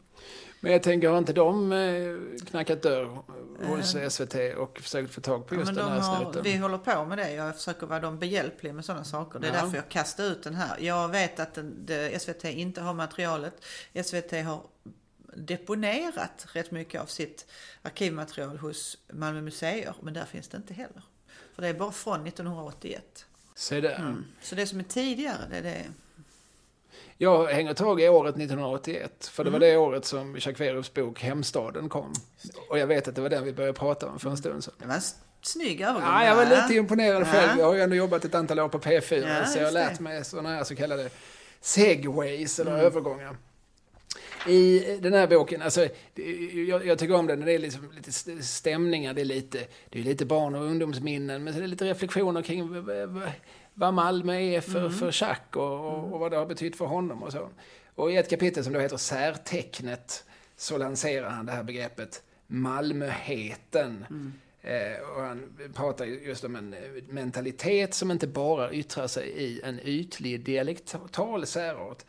Men 0.60 0.72
jag 0.72 0.82
tänker, 0.82 1.08
har 1.08 1.18
inte 1.18 1.32
de 1.32 1.72
eh, 1.72 2.44
knackat 2.46 2.82
dörr 2.82 3.22
hos 3.66 3.96
SVT 4.14 4.34
och 4.56 4.78
försökt 4.80 5.14
få 5.14 5.20
tag 5.20 5.46
på 5.46 5.54
Ja, 5.54 5.58
just 5.58 5.66
men 5.66 5.74
den 5.74 5.84
de 5.86 5.90
här 5.92 6.00
har, 6.00 6.24
snuten? 6.24 6.42
vi 6.42 6.56
håller 6.56 6.78
på 6.78 7.04
med 7.04 7.18
det. 7.18 7.32
Jag 7.32 7.56
försöker 7.56 7.86
vara 7.86 8.00
dem 8.00 8.18
behjälplig 8.18 8.74
med 8.74 8.84
sådana 8.84 9.04
saker. 9.04 9.38
Det 9.38 9.48
är 9.48 9.54
Ja. 9.54 9.62
därför 9.62 9.76
jag 9.76 9.88
kastar 9.88 10.24
ut 10.24 10.42
den 10.42 10.54
här. 10.54 10.76
Jag 10.80 11.08
vet 11.08 11.40
att 11.40 11.54
den, 11.54 11.86
det, 11.86 12.22
SVT 12.22 12.44
inte 12.44 12.80
har 12.80 12.94
materialet. 12.94 13.64
SVT 14.04 14.30
har 14.44 14.62
deponerat 15.36 16.46
rätt 16.52 16.70
mycket 16.70 17.00
av 17.00 17.06
sitt 17.06 17.46
arkivmaterial 17.82 18.58
hos 18.58 18.98
Malmö 19.12 19.40
museer. 19.40 19.94
Men 20.02 20.14
där 20.14 20.24
finns 20.24 20.48
det 20.48 20.56
inte 20.56 20.74
heller. 20.74 21.02
För 21.54 21.62
det 21.62 21.68
är 21.68 21.74
bara 21.74 21.92
från 21.92 22.26
1981. 22.26 23.26
Se 23.54 23.80
där. 23.80 23.96
Mm. 23.96 24.24
Så 24.42 24.54
det 24.54 24.66
som 24.66 24.78
är 24.80 24.84
tidigare, 24.84 25.38
det 25.50 25.56
är 25.56 25.62
det. 25.62 25.84
Jag 27.22 27.46
hänger 27.46 27.74
tag 27.74 28.00
i 28.00 28.08
året 28.08 28.36
1981, 28.36 29.26
för 29.32 29.44
det 29.44 29.50
var 29.50 29.58
det 29.58 29.76
året 29.76 30.04
som 30.04 30.32
Werups 30.58 30.94
bok 30.94 31.20
Hemstaden 31.22 31.88
kom. 31.88 32.12
Och 32.70 32.78
jag 32.78 32.86
vet 32.86 33.08
att 33.08 33.14
det 33.14 33.20
var 33.20 33.28
den 33.28 33.44
vi 33.44 33.52
började 33.52 33.78
prata 33.78 34.06
om 34.08 34.18
för 34.18 34.30
en 34.30 34.36
stund 34.36 34.64
sedan. 34.64 34.74
Det 34.78 34.86
var 34.86 34.94
en 34.94 35.00
snygg 35.42 35.80
övergång. 35.80 36.02
Ja, 36.02 36.24
jag 36.24 36.36
var 36.36 36.44
va? 36.46 36.50
lite 36.62 36.74
imponerad 36.74 37.22
Ja. 37.22 37.26
själv. 37.26 37.58
Jag 37.58 37.66
har 37.66 37.74
ju 37.74 37.80
ändå 37.80 37.96
jobbat 37.96 38.24
ett 38.24 38.34
antal 38.34 38.60
år 38.60 38.68
på 38.68 38.78
P4, 38.78 39.38
Ja, 39.38 39.46
så 39.46 39.58
jag 39.58 39.64
har 39.64 39.72
lärt 39.72 40.00
mig 40.00 40.24
sådana 40.24 40.48
här 40.48 40.64
så 40.64 40.76
kallade 40.76 41.10
segways, 41.60 42.58
eller 42.60 42.70
Mm. 42.72 42.84
övergångar. 42.86 43.36
I 44.48 44.98
den 45.02 45.12
här 45.12 45.26
boken, 45.26 45.62
alltså, 45.62 45.88
jag, 46.68 46.86
jag 46.86 46.98
tycker 46.98 47.14
om 47.14 47.26
den, 47.26 47.40
det 47.40 47.52
är 47.52 47.58
liksom 47.58 47.92
lite 47.96 48.12
stämningar, 48.42 49.14
det 49.14 49.20
är 49.20 49.24
lite, 49.24 49.58
det 49.90 49.98
är 49.98 50.02
lite 50.02 50.24
barn 50.26 50.54
och 50.54 50.64
ungdomsminnen, 50.64 51.44
men 51.44 51.52
så 51.52 51.58
är 51.58 51.62
det 51.62 51.68
lite 51.68 51.84
reflektioner 51.84 52.42
kring 52.42 52.84
vad 53.74 53.94
Malmö 53.94 54.34
är 54.40 54.60
för, 54.60 54.80
Mm. 54.80 54.92
för 54.92 55.06
Jacques 55.22 55.56
och, 55.56 55.86
och, 55.86 56.12
och 56.12 56.20
vad 56.20 56.30
det 56.30 56.36
har 56.36 56.46
betytt 56.46 56.76
för 56.76 56.84
honom 56.84 57.22
och 57.22 57.32
så. 57.32 57.48
Och 57.94 58.12
i 58.12 58.16
ett 58.16 58.30
kapitel 58.30 58.64
som 58.64 58.72
då 58.72 58.80
heter 58.80 58.96
Särtecknet 58.96 60.24
så 60.56 60.78
lanserar 60.78 61.30
han 61.30 61.46
det 61.46 61.52
här 61.52 61.62
begreppet 61.62 62.22
Malmöheten. 62.46 64.04
Eh, 64.62 65.08
och 65.16 65.22
han 65.22 65.52
pratar 65.74 66.04
just 66.04 66.44
om 66.44 66.56
en 66.56 66.74
eh, 66.74 66.80
mentalitet 67.08 67.94
som 67.94 68.10
inte 68.10 68.26
bara 68.26 68.72
yttrar 68.72 69.06
sig 69.06 69.28
i 69.28 69.60
en 69.64 69.80
ytlig 69.84 70.44
dialektal 70.44 71.46
särart. 71.46 72.02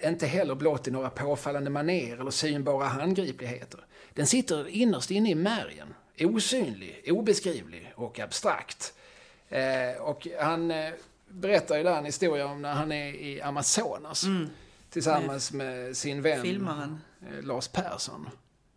Eh, 0.00 0.08
inte 0.08 0.26
heller 0.26 0.54
blott 0.54 0.88
i 0.88 0.90
några 0.90 1.10
påfallande 1.10 1.70
maner 1.70 2.20
eller 2.20 2.30
synbara 2.30 2.84
handgripligheter. 2.84 3.80
Den 4.14 4.26
sitter 4.26 4.68
innerst 4.68 5.10
inne 5.10 5.30
i 5.30 5.34
märgen. 5.34 5.94
Osynlig, 6.20 7.02
obeskrivlig 7.06 7.92
och 7.96 8.18
abstrakt. 8.20 8.94
Eh, 9.48 10.00
och 10.02 10.28
han 10.40 10.70
eh, 10.70 10.90
berättar 11.28 11.76
ju 11.76 11.82
där 11.82 11.98
en 11.98 12.04
historia 12.04 12.46
om 12.46 12.62
när 12.62 12.72
han 12.72 12.92
är 12.92 13.14
i 13.14 13.40
Amazonas. 13.42 14.24
Tillsammans 14.90 15.52
med 15.52 15.96
sin 15.96 16.22
vän 16.22 16.42
Filmaren. 16.42 17.00
eh, 17.22 17.42
Lars 17.44 17.68
Persson. 17.68 18.28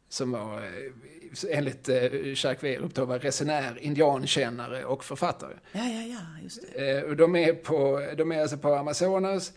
Som 0.10 0.32
var, 0.32 0.58
eh, 0.58 1.58
enligt 1.58 1.90
eh, 1.90 2.04
Jacques 2.14 2.64
Werup, 2.64 2.96
då 2.96 3.06
var 3.06 3.20
resenär, 3.20 3.78
indiankännare 3.82 4.86
och 4.86 5.04
författare. 5.04 5.54
Ja, 5.72 5.84
ja, 5.84 6.02
ja, 6.02 6.44
just 6.44 6.62
det. 6.76 7.04
Och 7.04 7.16
de, 7.16 7.36
är 7.36 7.54
på, 7.54 8.08
de 8.18 8.32
är 8.32 8.42
alltså 8.42 8.58
på 8.58 8.74
Amazonas. 8.76 9.54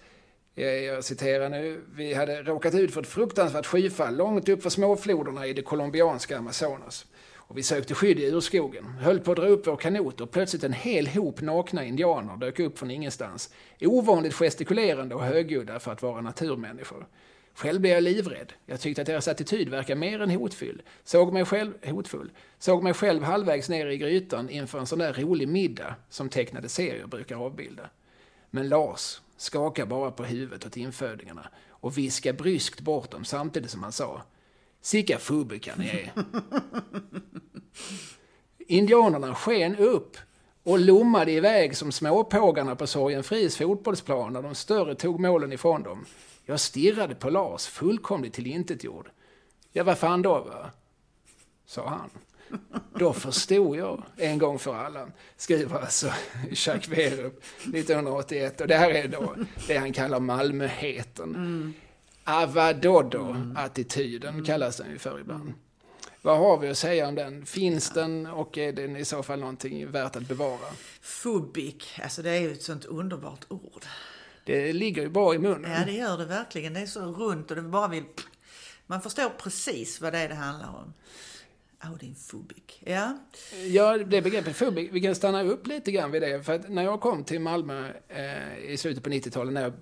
Jag 0.55 1.05
citerar 1.05 1.49
nu. 1.49 1.81
Vi 1.97 2.15
hade 2.15 2.43
råkat 2.43 2.75
ut 2.75 2.95
för 2.95 3.01
ett 3.01 3.07
fruktansvärt 3.07 3.67
skyfall 3.67 4.17
långt 4.17 4.49
upp 4.49 4.63
för 4.63 4.71
småfloderna 4.71 5.47
i 5.47 5.53
det 5.53 5.63
colombianska 5.63 6.39
Amazonas. 6.39 7.07
Och 7.47 7.59
vi 7.59 7.63
sökte 7.63 7.95
skydd 7.95 8.19
i 8.19 8.31
urskogen, 8.31 8.85
höll 8.85 9.21
på 9.21 9.31
att 9.31 9.37
dra 9.37 9.47
upp 9.47 9.67
vår 9.67 9.77
kanot 9.77 10.21
och 10.21 10.31
plötsligt 10.31 10.65
en 10.65 10.73
hel 10.73 11.07
hop 11.07 11.41
nakna 11.41 11.85
indianer 11.85 12.37
dök 12.37 12.59
upp 12.59 12.79
från 12.79 12.91
ingenstans. 12.91 13.51
Ovanligt 13.81 14.35
gestikulerande 14.35 15.15
och 15.15 15.25
högljudda 15.25 15.81
för 15.81 15.93
att 15.93 16.03
vara 16.03 16.21
naturmänniskor. 16.21 17.07
Själv 17.55 17.81
blev 17.81 17.93
jag 17.93 18.03
livrädd. 18.03 18.53
Jag 18.67 18.81
tyckte 18.81 19.03
att 19.03 19.07
deras 19.07 19.29
attityd 19.29 19.69
verkade 19.69 20.01
mer 20.01 20.23
än 20.23 20.31
hotfull. 20.31 20.83
Såg 21.05 21.33
mig 21.33 21.45
själv, 21.45 21.73
hotfull. 21.85 22.31
Såg 22.59 22.83
mig 22.83 22.95
själv 22.95 23.23
halvvägs 23.23 23.69
ner 23.69 23.87
i 23.87 23.99
grytan 23.99 24.51
inför 24.51 24.79
en 24.79 24.87
sån 24.87 24.99
där 24.99 25.13
rolig 25.13 25.49
middag 25.49 25.95
som 26.09 26.29
tecknade 26.29 26.69
serier 26.69 27.07
brukar 27.07 27.37
avbilda. 27.37 27.91
Men 28.51 28.69
Lars 28.69 29.21
skakade 29.37 29.89
bara 29.89 30.11
på 30.11 30.25
huvudet 30.25 30.67
åt 30.67 30.77
infödingarna 30.77 31.49
och 31.69 31.99
viskade 31.99 32.39
bryskt 32.39 32.81
bort 32.81 33.11
dem 33.11 33.25
samtidigt 33.25 33.71
som 33.71 33.83
han 33.83 33.93
sa 33.93 34.23
Sicka 34.81 35.19
fubikar 35.19 35.75
ni 35.77 35.89
är. 35.89 36.13
Indianerna 38.59 39.35
sken 39.35 39.77
upp 39.77 40.17
och 40.63 40.79
lommade 40.79 41.33
iväg 41.33 41.77
som 41.77 41.93
småpågarna 41.93 42.77
på 42.77 42.87
Sorgenfris 42.87 43.57
fotbollsplan 43.57 44.33
när 44.33 44.43
de 44.43 44.55
större 44.55 44.95
tog 44.95 45.21
målen 45.21 45.53
ifrån 45.53 45.83
dem. 45.83 46.05
Jag 46.45 46.61
stirrade 46.61 47.15
på 47.15 47.31
Lars, 47.31 47.67
fullkomligt 47.67 48.35
tillintetgjord. 48.35 49.11
Ja, 49.73 49.85
vad 49.85 49.99
fan 49.99 50.23
då, 50.23 50.41
va? 50.41 50.71
sa 51.67 51.89
han. 51.89 52.11
Då 52.99 53.13
förstod 53.13 53.77
jag 53.77 54.03
en 54.17 54.39
gång 54.39 54.59
för 54.59 54.75
alla, 54.75 55.09
skriver 55.37 55.81
alltså 55.81 56.13
Jacques 56.51 56.89
Werup 56.89 57.45
1981. 57.61 58.61
Och 58.61 58.67
det 58.67 58.77
här 58.77 58.91
är 58.91 59.09
då 59.09 59.37
det 59.67 59.77
han 59.77 59.93
kallar 59.93 60.21
Malmöheten. 60.21 61.35
Mm. 61.35 61.75
Avadodo-attityden 62.25 64.35
mm. 64.35 64.45
kallas 64.45 64.77
den 64.77 64.91
ju 64.91 64.99
för 64.99 65.21
ibland. 65.21 65.53
Vad 66.23 66.39
har 66.39 66.59
vi 66.59 66.69
att 66.69 66.79
säga 66.79 67.09
om 67.09 67.15
den? 67.15 67.47
Finns 67.47 67.91
den 67.91 68.27
och 68.27 68.59
är 68.59 68.73
den 68.73 68.97
i 68.97 69.05
så 69.05 69.23
fall 69.23 69.41
någonting 69.41 69.91
värt 69.91 70.17
att 70.17 70.29
bevara? 70.29 70.69
Fubik, 71.01 72.01
alltså 72.03 72.23
det 72.23 72.31
är 72.31 72.41
ju 72.41 72.53
ett 72.53 72.63
sånt 72.63 72.85
underbart 72.85 73.45
ord. 73.49 73.85
Det 74.45 74.73
ligger 74.73 75.03
ju 75.03 75.09
bra 75.09 75.35
i 75.35 75.39
munnen. 75.39 75.71
Ja, 75.71 75.85
det 75.85 75.93
gör 75.93 76.19
det 76.19 76.25
verkligen. 76.25 76.75
Det 76.75 76.81
är 76.81 76.87
så 76.87 77.01
runt 77.01 77.51
och 77.51 77.57
det 77.57 77.63
bara 77.63 77.89
vill... 77.89 78.05
Man 78.87 79.01
förstår 79.01 79.29
precis 79.29 80.01
vad 80.01 80.13
det 80.13 80.19
är 80.19 80.29
det 80.29 80.35
handlar 80.35 80.69
om. 80.69 80.95
En 81.83 82.15
fubik. 82.15 82.83
Ja. 82.87 83.19
ja, 83.67 83.99
det 83.99 84.23
begreppet 84.23 84.57
fubik, 84.57 84.89
vi 84.93 85.01
kan 85.01 85.15
stanna 85.15 85.43
upp 85.43 85.67
lite 85.67 85.93
grann 85.93 86.11
vid 86.11 86.23
det. 86.23 86.43
För 86.43 86.53
att 86.53 86.69
när 86.69 86.83
jag 86.85 87.01
kom 87.01 87.25
till 87.25 87.41
Malmö 87.41 87.91
eh, 88.09 88.71
i 88.71 88.77
slutet 88.77 89.05
på 89.05 89.11
90-talet, 89.11 89.53
när 89.53 89.63
jag 89.63 89.73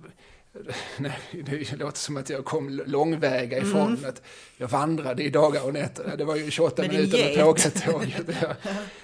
Nej, 0.97 1.19
det 1.45 1.79
låter 1.79 1.97
som 1.97 2.17
att 2.17 2.29
jag 2.29 2.45
kom 2.45 2.81
långväga 2.85 3.57
ifrån. 3.57 3.87
Mm. 3.87 4.09
Att 4.09 4.21
jag 4.57 4.67
vandrade 4.67 5.23
i 5.23 5.29
dagar 5.29 5.65
och 5.65 5.73
nätter. 5.73 6.17
Det 6.17 6.25
var 6.25 6.35
ju 6.35 6.51
28 6.51 6.81
men 6.81 6.91
minuter 6.91 7.17
med 7.17 7.45
tågtåget. 7.45 8.27
ja. 8.41 8.55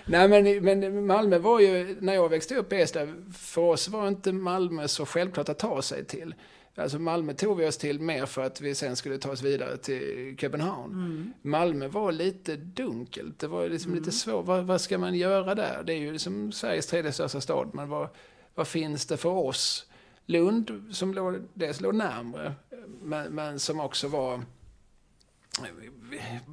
Nej, 0.05 0.27
men, 0.27 0.63
men 0.63 1.05
Malmö 1.05 1.37
var 1.37 1.59
ju, 1.59 1.97
när 1.99 2.13
jag 2.13 2.29
växte 2.29 2.55
upp 2.55 2.73
i 2.73 2.75
Eslöv, 2.75 3.33
för 3.33 3.61
oss 3.61 3.87
var 3.87 4.07
inte 4.07 4.31
Malmö 4.31 4.87
så 4.87 5.05
självklart 5.05 5.49
att 5.49 5.59
ta 5.59 5.81
sig 5.81 6.05
till. 6.05 6.35
Alltså 6.79 6.99
Malmö 6.99 7.33
tog 7.33 7.57
vi 7.57 7.67
oss 7.67 7.77
till 7.77 7.99
mer 7.99 8.25
för 8.25 8.41
att 8.41 8.61
vi 8.61 8.75
sen 8.75 8.95
skulle 8.95 9.17
ta 9.17 9.31
oss 9.31 9.41
vidare 9.41 9.77
till 9.77 10.35
Köpenhamn. 10.37 10.93
Mm. 10.93 11.33
Malmö 11.41 11.87
var 11.87 12.11
lite 12.11 12.55
dunkelt. 12.55 13.39
Det 13.39 13.47
var 13.47 13.69
liksom 13.69 13.91
mm. 13.91 14.03
lite 14.03 14.17
svårt. 14.17 14.45
Vad, 14.45 14.65
vad, 14.65 14.81
ska 14.81 14.97
man 14.97 15.15
göra 15.15 15.55
där? 15.55 15.83
Det 15.85 15.93
är 15.93 15.97
ju 15.97 16.11
liksom 16.11 16.51
Sveriges 16.51 16.87
tredje 16.87 17.11
största 17.11 17.41
stad. 17.41 17.69
Men 17.73 17.89
vad, 17.89 18.07
vad 18.55 18.67
finns 18.67 19.05
det 19.05 19.17
för 19.17 19.29
oss? 19.29 19.85
Lund, 20.25 20.83
som 20.91 21.13
låg, 21.13 21.35
dels 21.53 21.81
låg 21.81 21.95
närmre, 21.95 22.53
men, 23.01 23.35
men 23.35 23.59
som 23.59 23.79
också 23.79 24.07
var 24.07 24.41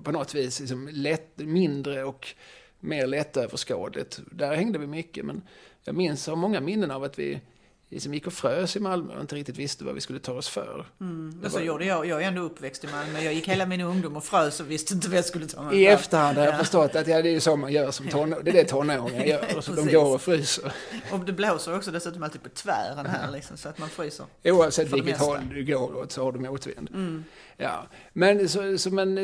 på 0.05 0.13
något 0.13 0.35
vis 0.35 0.61
liksom 0.61 0.89
lätt, 0.93 1.39
mindre 1.39 2.05
och 2.05 2.35
mer 2.81 3.07
lättöverskådligt. 3.07 4.21
Där 4.33 4.55
hängde 4.55 4.79
vi 4.79 4.87
mycket, 4.87 5.25
men 5.25 5.43
jag 5.85 5.95
minns, 5.95 6.27
har 6.27 6.37
många 6.37 6.61
minnen 6.61 6.91
av 6.91 7.05
att 7.05 7.19
vi 7.19 7.41
liksom 7.89 8.15
gick 8.15 8.27
och 8.27 8.33
frös 8.33 8.77
i 8.77 8.81
Malmö 8.81 9.15
och 9.15 9.21
inte 9.21 9.35
riktigt 9.35 9.59
visste 9.59 9.85
vad 9.85 9.95
vi 9.95 10.01
skulle 10.01 10.19
ta 10.19 10.33
oss 10.33 10.49
för. 10.49 10.87
Mm. 11.01 11.41
Och 11.45 11.51
så 11.51 11.59
var... 11.59 11.65
gjorde 11.65 11.85
jag. 11.85 12.07
Jag 12.07 12.23
är 12.23 12.29
ändå 12.29 12.43
uppväxt 12.43 12.85
i 12.85 12.87
Malmö. 12.87 13.21
Jag 13.21 13.35
gick 13.35 13.49
hela 13.49 13.67
min 13.67 13.81
ungdom 13.81 14.17
och 14.17 14.25
frös 14.25 14.61
och 14.61 14.71
visste 14.71 14.95
inte 14.95 15.09
vad 15.09 15.19
jag 15.19 15.25
skulle 15.25 15.47
ta 15.47 15.63
mig 15.63 15.83
I 15.83 15.87
för. 15.87 15.93
efterhand 15.93 16.39
har 16.39 16.45
jag 16.45 16.55
ja. 16.55 16.59
förstått 16.59 16.95
att 16.95 17.07
ja, 17.07 17.23
det 17.23 17.35
är 17.35 17.41
så 17.41 17.57
man 17.57 17.73
gör 17.73 17.91
som 17.91 18.09
tonåring. 18.09 18.45
Det 18.45 18.51
är 18.51 18.55
det 18.55 18.65
tonåringar 18.65 19.25
gör. 19.25 19.61
Så 19.61 19.73
de 19.73 19.93
går 19.93 20.15
och 20.15 20.23
fryser. 20.23 20.73
Och 21.13 21.21
det 21.21 21.33
blåser 21.33 21.77
också 21.77 21.91
dessutom 21.91 22.23
alltid 22.23 22.43
på 22.43 22.49
tvären 22.49 23.07
här 23.07 23.31
liksom, 23.31 23.57
så 23.57 23.69
att 23.69 23.79
man 23.79 23.89
fryser. 23.89 24.27
Oavsett 24.45 24.93
vilket 24.93 25.19
håll 25.19 25.41
du 25.51 25.65
går 25.65 25.97
åt 25.97 26.13
så 26.13 26.25
har 26.25 26.33
du 26.33 26.39
motvind. 26.39 26.91
Mm. 26.95 27.25
Ja. 27.57 27.87
Men, 28.13 28.49
så, 28.49 28.79
så, 28.79 28.91
men, 28.91 29.15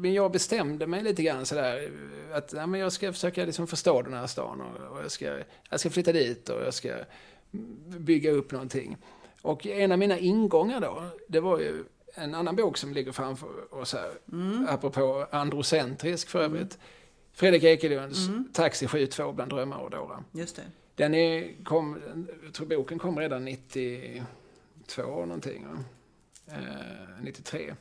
men 0.00 0.14
jag 0.14 0.32
bestämde 0.32 0.86
mig 0.86 1.02
lite 1.02 1.22
grann 1.22 1.46
sådär 1.46 1.90
att 2.32 2.52
ja, 2.52 2.66
men 2.66 2.80
jag 2.80 2.92
ska 2.92 3.12
försöka 3.12 3.44
liksom 3.44 3.66
förstå 3.66 4.02
den 4.02 4.14
här 4.14 4.26
stan 4.26 4.60
och, 4.60 4.96
och 4.96 5.02
jag, 5.02 5.10
ska, 5.10 5.38
jag 5.70 5.80
ska 5.80 5.90
flytta 5.90 6.12
dit 6.12 6.48
och 6.48 6.62
jag 6.62 6.74
ska 6.74 6.88
bygga 7.98 8.30
upp 8.30 8.52
någonting. 8.52 8.96
Och 9.42 9.66
en 9.66 9.92
av 9.92 9.98
mina 9.98 10.18
ingångar 10.18 10.80
då, 10.80 11.02
det 11.28 11.40
var 11.40 11.58
ju 11.58 11.84
en 12.14 12.34
annan 12.34 12.56
bok 12.56 12.76
som 12.78 12.92
ligger 12.92 13.12
framför 13.12 13.74
oss 13.74 13.92
här, 13.92 14.12
mm. 14.32 14.66
apropå 14.68 15.26
androcentrisk 15.30 16.28
för 16.28 16.38
övrigt. 16.38 16.74
Mm. 16.74 16.86
Fredrik 17.32 17.64
Ekelunds 17.64 18.28
mm. 18.28 18.48
Taxi 18.52 18.86
72 18.86 19.32
bland 19.32 19.50
drömmar 19.50 19.78
och 19.78 19.90
dårar. 19.90 20.24
Just 20.32 20.56
det. 20.56 20.62
Den 20.94 21.14
är, 21.14 21.64
kom, 21.64 22.02
jag 22.44 22.54
tror 22.54 22.66
boken 22.66 22.98
kom 22.98 23.18
redan 23.18 23.44
92 23.44 24.22
någonting. 25.26 25.66
Eh, 26.46 26.54
93. 27.20 27.74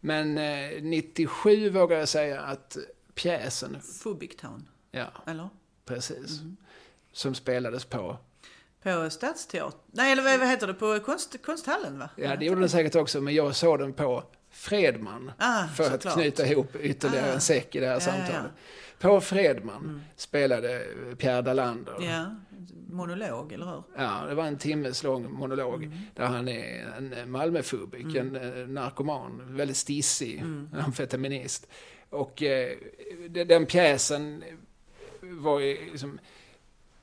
Men 0.00 0.38
eh, 0.38 0.82
97 0.82 1.70
vågar 1.70 1.98
jag 1.98 2.08
säga 2.08 2.40
att 2.40 2.76
pjäsen... 3.14 3.80
Fubic 3.80 4.36
Town? 4.36 4.68
Ja. 4.90 5.06
Eller? 5.26 5.48
Precis. 5.84 6.40
Mm. 6.40 6.56
Som 7.12 7.34
spelades 7.34 7.84
på 7.84 8.16
på 8.82 9.10
Stadsteatern? 9.10 9.80
Nej, 9.92 10.12
eller 10.12 10.38
vad 10.38 10.48
heter 10.48 10.66
det? 10.66 10.74
På 10.74 11.00
konst, 11.00 11.42
Konsthallen, 11.42 11.98
va? 11.98 12.10
Ja, 12.16 12.36
det 12.36 12.44
gjorde 12.44 12.60
den 12.60 12.68
säkert 12.68 12.94
också, 12.94 13.20
men 13.20 13.34
jag 13.34 13.56
såg 13.56 13.78
den 13.78 13.92
på 13.92 14.24
Fredman. 14.50 15.32
Ah, 15.38 15.66
för 15.66 15.94
att 15.94 16.02
klart. 16.02 16.14
knyta 16.14 16.46
ihop 16.46 16.76
ytterligare 16.76 17.30
ah. 17.30 17.34
en 17.34 17.40
säck 17.40 17.74
i 17.74 17.80
det 17.80 17.86
här 17.86 17.94
ja, 17.94 18.00
samtalet. 18.00 18.30
Ja, 18.32 18.40
ja. 18.42 19.08
På 19.08 19.20
Fredman 19.20 19.84
mm. 19.84 20.00
spelade 20.16 20.86
Pierre 21.18 21.42
Dalander. 21.42 21.94
Ja, 22.00 22.36
monolog, 22.88 23.52
eller 23.52 23.66
hur? 23.66 23.82
Ja, 23.96 24.24
det 24.28 24.34
var 24.34 24.44
en 24.44 24.58
timmes 24.58 25.02
lång 25.02 25.32
monolog 25.32 25.84
mm. 25.84 25.98
där 26.14 26.24
han 26.24 26.48
är 26.48 26.94
en 26.96 27.30
Malmöfobik, 27.30 28.16
mm. 28.16 28.36
en 28.36 28.60
eh, 28.60 28.68
narkoman, 28.68 29.42
väldigt 29.56 29.76
stissig 29.76 30.38
mm. 30.38 30.68
amfetaminist. 30.84 31.66
Och 32.10 32.42
eh, 32.42 32.76
den 33.46 33.66
pjäsen 33.66 34.44
var 35.20 35.60
ju 35.60 35.90
liksom 35.90 36.18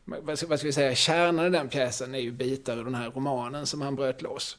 vad 0.05 0.37
ska, 0.37 0.47
vad 0.47 0.59
ska 0.59 0.67
vi 0.67 0.73
säga, 0.73 0.95
kärnan 0.95 1.45
i 1.45 1.49
den 1.49 1.69
pjäsen 1.69 2.15
är 2.15 2.19
ju 2.19 2.31
bitar 2.31 2.77
ur 2.77 2.83
den 2.83 2.95
här 2.95 3.11
romanen 3.11 3.65
som 3.65 3.81
han 3.81 3.95
bröt 3.95 4.21
loss. 4.21 4.57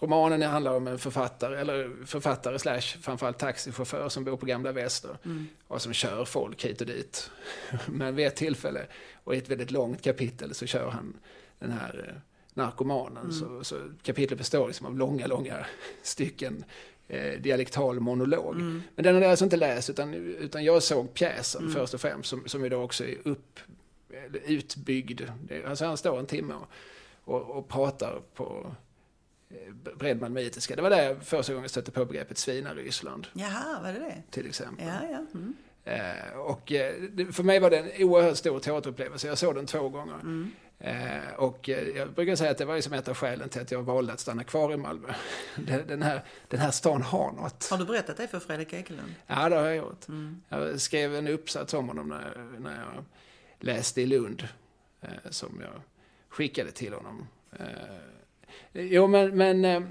Romanen 0.00 0.42
handlar 0.42 0.74
om 0.76 0.86
en 0.86 0.98
författare, 0.98 1.60
eller 1.60 2.06
författare 2.06 2.58
slash 2.58 2.80
framförallt 2.80 3.38
taxichaufför 3.38 4.08
som 4.08 4.24
bor 4.24 4.36
på 4.36 4.46
Gamla 4.46 4.72
Väster 4.72 5.16
mm. 5.24 5.46
och 5.66 5.82
som 5.82 5.92
kör 5.92 6.24
folk 6.24 6.64
hit 6.64 6.80
och 6.80 6.86
dit. 6.86 7.30
Men 7.86 8.16
vid 8.16 8.26
ett 8.26 8.36
tillfälle, 8.36 8.86
och 9.24 9.34
i 9.34 9.38
ett 9.38 9.48
väldigt 9.48 9.70
långt 9.70 10.02
kapitel, 10.02 10.54
så 10.54 10.66
kör 10.66 10.90
han 10.90 11.16
den 11.58 11.72
här 11.72 12.08
eh, 12.08 12.20
narkomanen. 12.54 13.22
Mm. 13.22 13.32
Så, 13.32 13.64
så 13.64 13.76
kapitlet 14.02 14.38
består 14.38 14.66
liksom 14.66 14.86
av 14.86 14.98
långa, 14.98 15.26
långa 15.26 15.66
stycken 16.02 16.64
eh, 17.08 17.40
dialektal 17.40 18.00
monolog. 18.00 18.54
Mm. 18.54 18.82
Men 18.94 19.04
den 19.04 19.14
har 19.14 19.22
jag 19.22 19.30
alltså 19.30 19.44
inte 19.44 19.56
läst, 19.56 19.90
utan, 19.90 20.14
utan 20.14 20.64
jag 20.64 20.82
såg 20.82 21.14
pjäsen 21.14 21.62
mm. 21.62 21.74
först 21.74 21.94
och 21.94 22.00
främst, 22.00 22.28
som, 22.28 22.42
som 22.46 22.64
ju 22.64 22.68
då 22.68 22.82
också 22.82 23.04
är 23.04 23.16
upp 23.24 23.60
utbyggd. 24.44 25.22
Alltså 25.66 25.84
han 25.84 25.96
står 25.96 26.18
en 26.18 26.26
timme 26.26 26.54
och, 26.54 26.68
och, 27.34 27.50
och 27.50 27.68
pratar 27.68 28.22
på 28.34 28.74
eh, 29.50 29.72
bredman 29.96 30.20
malmöitiska. 30.20 30.76
Det 30.76 30.82
var 30.82 30.90
där 30.90 31.14
första 31.20 31.52
gången 31.52 31.64
jag 31.64 31.70
stötte 31.70 31.90
på 31.90 32.04
begreppet 32.04 32.38
svinaryssland. 32.38 33.26
Jaha, 33.32 33.80
var 33.82 33.92
det 33.92 33.98
det? 33.98 34.22
Till 34.30 34.46
exempel. 34.46 34.86
Ja, 34.86 35.08
ja. 35.10 35.26
Mm. 35.34 35.56
Eh, 35.84 36.38
och 36.38 36.72
eh, 36.72 36.94
för 37.32 37.42
mig 37.42 37.60
var 37.60 37.70
det 37.70 37.78
en 37.78 38.04
oerhört 38.04 38.36
stor 38.36 38.60
teaterupplevelse. 38.60 39.26
Jag 39.26 39.38
såg 39.38 39.54
den 39.54 39.66
två 39.66 39.88
gånger. 39.88 40.14
Mm. 40.14 40.50
Eh, 40.78 41.34
och 41.36 41.68
jag 41.68 42.12
brukar 42.12 42.36
säga 42.36 42.50
att 42.50 42.58
det 42.58 42.64
var 42.64 42.80
som 42.80 42.92
ett 42.92 43.08
av 43.08 43.14
skälen 43.14 43.48
till 43.48 43.60
att 43.60 43.70
jag 43.70 43.82
valde 43.82 44.12
att 44.12 44.20
stanna 44.20 44.44
kvar 44.44 44.72
i 44.72 44.76
Malmö. 44.76 45.08
Den 45.86 46.02
här, 46.02 46.24
den 46.48 46.60
här 46.60 46.70
stan 46.70 47.02
har 47.02 47.32
något. 47.32 47.68
Har 47.70 47.78
du 47.78 47.84
berättat 47.84 48.16
det 48.16 48.28
för 48.28 48.40
Fredrik 48.40 48.72
Ekelund? 48.72 49.14
Ja, 49.26 49.48
det 49.48 49.56
har 49.56 49.64
jag 49.64 49.76
gjort. 49.76 50.08
Mm. 50.08 50.42
Jag 50.48 50.80
skrev 50.80 51.14
en 51.14 51.28
uppsats 51.28 51.74
om 51.74 51.88
honom 51.88 52.08
när, 52.08 52.58
när 52.58 52.78
jag 52.80 53.04
läste 53.60 54.02
i 54.02 54.06
Lund. 54.06 54.48
Eh, 55.00 55.30
som 55.30 55.60
jag 55.60 55.82
skickade 56.28 56.70
till 56.70 56.92
honom. 56.92 57.26
Eh, 57.52 57.66
jo, 58.72 59.06
men... 59.06 59.36
men 59.36 59.64
eh, 59.64 59.82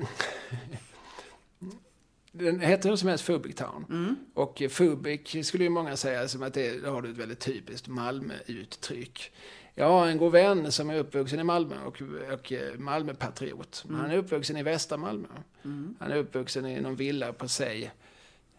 den 2.31 2.59
heter 2.59 2.89
hur 2.89 2.95
som 2.95 3.09
helst 3.09 3.23
Fubic 3.23 3.55
Town. 3.55 3.85
Mm. 3.89 4.15
Och 4.33 4.63
Fubic 4.69 5.47
skulle 5.47 5.63
ju 5.63 5.69
många 5.69 5.97
säga 5.97 6.27
som 6.27 6.43
att 6.43 6.53
det, 6.53 6.85
har 6.85 7.01
du 7.01 7.11
ett 7.11 7.17
väldigt 7.17 7.39
typiskt 7.39 7.87
Malmö-uttryck. 7.87 9.31
Jag 9.75 9.89
har 9.89 10.07
en 10.07 10.17
god 10.17 10.31
vän 10.31 10.71
som 10.71 10.89
är 10.89 10.97
uppvuxen 10.97 11.39
i 11.39 11.43
Malmö 11.43 11.83
och, 11.83 12.01
och 12.33 12.53
Malmöpatriot. 12.77 13.85
Mm. 13.87 13.99
Han 13.99 14.11
är 14.11 14.17
uppvuxen 14.17 14.57
i 14.57 14.63
västra 14.63 14.97
Malmö. 14.97 15.27
Mm. 15.63 15.95
Han 15.99 16.11
är 16.11 16.15
uppvuxen 16.15 16.65
i 16.65 16.81
någon 16.81 16.95
villa 16.95 17.33
på 17.33 17.47
sig, 17.47 17.91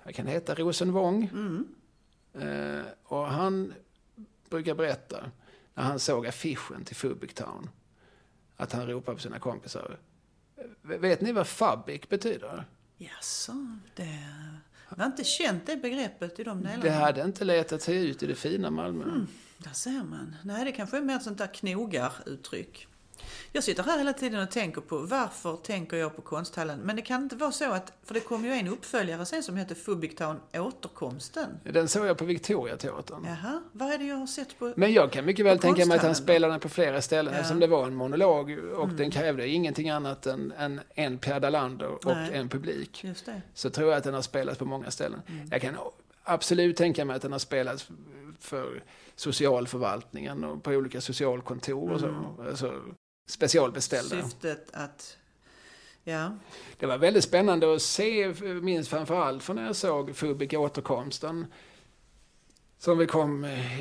vad 0.05 0.15
kan 0.15 0.27
det 0.27 0.33
heta, 0.33 0.55
Rosenvång. 0.55 1.31
Mm. 1.33 1.69
Uh, 2.37 2.85
och 3.05 3.27
han 3.27 3.75
brukar 4.51 4.75
berätta 4.75 5.31
när 5.75 5.85
han 5.85 5.99
såg 5.99 6.27
affischen 6.27 6.85
till 6.85 6.97
Fubic 6.97 7.35
Town. 7.35 7.71
Att 8.57 8.73
han 8.73 8.87
ropade 8.87 9.17
på 9.17 9.23
sina 9.23 9.39
kompisar. 9.39 9.99
Vet 10.83 11.21
ni 11.21 11.33
vad 11.33 11.49
Fabic 11.49 12.09
betyder? 12.09 12.65
Jaså, 12.97 13.53
det 13.95 14.19
var 14.89 15.07
inte 15.07 15.25
känt 15.25 15.67
det 15.67 15.77
begreppet 15.77 16.41
i 16.41 16.45
de 16.45 16.63
delarna. 16.63 16.83
Det 16.83 16.91
hade 16.91 17.23
inte 17.23 17.45
letat 17.45 17.83
sig 17.83 18.09
ut 18.09 18.23
i 18.23 18.27
det 18.27 18.35
fina 18.35 18.71
Malmö. 18.71 19.05
Mm, 19.05 19.27
där 19.59 19.73
ser 19.73 20.05
man. 20.05 20.37
Nej, 20.45 20.65
det 20.65 20.73
kanske 20.73 20.97
är 20.97 21.01
mer 21.03 21.17
ett 21.17 21.23
sånt 21.23 21.39
där 21.39 21.55
knogar-uttryck. 21.55 22.87
Jag 23.53 23.65
sitter 23.65 23.83
här 23.83 23.99
hela 23.99 24.13
tiden 24.13 24.43
och 24.43 24.51
tänker 24.51 24.81
på 24.81 24.99
varför 24.99 25.57
tänker 25.57 25.97
jag 25.97 26.17
på 26.17 26.23
konsthallen? 26.23 26.81
Men 26.81 26.97
det 26.97 27.03
kan 27.03 27.23
inte 27.23 27.37
vara 27.37 27.53
så 27.53 27.73
att, 27.73 27.93
för 28.05 28.15
det 28.15 28.21
kom 28.21 28.45
ju 28.45 28.53
en 28.53 28.69
uppföljare 28.69 29.27
sen 29.27 29.43
som 29.43 29.57
heter 29.57 29.75
Fubiktown 29.75 30.41
Återkomsten. 30.55 31.59
Den 31.65 31.89
såg 31.89 32.07
jag 32.07 32.19
på 32.19 32.25
Victoriateatern. 32.25 33.25
Jaha, 33.25 33.63
vad 33.73 33.93
är 33.93 33.99
det 33.99 34.05
jag 34.05 34.17
har 34.17 34.27
sett 34.27 34.59
på? 34.59 34.73
Men 34.77 34.93
jag 34.93 35.13
kan 35.13 35.25
mycket 35.25 35.47
väl 35.47 35.59
tänka 35.59 35.87
mig 35.87 35.97
att 35.97 36.03
han 36.05 36.15
spelade 36.15 36.53
den 36.53 36.61
på 36.61 36.69
flera 36.69 37.03
ställen 37.03 37.25
Ja. 37.25 37.31
Mm. 37.31 37.41
eftersom 37.41 37.61
det 37.61 37.67
var 37.67 37.87
en 37.87 37.95
monolog 37.95 38.59
och 38.77 38.89
den 38.89 39.11
krävde 39.11 39.49
ingenting 39.49 39.91
annat 39.91 40.27
än, 40.27 40.53
än 40.59 40.81
en 40.95 41.19
Pierre 41.19 41.41
Dalander 41.41 41.89
och 41.89 42.17
Nej. 42.17 42.31
en 42.33 42.49
publik. 42.49 43.05
Just 43.05 43.27
det. 43.27 43.43
Så 43.55 43.71
tror 43.71 43.89
jag 43.89 43.99
att 43.99 44.05
den 44.05 44.15
har 44.15 44.23
spelats 44.23 44.59
på 44.59 44.65
många 44.65 44.91
ställen. 44.91 45.23
Mm. 45.27 45.49
Jag 45.51 45.61
kan 45.61 45.77
absolut 46.25 46.77
tänka 46.77 47.05
mig 47.05 47.17
att 47.17 47.23
den 47.23 47.33
har 47.33 47.39
spelats 47.39 47.89
för 48.41 48.83
socialförvaltningen 49.17 50.45
och 50.45 50.63
på 50.63 50.71
olika 50.71 51.01
socialkontor 51.01 51.91
och 51.93 52.01
så. 52.01 52.07
Mm. 52.07 52.25
Alltså, 52.49 52.75
specialbeställda. 53.31 54.23
Syftet 54.23 54.71
att, 54.73 55.17
ja, 56.05 56.37
Det 56.79 56.87
var 56.87 56.99
väldigt 56.99 57.25
spännande 57.25 57.75
att 57.75 57.83
se, 57.83 58.35
minst 58.63 58.91
framförallt 58.91 59.43
för 59.43 59.55
när 59.55 59.67
jag 59.67 59.77
såg 59.77 60.17
Fubik 60.17 60.53
återkomsten. 60.55 61.47
Som 62.79 62.99
vi 62.99 63.07
kom 63.07 63.45
eh, 63.45 63.81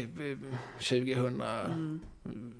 2000 0.78 1.42
mm, 1.42 2.02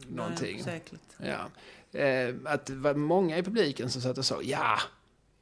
någonting. 0.08 0.64
nej. 0.66 0.84
Ja. 1.18 2.00
Eh, 2.00 2.36
att 2.46 2.66
det 2.66 2.76
var 2.76 2.94
många 2.94 3.38
i 3.38 3.44
publiken 3.44 3.90
som 3.90 4.02
satt 4.02 4.18
och 4.18 4.26
sa 4.26 4.42
ja, 4.42 4.80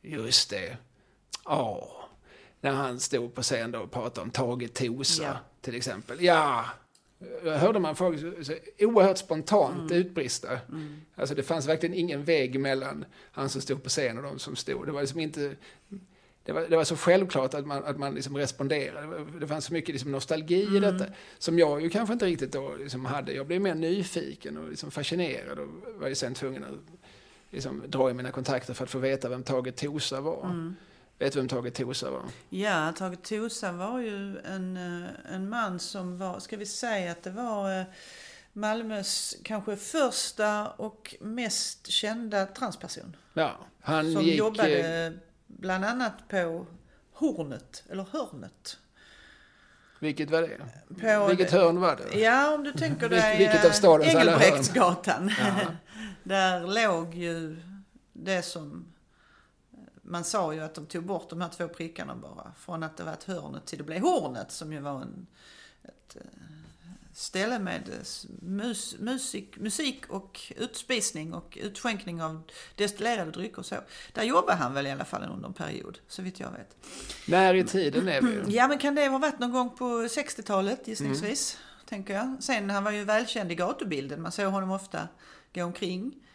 just 0.01 0.49
det. 0.49 0.77
Ja. 1.45 1.93
När 2.61 2.71
han 2.71 2.99
stod 2.99 3.35
på 3.35 3.41
scen 3.41 3.75
och 3.75 3.91
pratade 3.91 4.21
om 4.21 4.29
Tage 4.31 4.73
Tosa 4.73 5.23
Ja. 5.23 5.37
till 5.61 5.75
exempel. 5.75 6.23
Ja. 6.23 6.65
Jag 7.43 7.57
hörde 7.57 7.79
man 7.79 7.95
folk 7.95 8.19
så, 8.19 8.53
oerhört 8.79 9.17
spontant 9.17 9.91
utbrista. 9.91 10.59
Mm. 10.69 11.01
Alltså 11.15 11.35
det 11.35 11.43
fanns 11.43 11.67
verkligen 11.67 11.95
ingen 11.95 12.23
vägg 12.23 12.59
mellan 12.59 13.05
han 13.31 13.49
som 13.49 13.61
stod 13.61 13.83
på 13.83 13.89
scen 13.89 14.17
och 14.17 14.23
de 14.23 14.39
som 14.39 14.55
stod. 14.55 14.85
Det 14.85 14.91
var 14.91 15.01
liksom 15.01 15.19
inte... 15.19 15.55
Det 16.43 16.53
var, 16.53 16.61
det 16.61 16.77
var 16.77 16.83
så 16.83 16.95
självklart 16.95 17.53
att 17.53 17.65
man, 17.65 17.83
att 17.83 17.97
man 17.97 18.15
liksom 18.15 18.37
responderade. 18.37 19.25
Det, 19.39 19.47
fanns 19.47 19.65
så 19.65 19.73
mycket 19.73 19.89
liksom 19.89 20.11
nostalgi 20.11 20.77
i 20.77 20.79
detta. 20.79 21.05
Som 21.37 21.59
jag 21.59 21.81
ju 21.81 21.89
kanske 21.89 22.13
inte 22.13 22.25
riktigt 22.25 22.51
då 22.51 22.75
liksom 22.79 23.05
hade. 23.05 23.33
Jag 23.33 23.47
blev 23.47 23.61
mer 23.61 23.75
nyfiken 23.75 24.57
och 24.57 24.69
liksom 24.69 24.91
fascinerad. 24.91 25.59
Och 25.59 25.67
var 25.99 26.07
ju 26.07 26.15
sen 26.15 26.33
tvungen 26.33 26.63
att 26.63 26.99
liksom 27.49 27.83
dra 27.87 28.09
i 28.09 28.13
mina 28.13 28.31
kontakter 28.31 28.73
för 28.73 28.83
att 28.83 28.89
få 28.89 28.99
veta 28.99 29.29
vem 29.29 29.43
Tage 29.43 29.75
Tosa 29.75 30.21
var. 30.21 30.45
Mm. 30.45 30.75
Vet 31.19 31.33
du 31.33 31.39
vem 31.39 31.47
Tage 31.47 31.73
Tosa 31.73 32.11
var? 32.11 32.21
Ja, 32.49 32.93
Tage 32.97 33.21
Tosa 33.23 33.71
var 33.71 33.99
ju 33.99 34.39
en, 34.39 34.77
eh, 34.77 35.33
en 35.33 35.49
man 35.49 35.79
som 35.79 36.17
var, 36.17 36.39
ska 36.39 36.57
vi 36.57 36.65
säga 36.65 37.11
att 37.11 37.23
det 37.23 37.29
var 37.31 37.79
eh, 37.79 37.85
Malmös 38.53 39.35
kanske 39.43 39.75
första 39.75 40.67
och 40.67 41.15
mest 41.19 41.87
kända 41.87 42.45
transperson. 42.45 43.15
Ja, 43.33 43.57
han 43.81 44.13
Som 44.13 44.21
gick... 44.21 44.31
eh, 44.33 44.37
jobbade 44.37 45.13
bland 45.47 45.85
annat 45.85 46.13
på 46.27 46.65
Hornet, 47.13 47.83
eller 47.89 48.05
Hörnet. 48.11 48.77
Vilket 49.99 50.29
var 50.31 50.41
det? 50.41 50.57
På, 51.01 51.27
Vilket 51.27 51.51
hörn 51.51 51.79
var 51.81 51.95
det? 51.95 52.19
Ja, 52.19 52.53
om 52.55 52.63
du 52.63 52.71
tänker 52.71 53.09
dig 53.09 53.37
vilket 53.37 53.59
av 53.59 53.65
eh, 53.65 53.73
stadens 53.73 54.15
alla 54.15 54.31
hörn? 54.31 54.41
Engelbrektsgatan. 54.41 55.31
Där 56.23 56.67
låg 56.87 57.15
ju 57.15 57.57
det 58.13 58.41
som... 58.41 58.93
Man 60.07 60.23
sa 60.23 60.53
ju 60.53 60.59
att 60.59 60.75
de 60.75 60.85
tog 60.85 61.03
bort 61.03 61.29
de 61.29 61.41
här 61.41 61.49
två 61.49 61.67
prickarna 61.67 62.15
bara. 62.15 62.51
Från 62.59 62.83
att 62.83 62.97
det 62.97 63.03
var 63.03 63.13
ett 63.13 63.23
hörnet 63.23 63.65
till 63.65 63.77
det 63.77 63.83
blev 63.83 64.01
Hornet 64.01 64.51
som 64.51 64.73
ju 64.73 64.79
var 64.79 65.01
en, 65.01 65.27
ett 65.83 66.15
eh, 66.15 66.21
ställe 67.13 67.59
med 67.59 67.89
mus, 68.39 68.95
musik, 68.99 69.57
musik 69.57 70.05
och 70.09 70.53
utspisning 70.55 71.33
och 71.33 71.57
utskänkning 71.61 72.21
av 72.21 72.41
destillerade 72.75 73.31
drycker 73.31 73.59
och 73.59 73.65
så. 73.65 73.75
Där 74.13 74.23
jobbade 74.23 74.57
han 74.57 74.73
väl 74.73 74.87
i 74.87 74.91
alla 74.91 75.05
fall 75.05 75.29
under 75.33 75.47
en 75.47 75.53
period, 75.53 75.99
så 76.07 76.21
vitt 76.21 76.39
jag 76.39 76.51
vet. 76.51 76.75
När 77.27 77.53
i 77.53 77.63
tiden 77.63 78.07
är 78.07 78.21
vi? 78.21 78.55
Ja, 78.55 78.67
men 78.67 78.77
kan 78.77 78.95
det 78.95 79.07
ha 79.07 79.17
varit 79.17 79.39
någon 79.39 79.51
gång 79.51 79.69
på 79.69 79.85
60-talet 79.85 80.87
gissningsvis, 80.87 81.57
tänker 81.85 82.13
jag. 82.13 82.37
Sen, 82.39 82.69
han 82.69 82.83
var 82.83 82.91
ju 82.91 83.03
välkänd 83.03 83.51
i 83.51 83.55
gatubilden. 83.55 84.21
Man 84.21 84.31
såg 84.31 84.51
honom 84.51 84.71
ofta 84.71 85.07
gå 85.53 85.63
omkring. 85.63 86.26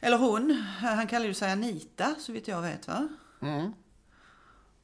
Eller 0.00 0.18
hon. 0.18 0.50
Han 0.80 1.06
kallade 1.06 1.28
ju 1.28 1.34
sig 1.34 1.52
Anita, 1.52 2.14
så 2.18 2.32
vitt 2.32 2.48
jag 2.48 2.62
vet, 2.62 2.88
va? 2.88 3.08
Mm. 3.42 3.72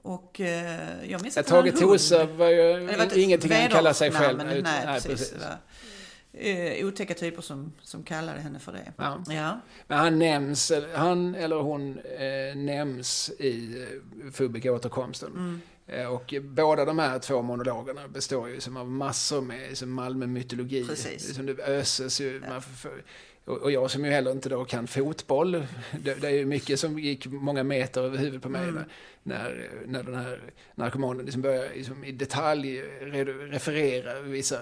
Och 0.02 0.40
eh, 0.40 1.10
jag 1.10 1.22
minns 1.22 1.36
Ja, 1.36 1.40
att 1.40 1.50
han 1.50 1.62
Tage. 1.64 1.80
Tosa 1.80 2.24
var 2.26 2.48
ju 2.48 2.86
var 2.86 3.18
ingenting 3.18 3.52
han 3.52 3.68
kallade 3.68 3.94
sig 3.94 4.10
själv. 4.12 4.38
vedernamn, 4.38 4.58
utan- 4.58 4.72
Nej, 4.86 5.00
precis. 5.00 5.30
Det 5.30 5.38
var, 5.38 6.80
eh, 6.80 6.86
otäcka 6.86 7.14
typer 7.14 7.42
som, 7.42 7.72
som 7.82 8.02
kallade 8.02 8.40
henne 8.40 8.58
för 8.58 8.72
det. 8.72 8.92
Ja. 8.96 9.22
Ja. 9.28 9.60
Men 9.86 9.98
han 9.98 10.18
nämns, 10.18 10.72
han 10.94 11.34
eller 11.34 11.56
hon 11.56 11.98
eh, 11.98 12.56
nämns 12.56 13.30
i 13.38 13.82
eh, 13.82 14.30
Fubik 14.32 14.66
återkomsten. 14.66 15.30
Mm. 15.32 15.60
Eh, 15.86 16.06
och 16.06 16.34
båda 16.42 16.84
de 16.84 16.98
här 16.98 17.18
två 17.18 17.42
monologerna 17.42 18.08
består 18.08 18.48
ju 18.48 18.60
som 18.60 18.76
av 18.76 18.90
massor 18.90 19.40
med 19.40 19.78
som 19.78 19.90
Malmö-mytologi. 19.92 20.86
Precis. 20.86 21.34
Som 21.34 21.46
det 21.46 21.58
öses 21.66 22.20
ju. 22.20 22.40
Man 22.48 22.62
får- 22.62 22.72
får- 22.72 23.02
och, 23.44 23.72
jag 23.72 23.90
som 23.90 24.04
ju 24.04 24.10
heller 24.10 24.30
inte 24.32 24.48
då 24.48 24.64
kan 24.64 24.86
fotboll. 24.86 25.52
Det, 26.00 26.14
det 26.14 26.26
är 26.26 26.30
ju 26.30 26.46
mycket 26.46 26.80
som 26.80 26.98
gick 26.98 27.26
många 27.26 27.62
meter 27.62 28.02
över 28.02 28.18
huvudet 28.18 28.42
på 28.42 28.48
mig. 28.48 28.68
Mm. 28.68 28.74
När, 28.74 28.88
när, 29.22 29.68
när 29.86 30.02
den 30.02 30.14
här 30.14 30.40
narkomanen 30.74 31.24
liksom 31.24 31.42
började 31.42 31.74
liksom 31.74 32.04
i 32.04 32.12
detalj 32.12 32.80
re- 33.00 33.48
referera 33.50 34.20
vissa 34.20 34.58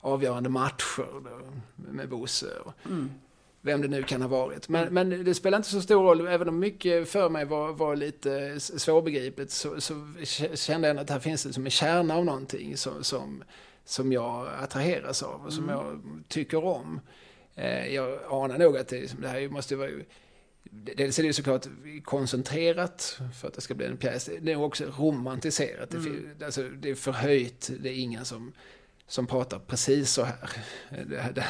avgörande 0.00 0.48
matcher 0.48 1.06
då, 1.24 1.52
med 1.76 2.08
Bosse. 2.08 2.46
Och, 2.64 2.72
Mm. 2.86 3.10
vem 3.60 3.80
det 3.82 3.88
nu 3.88 4.02
kan 4.02 4.22
ha 4.22 4.28
varit. 4.28 4.68
Men, 4.68 4.94
men 4.94 5.24
det 5.24 5.34
spelar 5.34 5.58
inte 5.58 5.70
så 5.70 5.80
stor 5.80 6.02
roll, 6.02 6.26
även 6.26 6.48
om 6.48 6.58
mycket 6.58 7.08
för 7.08 7.28
mig 7.28 7.44
var, 7.44 7.72
var 7.72 7.96
lite 7.96 8.60
svårbegripligt 8.60 9.50
så, 9.50 9.80
så 9.80 10.12
kände 10.54 10.88
jag 10.88 10.98
att 10.98 11.10
här 11.10 11.18
finns 11.20 11.42
det 11.42 11.52
som 11.52 11.64
en 11.64 11.70
kärna 11.70 12.14
av 12.16 12.24
någonting 12.24 12.76
som, 12.76 13.04
som, 13.04 13.44
som 13.84 14.12
jag 14.12 14.48
attraheras 14.60 15.22
av 15.22 15.46
och 15.46 15.52
som 15.52 15.68
jag 15.68 16.00
tycker 16.28 16.64
om. 16.64 17.00
Eh, 17.56 17.94
jag 17.94 18.18
anar 18.30 18.58
nog 18.58 18.76
att 18.76 18.88
det, 18.88 19.20
det 19.20 19.28
här 19.28 19.48
måste 19.48 19.76
vara 19.76 19.90
Dels 20.70 21.18
är 21.18 21.22
det 21.22 21.32
såklart 21.32 21.66
koncentrerat 22.04 23.18
för 23.40 23.48
att 23.48 23.54
det 23.54 23.60
ska 23.60 23.74
bli 23.74 23.86
en 23.86 23.96
pjäs. 23.96 24.30
Det 24.40 24.52
är 24.52 24.56
också 24.62 24.84
romantiserat. 24.98 25.90
Det, 25.90 26.00
fin- 26.00 26.30
alltså, 26.44 26.62
det 26.68 26.90
är 26.90 26.94
förhöjt. 26.94 27.70
Det 27.80 27.88
är 27.88 27.94
ingen 27.94 28.24
som, 28.24 28.52
som 29.06 29.26
pratar 29.26 29.58
precis 29.58 30.10
så 30.10 30.22
här. 30.24 30.50
Det, 30.90 31.32
det. 31.34 31.46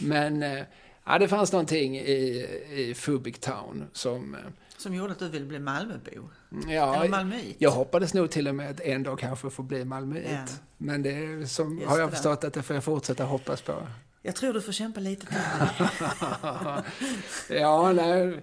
Men 0.00 0.42
eh, 0.42 0.62
ja, 1.06 1.18
det 1.18 1.28
fanns 1.28 1.52
någonting 1.52 1.96
i, 1.98 2.46
i 2.72 2.94
Fubik 2.96 3.40
Town 3.40 3.84
som... 3.92 4.34
eh, 4.34 4.40
Som 4.76 4.94
gjorde 4.94 5.12
att 5.12 5.18
du 5.18 5.28
ville 5.28 5.46
bli 5.46 5.58
Malmöbo. 5.58 6.28
Ja, 6.68 6.96
Eller 6.96 7.08
Malmöit. 7.08 7.56
jag 7.58 7.70
hoppades 7.70 8.14
nog 8.14 8.30
till 8.30 8.48
och 8.48 8.54
med 8.54 8.70
att 8.70 8.80
en 8.80 9.02
dag 9.02 9.18
kanske 9.18 9.50
få 9.50 9.62
bli 9.62 9.84
Malmöit. 9.84 10.26
Ja. 10.30 10.44
Men 10.78 11.02
det 11.02 11.10
är 11.10 11.46
som, 11.46 11.78
Just 11.78 11.90
har 11.90 11.98
jag 11.98 12.08
det. 12.08 12.12
förstått 12.12 12.44
att 12.44 12.54
det 12.54 12.62
får 12.62 12.74
jag 12.76 12.84
fortsätta 12.84 13.24
hoppas 13.24 13.62
på. 13.62 13.86
Jag 14.26 14.36
tror 14.36 14.52
du 14.52 14.60
får 14.60 14.72
kämpa 14.72 15.00
lite 15.00 15.26
till. 15.26 15.36
ja, 17.56 17.92
nej. 17.92 18.40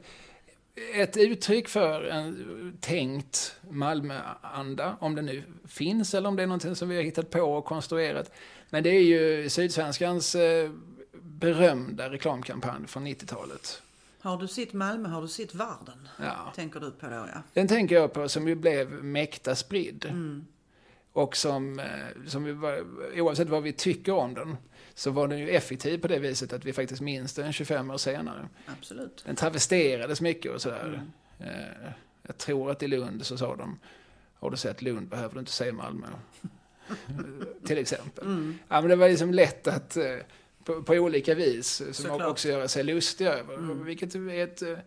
Ett 0.93 1.17
uttryck 1.17 1.69
för 1.69 2.03
en 2.03 2.77
tänkt 2.82 3.55
Malmöanda, 3.69 4.97
om 4.99 5.15
det 5.15 5.21
nu 5.21 5.43
finns 5.67 6.13
eller 6.13 6.29
om 6.29 6.36
det 6.36 6.43
är 6.43 6.47
någonting 6.47 6.75
som 6.75 6.89
vi 6.89 6.95
har 6.95 7.03
hittat 7.03 7.29
på 7.29 7.41
och 7.41 7.65
konstruerat. 7.65 8.32
Men 8.69 8.84
det 8.84 8.89
är 8.89 9.01
ju 9.01 9.49
Sydsvenskans 9.49 10.36
eh, 10.36 10.71
berömda 11.21 12.09
reklamkampanj 12.09 12.88
från 12.88 13.07
90-talet. 13.07 13.82
Har 14.19 14.38
du 14.38 14.47
sitt 14.47 14.73
Malmö 14.73 15.09
har 15.09 15.21
du 15.21 15.27
sitt 15.27 15.55
Varden. 15.55 16.07
Ja. 16.19 16.53
Tänker 16.55 16.79
du 16.79 16.91
på 16.91 17.05
då 17.05 17.27
ja. 17.34 17.43
Den 17.53 17.67
tänker 17.67 17.95
jag 17.95 18.13
på 18.13 18.29
som 18.29 18.47
ju 18.47 18.55
blev 18.55 19.03
mäkta 19.03 19.55
spridd. 19.55 20.05
Mm. 20.05 20.45
Och 21.13 21.36
som, 21.36 21.79
eh, 21.79 21.86
som 22.27 22.43
vi 22.43 22.82
oavsett 23.21 23.49
vad 23.49 23.63
vi 23.63 23.73
tycker 23.73 24.13
om 24.13 24.34
den, 24.34 24.57
så 25.01 25.11
var 25.11 25.27
den 25.27 25.39
ju 25.39 25.49
effektiv 25.49 25.97
på 25.97 26.07
det 26.07 26.19
viset 26.19 26.53
att 26.53 26.65
vi 26.65 26.73
faktiskt 26.73 27.01
minns 27.01 27.33
den 27.33 27.53
25 27.53 27.91
år 27.91 27.97
senare. 27.97 28.49
Absolut. 28.65 29.23
Den 29.25 29.35
travesterades 29.35 30.21
mycket 30.21 30.51
och 30.51 30.61
sådär. 30.61 31.01
Eh, 31.39 31.91
Jag 32.27 32.37
tror 32.37 32.71
att 32.71 32.83
i 32.83 32.87
Lund 32.87 33.25
så 33.25 33.37
sa 33.37 33.55
de, 33.55 33.79
har 34.39 34.49
du 34.51 34.57
sett 34.57 34.81
Lund 34.81 35.07
behöver 35.09 35.33
du 35.33 35.39
inte 35.39 35.51
se 35.51 35.71
Malmö. 35.71 36.07
Till 37.65 37.77
exempel. 37.77 38.25
Mm. 38.25 38.57
Ja, 38.67 38.81
men 38.81 38.89
det 38.89 38.95
var 38.95 39.09
liksom 39.09 39.33
lätt 39.33 39.67
att 39.67 39.97
eh, 39.97 40.15
på, 40.63 40.83
på 40.83 40.93
olika 40.93 41.35
vis 41.35 41.67
som 41.75 41.93
Såklart. 41.93 42.27
också 42.31 42.47
göra 42.49 42.67
sig 42.67 42.83
lustiga 42.83 43.33
över. 43.33 43.53
Mm. 43.53 43.85
Vilket 43.85 44.15
är 44.15 44.29
ett, 44.43 44.61
eh, 44.61 44.77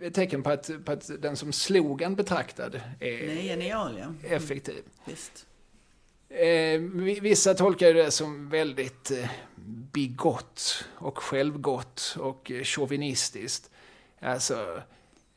ett 0.00 0.14
tecken 0.14 0.42
på 0.42 0.50
att, 0.50 0.70
på 0.84 0.92
att 0.92 1.10
den 1.18 1.36
som 1.36 1.52
slogan 1.52 2.14
betraktad 2.14 2.80
är 3.00 3.06
är 3.30 3.42
genial 3.42 3.98
ja. 3.98 4.04
Mm. 4.04 4.16
effektiv. 4.36 4.82
Visst. 5.04 5.46
Eh, 6.30 6.80
vi- 6.80 7.20
vissa 7.22 7.54
tolkar 7.54 7.94
det 7.94 8.10
som 8.10 8.48
väldigt 8.48 9.10
eh, 9.10 9.30
bigott 9.92 10.84
och 10.94 11.18
självgott 11.18 12.16
och 12.20 12.50
eh, 12.50 12.62
chauvinistiskt. 12.62 13.70
Alltså, 14.20 14.82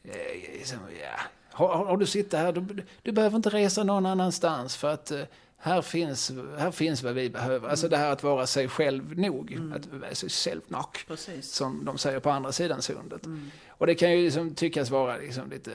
eh, 0.03 0.53
liksom, 0.57 0.77
ja. 1.01 1.19
har, 1.51 1.75
har- 1.85 1.97
du 1.97 2.05
sitter 2.05 2.37
här, 2.37 2.51
du, 2.51 2.83
du 3.01 3.11
behöver 3.11 3.35
inte 3.35 3.49
resa 3.49 3.83
någon 3.83 4.05
annanstans 4.05 4.75
för 4.75 4.93
att 4.93 5.11
eh, 5.11 5.21
här 5.57 5.81
finns, 5.81 6.31
här 6.57 6.71
finns 6.71 7.03
vad 7.03 7.13
vi 7.13 7.29
behöver. 7.29 7.69
Alltså 7.69 7.87
det 7.87 7.97
här 7.97 8.11
att 8.11 8.23
vara 8.23 8.47
sig 8.47 8.67
själv 8.67 9.19
nog. 9.19 9.57
Att 9.75 9.85
vara 9.87 10.15
sig 10.15 10.29
själv 10.29 10.61
nog. 10.67 11.05
Som 11.41 11.85
de 11.85 11.97
säger 11.97 12.19
på 12.19 12.29
andra 12.29 12.51
sidan 12.51 12.81
sundet. 12.81 13.21
Och 13.67 13.87
det 13.87 13.95
kan 13.95 14.11
ju 14.11 14.25
liksom 14.25 14.55
tyckas 14.55 14.89
vara 14.89 15.17
liksom 15.17 15.49
lite... 15.49 15.71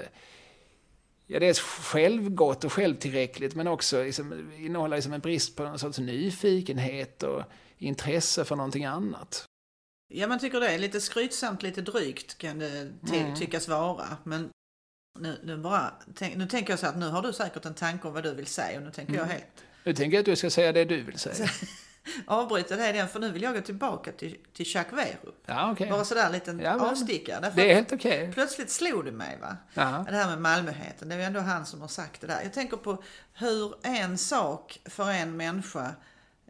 Ja, 1.30 1.38
det 1.40 1.46
är 1.48 1.54
självgott 1.82 2.64
och 2.64 2.72
självtillräckligt 2.72 3.54
men 3.54 3.66
också 3.68 4.02
liksom, 4.02 4.52
innehåller 4.58 4.96
liksom 4.96 5.12
en 5.12 5.20
brist 5.20 5.56
på 5.56 5.62
en 5.62 5.78
sorts 5.78 5.98
nyfikenhet 5.98 7.22
och 7.22 7.42
intresse 7.78 8.44
för 8.44 8.56
någonting 8.56 8.84
annat. 8.84 9.44
Ja, 10.14 10.26
man 10.26 10.38
tycker 10.38 10.60
det 10.60 10.68
är 10.68 10.78
lite 10.78 11.00
skrytsamt, 11.00 11.62
lite 11.62 11.80
drygt 11.82 12.38
kan 12.38 12.58
det 12.58 12.92
Mm. 13.12 13.34
tyckas 13.36 13.68
vara. 13.68 14.16
Men 14.24 14.50
nu, 15.18 15.40
nu, 15.44 15.56
bara, 15.56 15.92
tänk, 16.14 16.36
nu 16.36 16.46
tänker 16.46 16.72
jag 16.72 16.78
så 16.80 16.86
att 16.86 16.98
nu 16.98 17.08
har 17.08 17.22
du 17.22 17.32
säkert 17.32 17.64
en 17.64 17.74
tanke 17.74 18.08
om 18.08 18.14
vad 18.14 18.22
du 18.22 18.34
vill 18.34 18.46
säga 18.46 18.78
och 18.78 18.84
nu 18.84 18.90
tänker 18.92 19.12
Mm. 19.12 19.26
jag 19.26 19.34
helt 19.34 19.64
Nu 19.84 19.94
tänker 19.94 20.16
jag 20.16 20.20
att 20.22 20.26
du 20.26 20.36
ska 20.36 20.50
säga 20.50 20.72
det 20.72 20.84
du 20.84 21.02
vill 21.02 21.18
säga. 21.18 21.48
avbryta 22.26 22.76
det 22.76 22.90
igen 22.90 23.08
för 23.08 23.20
nu 23.20 23.30
vill 23.32 23.42
jag 23.42 23.54
gå 23.54 23.60
tillbaka 23.60 24.12
till, 24.12 24.36
till 24.52 24.66
Jacques 24.74 24.92
Werup. 24.98 25.42
Ja, 25.46 25.72
okej. 25.72 25.90
Bara 25.90 26.04
sådär 26.04 26.26
en 26.26 26.32
liten 26.32 26.60
Ja, 26.60 26.76
men- 26.76 26.86
avstickare. 26.86 27.52
Det 27.56 27.70
är 27.70 27.74
helt 27.74 27.92
okej. 27.92 28.30
Plötsligt 28.34 28.70
slog 28.70 29.04
det 29.04 29.12
mig 29.12 29.38
va. 29.40 29.56
Ja. 29.74 30.04
Det 30.08 30.16
här 30.16 30.28
med 30.28 30.40
Malmöheten, 30.40 31.08
det 31.08 31.14
är 31.14 31.18
ju 31.18 31.24
ändå 31.24 31.40
han 31.40 31.66
som 31.66 31.80
har 31.80 31.88
sagt 31.88 32.20
det 32.20 32.26
där. 32.26 32.40
Jag 32.42 32.52
tänker 32.52 32.76
på 32.76 33.02
hur 33.34 33.74
en 33.82 34.18
sak 34.18 34.80
för 34.84 35.10
en 35.10 35.36
människa 35.36 35.90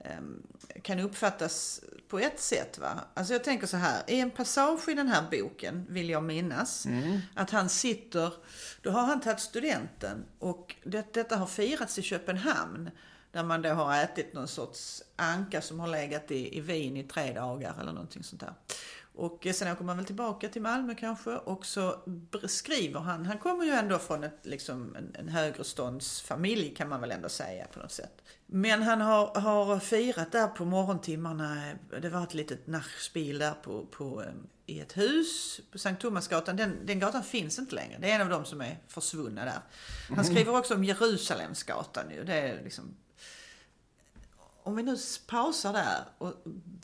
em, 0.04 0.42
kan 0.82 0.98
uppfattas 1.00 1.80
på 2.08 2.18
ett 2.18 2.40
sätt. 2.40 2.78
Va? 2.78 3.00
Alltså 3.14 3.32
jag 3.32 3.44
tänker 3.44 3.66
så 3.66 3.76
här, 3.76 4.02
i 4.06 4.20
en 4.20 4.30
passage 4.30 4.88
i 4.88 4.94
den 4.94 5.08
här 5.08 5.22
boken 5.30 5.86
vill 5.88 6.10
jag 6.10 6.22
minnas 6.22 6.86
att 7.34 7.50
han 7.50 7.68
sitter, 7.68 8.32
då 8.82 8.90
har 8.90 9.02
han 9.02 9.20
tagit 9.20 9.40
studenten 9.40 10.24
och 10.38 10.76
det, 10.84 11.14
detta 11.14 11.36
har 11.36 11.46
firats 11.46 11.98
i 11.98 12.02
Köpenhamn. 12.02 12.90
Där 13.32 13.44
man 13.44 13.62
då 13.62 13.68
har 13.68 14.02
ätit 14.02 14.34
någon 14.34 14.48
sorts 14.48 15.02
anka 15.16 15.62
som 15.62 15.80
har 15.80 15.88
legat 15.88 16.30
i, 16.30 16.58
i 16.58 16.60
Wien 16.60 16.96
i 16.96 17.04
tre 17.04 17.32
dagar 17.32 17.74
eller 17.80 17.92
någonting 17.92 18.22
sånt 18.22 18.40
där. 18.40 18.54
Och 19.18 19.46
eh, 19.46 19.52
sen 19.52 19.72
åker 19.72 19.84
man 19.84 19.96
väl 19.96 20.06
tillbaka 20.06 20.48
till 20.48 20.62
Malmö 20.62 20.94
kanske 20.94 21.30
och 21.30 21.66
så 21.66 21.96
skriver 22.46 23.00
han, 23.00 23.26
han 23.26 23.38
kommer 23.38 23.64
ju 23.64 23.70
ändå 23.70 23.98
från 23.98 24.24
ett, 24.24 24.38
liksom, 24.42 24.96
en, 24.96 25.14
en 25.14 25.28
högreståndsfamilj 25.28 26.74
kan 26.74 26.88
man 26.88 27.00
väl 27.00 27.10
ändå 27.10 27.28
säga 27.28 27.66
på 27.66 27.78
något 27.78 27.92
sätt. 27.92 28.22
Men 28.46 28.82
han 28.82 29.00
har, 29.00 29.40
har 29.40 29.78
firat 29.80 30.32
där 30.32 30.48
på 30.48 30.64
morgontimmarna, 30.64 31.72
det 32.02 32.08
var 32.08 32.22
ett 32.22 32.34
litet 32.34 32.66
nachspiel 32.66 33.38
där 33.38 33.54
på, 33.62 33.86
på, 33.86 34.22
eh, 34.22 34.32
i 34.66 34.80
ett 34.80 34.96
hus 34.96 35.60
på 35.72 35.78
Sankt 35.78 36.02
Thomasgatan. 36.02 36.56
Den, 36.56 36.86
den 36.86 36.98
gatan 36.98 37.22
finns 37.22 37.58
inte 37.58 37.74
längre, 37.74 37.98
det 38.00 38.10
är 38.10 38.14
en 38.14 38.20
av 38.22 38.28
de 38.28 38.44
som 38.44 38.60
är 38.60 38.78
försvunna 38.88 39.44
där. 39.44 39.60
Han 40.16 40.24
skriver 40.24 40.56
också 40.56 40.74
om 40.74 40.84
Jerusalemsgatan 40.84 42.10
ju, 42.10 42.24
det 42.24 42.34
är 42.34 42.64
liksom 42.64 42.96
om 44.68 44.76
vi 44.76 44.82
nu 44.82 44.96
pausar 45.26 45.72
där 45.72 46.04
och 46.18 46.34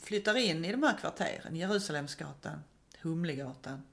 flyttar 0.03 0.37
in 0.37 0.65
i 0.65 0.71
de 0.71 0.83
här 0.83 0.97
kvarteren, 0.97 1.55
Jerusalemsgatan, 1.55 2.63
Humlegatan. 3.01 3.83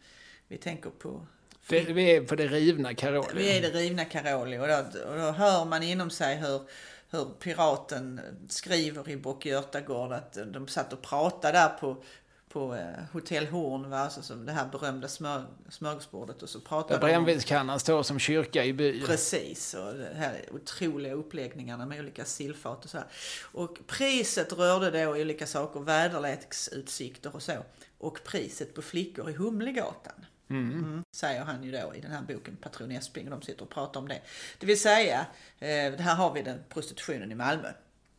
Vi 0.49 0.59
tänker 0.59 0.91
på... 0.91 1.27
Det, 1.69 1.81
vi 1.81 2.17
är 2.17 2.21
på 2.21 2.35
det 2.35 2.47
rivna 2.47 2.95
Karoli. 2.95 3.43
Vi 3.43 3.59
är 3.59 3.63
det 3.63 3.69
rivna 3.69 4.05
Karoli 4.05 4.59
och 4.59 4.69
då, 4.69 4.77
och 5.09 5.17
då 5.17 5.31
hör 5.31 5.65
man 5.65 5.83
inom 5.83 6.11
sig 6.11 6.37
hur, 6.37 6.63
hur 7.11 7.25
piraten 7.25 8.21
skriver 8.49 9.09
i 9.09 9.17
Bock 9.17 9.47
Götagård 9.47 10.13
att 10.13 10.39
de 10.47 10.69
satt 10.69 10.93
och 10.93 11.03
pratade 11.03 11.59
där 11.59 11.69
på, 11.69 12.05
på 12.53 12.75
eh, 12.75 13.05
Hotell 13.13 13.47
Horn, 13.47 13.91
va? 13.91 13.99
Alltså, 13.99 14.23
som 14.23 14.47
det 14.47 14.53
här 14.53 14.69
berömda 14.73 15.09
smör, 15.09 15.45
smörgåsbordet 15.71 16.43
och 16.43 16.49
så 16.49 16.59
Där 16.59 16.67
pratade 16.67 16.95
de 16.95 17.05
om- 17.05 17.09
brännvinskannan 17.25 17.81
står 17.81 18.03
som 18.03 18.19
kyrka 18.19 18.65
i 18.65 18.73
byn. 18.73 19.07
Precis, 19.07 19.75
och 19.75 19.95
det 19.95 20.15
här 20.15 20.41
otroliga 20.53 21.13
uppläggningarna 21.15 21.87
med 21.87 22.01
olika 22.01 22.25
sillfat 22.25 22.85
och 22.85 22.91
så 22.91 22.97
här. 22.99 23.07
Och 23.53 23.79
priset 23.87 24.53
rörde 24.53 25.05
då 25.05 25.11
olika 25.11 25.47
saker, 25.47 25.81
väderleksutsikter 25.81 27.35
och 27.37 27.43
så. 27.43 27.53
Och 27.99 28.21
priset 28.25 28.75
på 28.75 28.83
flickor 28.83 29.31
i 29.31 29.33
Humlegatan. 29.33 30.27
Mm, 30.51 31.03
säger 31.17 31.45
han 31.45 31.63
ju 31.65 31.73
då 31.73 31.95
i 31.95 32.01
den 32.01 32.11
här 32.11 32.23
boken 32.23 32.57
Patron 32.57 32.91
Esping 32.93 33.33
och 33.33 33.41
de 33.41 33.43
sitter 33.47 33.63
och 33.63 33.71
pratar 33.71 34.01
om 34.01 34.09
det. 34.09 34.21
Det 34.59 34.67
vill 34.67 34.81
säga, 34.81 35.27
eh, 35.59 35.67
det 35.69 36.01
här 36.03 36.15
har 36.15 36.33
vi 36.35 36.43
den 36.43 36.59
prostitutionen 36.69 37.33
i 37.33 37.35
Malmö. 37.35 37.69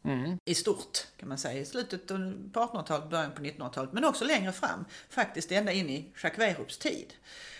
Mm. 0.04 0.38
I 0.46 0.56
stort 0.56 1.08
kan 1.18 1.30
man 1.30 1.38
säga, 1.38 1.62
i 1.62 1.66
slutet 1.66 2.08
på 2.08 2.14
1800-talet, 2.14 3.10
början 3.10 3.32
på 3.32 3.42
1900-talet, 3.42 3.94
men 3.94 4.06
också 4.06 4.26
längre 4.26 4.52
fram. 4.52 4.86
Faktiskt 5.10 5.52
ända 5.52 5.72
in 5.72 5.90
i 5.90 6.12
Jacques 6.24 6.40
Werups 6.40 6.78
tid. 6.78 7.14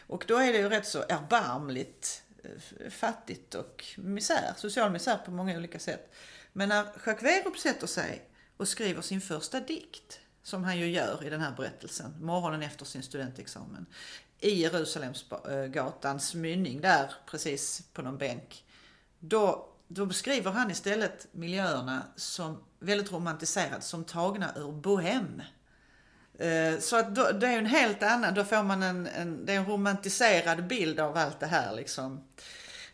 Och 0.08 0.26
då 0.28 0.38
är 0.38 0.54
det 0.54 0.60
ju 0.60 0.70
rätt 0.70 0.88
så 0.88 1.02
erbarmligt 1.02 2.24
eh, 2.44 2.90
fattigt 2.90 3.56
och 3.56 3.86
misär, 3.98 4.54
social 4.58 4.92
misär 4.92 5.18
på 5.18 5.32
många 5.32 5.58
olika 5.58 5.80
sätt. 5.80 6.14
Men 6.54 6.70
när 6.70 6.84
Jacques 7.06 7.24
Werup 7.24 7.58
sätter 7.58 7.88
sig 7.88 8.30
och 8.58 8.68
skriver 8.68 9.02
sin 9.02 9.22
första 9.22 9.60
dikt, 9.60 10.20
som 10.44 10.64
han 10.64 10.80
ju 10.80 10.88
gör 10.88 11.24
i 11.26 11.30
den 11.30 11.42
här 11.42 11.52
berättelsen, 11.52 12.16
morgonen 12.20 12.62
efter 12.62 12.86
sin 12.86 13.04
studentexamen, 13.04 13.86
i 14.40 14.50
Jerusalemsgatans 14.50 16.36
eh, 16.36 16.42
mynning 16.42 16.82
där, 16.82 17.14
precis 17.26 17.84
på 17.94 18.02
någon 18.02 18.18
bänk. 18.18 18.66
Då, 19.20 19.73
då 19.88 20.06
beskriver 20.06 20.52
han 20.52 20.72
istället 20.72 21.28
miljöerna 21.32 22.02
som 22.16 22.64
väldigt 22.80 23.12
romantiserade, 23.12 23.82
som 23.82 24.04
tagna 24.04 24.52
ur 24.56 24.72
bohem. 24.72 25.42
Eh, 26.40 26.80
Så 26.80 26.96
att 27.00 27.16
då, 27.16 27.32
det 27.32 27.48
är 27.48 27.58
en 27.58 27.66
helt 27.66 28.04
annan, 28.04 28.34
då 28.34 28.44
får 28.44 28.64
man 28.64 28.84
en, 28.84 29.08
en, 29.08 29.46
det 29.46 29.54
är 29.54 29.58
en 29.58 29.66
romantiserad 29.66 30.68
bild 30.68 31.00
av 31.00 31.18
allt 31.18 31.40
det 31.40 31.46
här 31.48 31.76
liksom. 31.76 32.24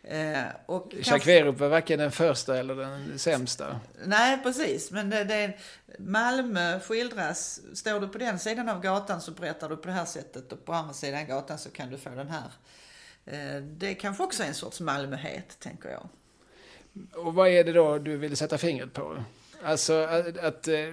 Eh, 0.04 0.44
Och 0.66 0.94
Jacques 0.94 1.28
Werup 1.28 1.60
var 1.60 1.68
varken 1.68 2.00
den 2.00 2.12
första 2.12 2.58
eller 2.58 2.76
den 2.76 3.20
sämsta. 3.20 3.80
Nej, 4.06 4.40
precis. 4.44 4.92
Men 4.92 5.10
det, 5.10 5.24
det 5.24 5.58
Malmö 6.00 6.80
skildras. 6.80 7.62
Står 7.74 8.00
du 8.00 8.08
på 8.08 8.18
den 8.18 8.40
sidan 8.40 8.70
av 8.70 8.82
gatan 8.82 9.22
så 9.22 9.32
berättar 9.32 9.70
du 9.70 9.78
på 9.78 9.88
det 9.88 9.94
här 9.94 10.06
sättet 10.06 10.52
och 10.54 10.66
på 10.66 10.74
andra 10.74 10.94
sidan 10.94 11.28
gatan 11.28 11.58
så 11.58 11.70
kan 11.70 11.90
du 11.90 11.98
få 11.98 12.10
den 12.10 12.30
här. 12.30 12.52
Eh, 13.26 13.62
Det 13.64 13.94
kanske 13.94 14.24
också 14.24 14.44
är 14.44 14.48
en 14.48 14.54
sorts 14.54 14.80
Malmöhet, 14.80 15.60
tänker 15.60 15.90
jag. 15.90 16.10
Och 17.14 17.34
vad 17.34 17.50
är 17.50 17.64
det 17.64 17.72
då 17.72 17.98
du 17.98 18.18
vill 18.18 18.38
sätta 18.38 18.58
fingret 18.58 18.94
på? 18.94 19.24
Alltså 19.64 19.94
att, 19.94 20.38
att 20.38 20.68
eh, 20.68 20.90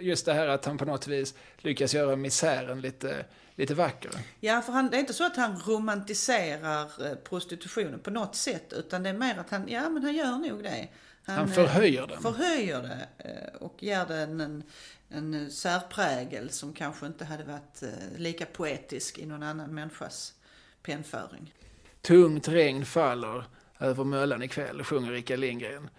just 0.00 0.26
det 0.26 0.32
här 0.32 0.48
att 0.48 0.64
han 0.64 0.78
på 0.78 0.84
något 0.84 1.06
vis 1.06 1.34
lyckas 1.58 1.94
göra 1.94 2.16
misären 2.16 2.80
lite, 2.80 3.24
lite 3.54 3.74
vacker. 3.74 4.10
Ja, 4.40 4.62
för 4.62 4.72
han, 4.72 4.90
det 4.90 4.96
är 4.96 5.00
inte 5.00 5.12
så 5.12 5.26
att 5.26 5.36
han 5.36 5.60
romantiserar 5.66 7.06
eh, 7.06 7.14
prostitutionen 7.14 8.00
på 8.00 8.10
något 8.10 8.36
sätt, 8.36 8.72
utan 8.72 9.02
det 9.02 9.08
är 9.08 9.14
mer 9.14 9.38
att 9.38 9.50
han, 9.50 9.68
ja 9.68 9.88
men 9.88 10.02
han 10.02 10.14
gör 10.14 10.38
nog 10.38 10.62
det. 10.62 10.88
Han 11.22 11.48
eh, 11.48 11.54
förhöjer 11.54 12.06
den. 12.06 12.22
Förhöjer 12.22 12.82
det 12.82 13.08
och 13.60 13.82
ger 13.82 14.06
den 14.06 14.40
en, 14.40 14.62
en 15.08 15.50
särprägel 15.50 16.50
som 16.50 16.72
kanske 16.72 17.06
inte 17.06 17.24
hade 17.24 17.44
varit 17.44 17.82
lika 18.16 18.46
poetisk 18.46 19.18
i 19.18 19.26
någon 19.26 19.42
annan 19.42 19.74
människas 19.74 20.34
pennföring. 20.82 21.54
Tungt 22.02 22.48
regn 22.48 22.84
faller 22.84 23.44
över 23.80 24.04
Möllan 24.04 24.42
ikväll, 24.42 24.84
sjunger 24.84 25.12
Rickard 25.12 25.38
Lindgren. 25.38 25.90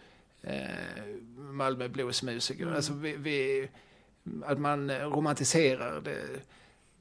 Eh, 0.41 0.59
Malmö 1.37 1.87
bluesmusiker. 1.87 2.63
Mm. 2.63 2.75
Alltså 2.75 2.93
vi, 2.93 3.15
vi, 3.15 3.69
att 4.45 4.59
man 4.59 4.91
romantiserar 4.91 6.01
det. 6.01 6.39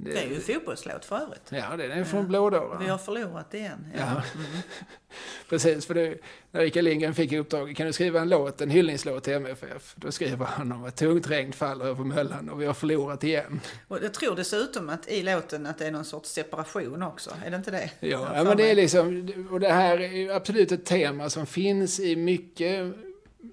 Det, 0.01 0.11
Det 0.11 0.19
är 0.19 0.27
ju 0.27 0.35
en 0.35 0.41
fotbollslåt 0.41 1.05
för 1.05 1.17
övrigt. 1.17 1.43
Ja, 1.49 1.77
det 1.77 1.85
är 1.85 2.05
från 2.05 2.29
Blådåra. 2.29 2.79
Vi 2.79 2.89
har 2.89 2.99
förlorat 2.99 3.55
igen. 3.55 3.87
Ja. 3.95 4.01
Ja. 4.01 4.23
Precis, 5.49 5.87
för 5.87 5.95
det, 5.95 6.19
när 6.51 6.61
Rickard 6.61 6.85
Lindgren 6.85 7.15
fick 7.15 7.33
uppdraget, 7.33 7.77
kan 7.77 7.87
du 7.87 7.93
skriva 7.93 8.21
en 8.21 8.29
låt, 8.29 8.61
en 8.61 8.71
hyllningslåt 8.71 9.25
till 9.25 9.33
MFF? 9.33 9.95
Då 9.97 10.13
skriver 10.13 10.47
han 10.47 10.73
om 10.73 10.85
att 10.85 10.97
tungt 10.97 11.31
regn 11.31 11.53
faller 11.53 11.85
över 11.85 12.05
Möllan 12.05 12.49
och 12.49 12.61
vi 12.61 12.67
har 12.67 12.75
förlorat 12.75 13.25
igen. 13.25 13.61
Och 13.89 13.99
jag 14.03 14.15
tror 14.15 14.37
dessutom 14.37 14.89
att 14.89 15.09
i 15.09 15.23
låten 15.23 15.67
att 15.67 15.79
det 15.79 15.87
är 15.87 15.91
någon 15.91 16.05
sorts 16.05 16.31
separation 16.31 17.03
också. 17.03 17.31
Är 17.45 17.51
det 17.51 17.57
inte 17.57 17.71
det? 17.71 17.91
Ja, 18.01 18.31
ja 18.35 18.45
men 18.45 18.57
det 18.57 18.71
är 18.71 18.75
liksom, 18.75 19.35
och 19.51 19.61
det 19.61 19.73
här 19.73 20.01
är 20.01 20.13
ju 20.13 20.33
absolut 20.33 20.73
ett 20.73 20.85
tema 20.85 21.31
som 21.31 21.47
finns 21.47 22.01
i 22.01 22.17
mycket 22.17 22.95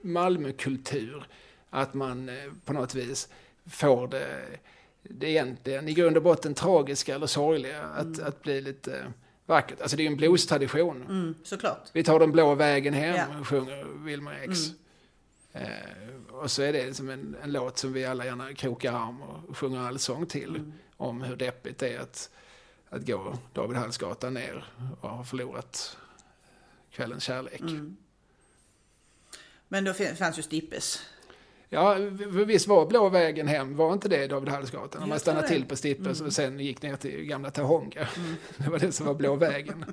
Malmökultur. 0.02 1.28
Att 1.70 1.94
man 1.94 2.30
eh, 2.30 2.36
på 2.66 2.74
något 2.74 2.96
vis 2.96 3.30
får 3.70 4.08
det, 4.08 4.28
det 5.10 5.30
egentligen 5.30 5.88
i 5.88 5.94
grund 5.94 6.18
och 6.18 6.24
botten 6.24 6.54
tragiska 6.54 7.16
eller 7.16 7.28
sorgliga 7.28 7.84
att, 7.84 8.20
att 8.20 8.42
bli 8.42 8.62
lite 8.62 9.14
vackert. 9.46 9.82
Alltså 9.82 9.98
det 9.98 10.02
är 10.02 10.06
ju 10.06 10.12
en 10.12 10.18
bluestradition. 10.18 11.02
Mm, 11.02 11.36
såklart. 11.44 11.90
Vi 11.94 12.04
tar 12.04 12.20
den 12.20 12.32
blå 12.32 12.56
vägen 12.56 12.94
hem, 12.94 13.16
Ja. 13.16 13.44
sjunger 13.44 13.86
Wilmer 14.06 14.40
X. 14.42 14.60
Eh, 15.54 15.68
och 16.32 16.52
så 16.52 16.62
är 16.62 16.74
det 16.74 16.86
liksom 16.86 17.10
en, 17.10 17.36
en 17.44 17.52
låt 17.52 17.78
som 17.78 17.94
vi 17.94 18.06
alla 18.06 18.26
gärna 18.26 18.54
krokar 18.54 18.94
arm 18.94 19.22
och 19.22 19.58
sjunger 19.58 19.80
allsång 19.80 20.26
till. 20.26 20.72
Om 20.98 21.22
hur 21.22 21.36
deppigt 21.36 21.78
det 21.78 21.94
är 21.94 22.00
att, 22.00 22.30
att 22.90 23.08
gå 23.08 23.38
David 23.54 23.78
Hallsgatan 23.78 24.34
ner 24.34 24.66
och 25.02 25.10
ha 25.10 25.24
förlorat 25.24 25.98
kvällens 26.92 27.24
kärlek. 27.24 27.62
Men 29.68 29.84
då 29.84 29.94
fanns 29.94 30.40
ju 30.40 30.44
Stippes. 30.44 31.02
Ja, 31.76 31.98
visst 32.46 32.68
var 32.68 32.86
blå 32.86 33.10
vägen 33.10 33.48
hem, 33.48 33.76
var 33.76 33.94
inte 33.94 34.10
det 34.10 34.28
David 34.28 34.50
Hallsgatan? 34.50 35.04
Om 35.04 35.10
man 35.10 35.20
stannade 35.20 35.48
till 35.48 35.66
på 35.66 35.76
Stippes 35.76 36.22
och 36.22 36.34
sen 36.34 36.60
gick 36.60 36.82
ner 36.82 36.96
till 36.96 37.24
gamla 37.26 37.52
Tahonga. 37.52 38.08
Det 38.58 38.70
var 38.70 38.80
det 38.80 38.92
som 38.92 39.06
var 39.06 39.14
blå 39.14 39.36
vägen. 39.36 39.86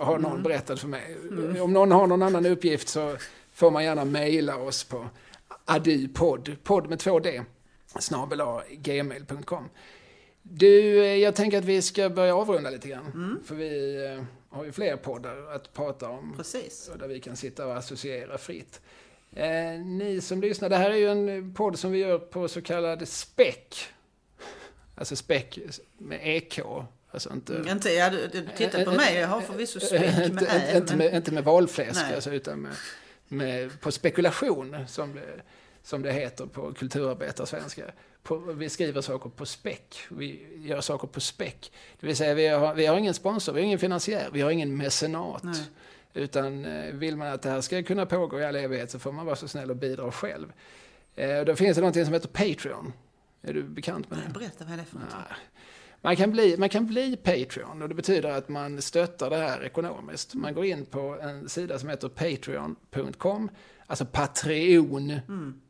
Har 0.00 0.18
någon 0.18 0.42
berättat 0.42 0.80
för 0.80 0.88
mig. 0.88 1.16
Om 1.60 1.72
någon 1.72 1.92
har 1.92 2.06
någon 2.06 2.22
annan 2.22 2.46
uppgift 2.46 2.88
så, 2.88 3.16
får 3.52 3.70
man 3.70 3.84
gärna 3.84 4.04
mejla 4.04 4.56
oss 4.56 4.84
på 4.84 5.08
adupodd, 5.64 6.56
podd 6.62 6.88
med 6.88 6.98
två 6.98 7.20
D, 7.20 7.42
snabel 7.98 8.42
gmail.com. 8.70 9.68
Du, 10.42 11.04
eh, 11.04 11.16
jag 11.16 11.34
tänker 11.34 11.58
att 11.58 11.64
vi 11.64 11.82
ska 11.82 12.10
börja 12.10 12.36
avrunda 12.36 12.70
lite 12.70 12.88
grann. 12.88 13.12
Mm. 13.14 13.38
För 13.44 13.54
vi 13.54 14.04
eh, 14.04 14.24
har 14.48 14.64
ju 14.64 14.72
fler 14.72 14.96
poddar 14.96 15.52
att 15.54 15.72
prata 15.72 16.08
om. 16.08 16.34
Precis. 16.36 16.90
Där 16.98 17.08
vi 17.08 17.20
kan 17.20 17.36
sitta 17.36 17.66
och 17.66 17.76
associera 17.76 18.38
fritt. 18.38 18.80
Eh, 19.36 19.80
ni 19.84 20.20
som 20.20 20.40
lyssnar, 20.40 20.68
det 20.68 20.76
här 20.76 20.90
är 20.90 20.96
ju 20.96 21.08
en 21.10 21.54
podd 21.54 21.78
som 21.78 21.92
vi 21.92 21.98
gör 21.98 22.18
på 22.18 22.48
så 22.48 22.62
kallad 22.62 23.08
SPEC. 23.08 23.88
Alltså 24.94 25.16
SPEC 25.16 25.80
med 25.98 26.20
EK. 26.22 26.60
Alltså 27.10 27.32
inte... 27.32 27.64
Inte 27.68 27.90
ja, 27.90 28.10
du, 28.10 28.26
du 28.26 28.48
tittar 28.56 28.84
på 28.84 28.90
mig, 28.90 29.16
jag 29.16 29.28
har 29.28 29.40
förvisso 29.40 29.80
SPEC 29.80 30.32
med 30.32 30.42
Ä. 30.42 30.76
Inte, 30.76 30.96
men... 30.96 30.98
med, 30.98 31.14
inte 31.14 31.32
med 31.32 31.44
valfläsk, 31.44 32.04
alltså, 32.14 32.30
utan 32.30 32.60
med, 32.60 32.72
med, 33.28 33.80
på 33.80 33.92
spekulation, 33.92 34.76
som 34.88 35.14
det, 35.14 35.42
som 35.82 36.02
det 36.02 36.12
heter 36.12 36.46
på 36.46 36.74
kulturarbetarsvenska 36.74 37.84
på, 38.22 38.36
vi 38.36 38.68
skriver 38.68 39.00
saker 39.00 39.30
på 39.30 39.46
späck. 39.46 39.96
Vi 40.08 40.46
gör 40.56 40.80
saker 40.80 41.08
på 41.08 41.20
späck. 41.20 41.72
Det 42.00 42.06
vill 42.06 42.16
säga, 42.16 42.34
vi 42.34 42.46
har, 42.46 42.74
vi 42.74 42.86
har 42.86 42.96
ingen 42.96 43.14
sponsor, 43.14 43.52
vi 43.52 43.60
har 43.60 43.66
ingen 43.66 43.78
finansiär, 43.78 44.30
vi 44.32 44.40
har 44.40 44.50
ingen 44.50 44.76
mecenat. 44.76 45.42
Nej. 45.42 45.64
Utan 46.14 46.64
eh, 46.64 46.92
vill 46.94 47.16
man 47.16 47.28
att 47.28 47.42
det 47.42 47.50
här 47.50 47.60
ska 47.60 47.82
kunna 47.82 48.06
pågå 48.06 48.40
i 48.40 48.44
all 48.44 48.56
evighet 48.56 48.90
så 48.90 48.98
får 48.98 49.12
man 49.12 49.26
vara 49.26 49.36
så 49.36 49.48
snäll 49.48 49.70
och 49.70 49.76
bidra 49.76 50.12
själv. 50.12 50.52
Eh, 51.14 51.40
då 51.40 51.56
finns 51.56 51.74
det 51.74 51.80
någonting 51.80 52.04
som 52.04 52.14
heter 52.14 52.28
Patreon. 52.28 52.92
Är 53.42 53.52
du 53.52 53.62
bekant 53.62 54.10
med 54.10 54.18
det? 54.18 54.32
Berätta 54.32 54.64
vad 54.64 54.72
är 54.72 54.76
det 54.76 54.84
för 54.84 54.94
någonting. 54.94 55.18
Man 56.00 56.16
kan, 56.16 56.30
bli, 56.30 56.56
man 56.56 56.68
kan 56.68 56.86
bli 56.86 57.16
Patreon 57.16 57.82
och 57.82 57.88
det 57.88 57.94
betyder 57.94 58.30
att 58.30 58.48
man 58.48 58.82
stöttar 58.82 59.30
det 59.30 59.36
här 59.36 59.64
ekonomiskt. 59.64 60.34
Man 60.34 60.54
går 60.54 60.64
in 60.64 60.86
på 60.86 61.18
en 61.22 61.48
sida 61.48 61.78
som 61.78 61.88
heter 61.88 62.08
patreon.com, 62.08 63.50
alltså 63.86 64.04
Patreon. 64.04 65.10
Mm 65.10 65.60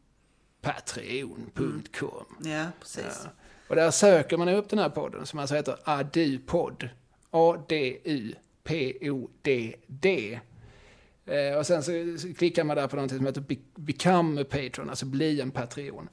patreon.com. 0.62 2.26
Mm. 2.40 2.59
Ja, 2.59 2.66
precis. 2.80 3.20
Ja. 3.24 3.30
Och 3.68 3.76
där 3.76 3.90
söker 3.90 4.36
man 4.36 4.49
upp 4.49 4.68
den 4.68 4.78
här 4.78 4.88
podden 4.88 5.26
som 5.26 5.38
alltså 5.38 5.55
heter 5.55 5.76
ADU-podd. 5.84 6.88
A-D-U-P-O-D-D. 8.64 10.40
Eh, 11.26 11.58
och 11.58 11.66
sen 11.66 11.82
så 11.82 11.92
klickar 12.34 12.64
man 12.64 12.76
där 12.76 12.88
på 12.88 12.96
någonting 12.96 13.18
som 13.18 13.26
heter 13.26 13.44
Become 13.74 14.42
a 14.42 14.44
Patron, 14.50 14.90
alltså 14.90 15.06
bli 15.06 15.40
en 15.40 15.50
Patreon. 15.50 16.08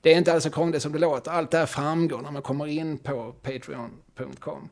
Det 0.00 0.12
är 0.12 0.18
inte 0.18 0.32
alls 0.32 0.44
så 0.44 0.50
krångligt 0.50 0.82
som 0.82 0.92
det 0.92 0.98
låter. 0.98 1.30
Allt 1.30 1.50
det 1.50 1.58
här 1.58 1.66
framgår 1.66 2.22
när 2.22 2.30
man 2.30 2.42
kommer 2.42 2.66
in 2.66 2.98
på 2.98 3.32
patreon.com. 3.32 4.68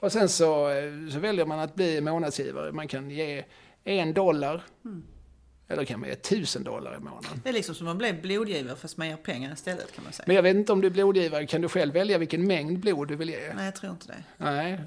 Och 0.00 0.12
sen 0.12 0.28
så, 0.28 0.70
eh, 0.70 1.08
så 1.12 1.18
väljer 1.18 1.46
man 1.46 1.58
att 1.58 1.74
bli 1.74 2.00
månadsgivare. 2.00 2.72
Man 2.72 2.88
kan 2.88 3.10
ge 3.10 3.44
en 3.84 4.14
dollar. 4.14 4.62
Mm 4.84 5.02
eller 5.68 5.84
kan 5.84 6.00
man 6.00 6.08
ge 6.08 6.14
1000 6.14 6.64
dollar 6.64 6.96
i 6.96 6.98
månaden. 6.98 7.40
Det 7.42 7.48
är 7.48 7.52
liksom 7.52 7.74
som 7.74 7.88
att 7.88 7.96
bli 7.96 8.12
blodgivare 8.12 8.76
fast 8.76 8.96
man 8.96 9.08
ger 9.08 9.16
pengar 9.16 9.52
istället 9.52 9.92
kan 9.92 10.04
man 10.04 10.12
säga. 10.12 10.24
Men 10.26 10.36
jag 10.36 10.42
vet 10.42 10.56
inte 10.56 10.72
om 10.72 10.80
du 10.80 10.86
är 10.86 10.90
blodgivare, 10.90 11.46
kan 11.46 11.60
du 11.60 11.68
själv 11.68 11.94
välja 11.94 12.18
vilken 12.18 12.46
mängd 12.46 12.80
blod 12.80 13.08
du 13.08 13.16
vill 13.16 13.28
ge? 13.28 13.54
Nej, 13.54 13.64
jag 13.64 13.74
tror 13.74 13.92
inte 13.92 14.06
det. 14.06 14.24
Nej. 14.36 14.80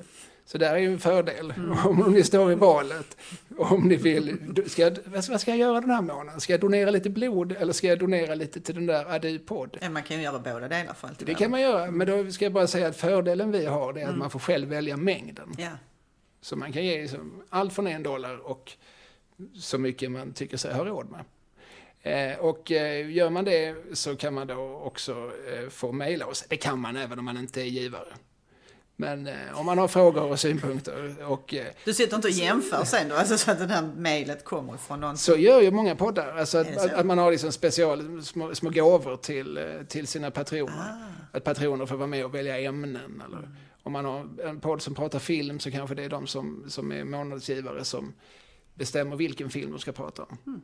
Så 0.52 0.58
där 0.58 0.74
är 0.74 0.78
ju 0.78 0.94
en 0.94 1.00
fördel. 1.00 1.54
Mm. 1.58 1.88
Om 1.88 2.14
ni 2.14 2.24
står 2.24 2.52
i 2.52 2.56
valet. 2.56 3.18
Om 3.58 3.88
ni 3.88 3.96
vill. 3.96 4.38
Ska 4.68 4.82
jag, 4.82 4.98
vad 5.06 5.42
ska 5.42 5.52
jag 5.52 5.58
göra 5.58 5.82
den 5.82 5.90
här 5.90 6.02
månaden? 6.02 6.42
Ska 6.42 6.54
jag 6.54 6.60
donera 6.60 6.92
lite 6.92 7.10
blod 7.10 7.52
eller 7.52 7.74
ska 7.74 7.88
jag 7.88 8.00
donera 8.00 8.36
lite 8.36 8.62
till 8.62 8.76
den 8.76 8.86
där 8.86 9.06
Adu-podd? 9.06 9.78
Man 9.92 10.04
kan 10.04 10.18
ju 10.18 10.24
göra 10.24 10.40
båda 10.40 10.68
delar 10.68 10.94
för 10.94 11.10
Det 11.20 11.34
kan 11.34 11.52
man 11.52 11.62
göra. 11.62 11.92
Men 11.92 12.08
då 12.08 12.32
ska 12.32 12.46
jag 12.46 12.54
bara 12.54 12.68
säga 12.68 12.88
att 12.88 12.96
fördelen 12.96 13.52
vi 13.52 13.66
har 13.66 13.94
det 13.94 14.00
är 14.00 14.04
att 14.04 14.10
mm. 14.10 14.20
man 14.20 14.30
får 14.30 14.40
själv 14.40 14.70
välja 14.70 14.98
mängden. 14.98 15.54
Ja. 15.58 15.72
Så 16.42 16.56
man 16.56 16.74
kan 16.74 16.86
ge 16.86 17.02
liksom 17.02 17.44
allt 17.50 17.74
från 17.74 17.88
en 17.88 18.04
dollar 18.04 18.38
och 18.38 18.72
så 19.56 19.78
mycket 19.78 20.12
man 20.12 20.34
tycker 20.34 20.58
sig 20.58 20.74
ha 20.74 20.86
råd 20.86 21.08
med. 21.12 21.24
Eh, 22.02 22.40
och 22.40 22.72
eh, 22.72 23.12
gör 23.12 23.30
man 23.30 23.46
det 23.46 23.76
så 23.94 24.16
kan 24.16 24.34
man 24.34 24.48
då 24.48 24.82
också 24.84 25.32
eh, 25.54 25.70
få 25.70 25.92
mejla 25.92 26.26
oss. 26.26 26.46
Det 26.50 26.58
kan 26.58 26.80
man 26.80 26.98
även 26.98 27.20
om 27.20 27.26
man 27.26 27.38
inte 27.38 27.62
är 27.62 27.66
givare. 27.66 28.14
Men 29.00 29.28
eh, 29.28 29.60
om 29.60 29.66
man 29.66 29.78
har 29.78 29.88
frågor 29.88 30.24
och 30.24 30.40
synpunkter 30.40 31.16
och... 31.24 31.54
Eh, 31.54 31.66
du 31.86 31.94
sitter 31.94 32.16
inte 32.16 32.28
och 32.28 32.34
jämför 32.34 32.84
sen 32.84 33.10
då? 33.10 33.16
Alltså 33.16 33.38
så 33.38 33.52
att 33.52 33.60
det 33.60 33.74
här 33.74 33.90
mejlet 33.96 34.46
kommer 34.46 34.78
från 34.78 35.00
någon? 35.00 35.18
Så 35.18 35.36
gör 35.36 35.62
ju 35.62 35.72
många 35.72 35.96
poddar. 35.96 36.38
Alltså 36.38 36.58
att, 36.58 36.94
att, 36.94 37.06
man 37.06 37.18
har 37.18 37.32
liksom 37.32 37.52
special, 37.52 38.24
små, 38.24 38.56
små 38.56 38.70
gåvor 38.70 39.18
till, 39.18 39.58
eh, 39.58 39.64
till 39.88 40.08
sina 40.08 40.32
patroner. 40.32 40.74
Ah. 40.74 41.38
Att 41.38 41.44
patroner 41.44 41.86
får 41.86 41.96
vara 41.96 42.08
med 42.08 42.26
och 42.26 42.36
välja 42.36 42.60
ämnen. 42.60 43.22
Eller 43.26 43.38
mm. 43.38 43.50
om 43.84 43.94
man 43.94 44.06
har 44.06 44.28
en 44.44 44.60
podd 44.60 44.82
som 44.82 44.96
pratar 44.96 45.20
film 45.20 45.60
så 45.60 45.72
kanske 45.72 45.96
det 45.96 46.04
är 46.04 46.10
de 46.10 46.28
som, 46.28 46.66
som 46.68 46.92
är 46.92 47.04
månadsgivare 47.04 47.86
som 47.86 48.14
bestämmer 48.74 49.16
vilken 49.16 49.50
film 49.50 49.72
de 49.72 49.80
ska 49.80 49.92
prata 49.92 50.24
om. 50.24 50.38
Mm. 50.48 50.62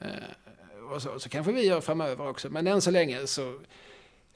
Eh, 0.00 0.92
och 0.94 1.02
så, 1.02 1.18
så 1.18 1.28
kanske 1.28 1.52
vi 1.52 1.66
gör 1.66 1.80
framöver 1.80 2.28
också. 2.28 2.50
Men 2.50 2.66
än 2.66 2.80
så 2.80 2.90
länge 2.90 3.26
så, 3.26 3.60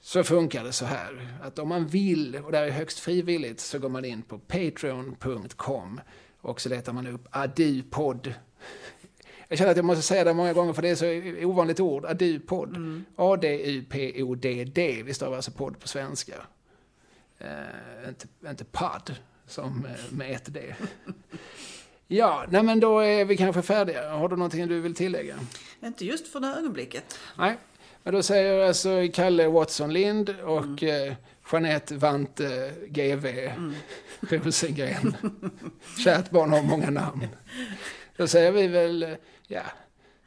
så 0.00 0.24
funkar 0.24 0.64
det 0.64 0.72
så 0.72 0.84
här. 0.84 1.28
Att 1.42 1.58
om 1.58 1.68
man 1.68 1.86
vill, 1.86 2.36
och 2.36 2.52
det 2.52 2.58
är 2.58 2.70
högst 2.70 2.98
frivilligt, 2.98 3.60
så 3.60 3.78
går 3.78 3.88
man 3.88 4.04
in 4.04 4.22
på 4.22 4.38
patreon.com 4.38 6.00
och 6.40 6.60
så 6.60 6.68
letar 6.68 6.92
man 6.92 7.06
upp 7.06 7.28
Adu-podd. 7.30 8.34
Jag 9.48 9.58
känner 9.58 9.70
att 9.70 9.76
jag 9.76 9.86
måste 9.86 10.02
säga 10.02 10.24
det 10.24 10.34
många 10.34 10.52
gånger 10.52 10.72
för 10.72 10.82
det 10.82 10.88
är 10.88 10.94
så 10.94 11.46
ovanligt 11.46 11.80
ord. 11.80 12.04
Adu-podd. 12.04 12.76
Mm. 12.76 13.04
A-D-U-P-O-D-D. 13.16 15.02
Vi 15.04 15.14
stavar 15.14 15.36
alltså 15.36 15.50
podd 15.50 15.80
på 15.80 15.88
svenska. 15.88 16.34
Uh, 17.40 18.08
inte, 18.08 18.26
inte 18.48 18.64
podd, 18.64 19.16
som 19.46 19.84
uh, 19.84 20.16
med 20.16 20.30
ett 20.30 20.54
D. 20.54 20.74
Ja, 22.12 22.44
nej 22.48 22.62
men 22.62 22.80
då 22.80 22.98
är 22.98 23.24
vi 23.24 23.36
kanske 23.36 23.62
färdiga. 23.62 24.10
Har 24.10 24.28
du 24.28 24.36
någonting 24.36 24.68
du 24.68 24.80
vill 24.80 24.94
tillägga? 24.94 25.38
Inte 25.82 26.04
just 26.04 26.28
för 26.28 26.40
det 26.40 26.46
ögonblicket. 26.46 27.18
Nej, 27.38 27.58
men 28.02 28.14
då 28.14 28.22
säger 28.22 28.68
alltså 28.68 29.08
Kalle 29.14 29.48
Watson 29.48 29.92
Lind 29.92 30.30
och 30.30 30.82
mm. 30.82 31.08
eh, 31.08 31.16
Jeanette 31.52 31.96
Vante 31.96 32.72
GV 32.88 33.26
mm. 33.26 33.74
Rosengren. 34.20 35.16
Kärt 36.04 36.30
barn 36.30 36.50
har 36.52 36.62
många 36.62 36.90
namn. 36.90 37.26
Då 38.16 38.26
säger 38.26 38.52
vi 38.52 38.66
väl, 38.66 39.02
eh, 39.02 39.10
ja, 39.46 39.62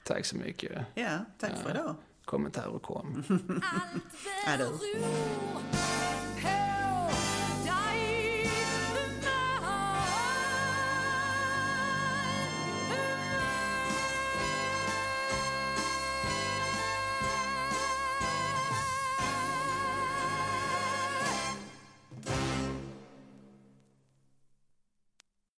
tack 0.03 0.25
så 0.25 0.35
mycket. 0.35 0.71
Ja, 0.93 1.19
tack 1.39 1.51
för 1.63 1.71
idag. 1.71 1.95
Kommentarer 2.25 2.79
kom. 2.79 3.23
Adå. 4.47 4.79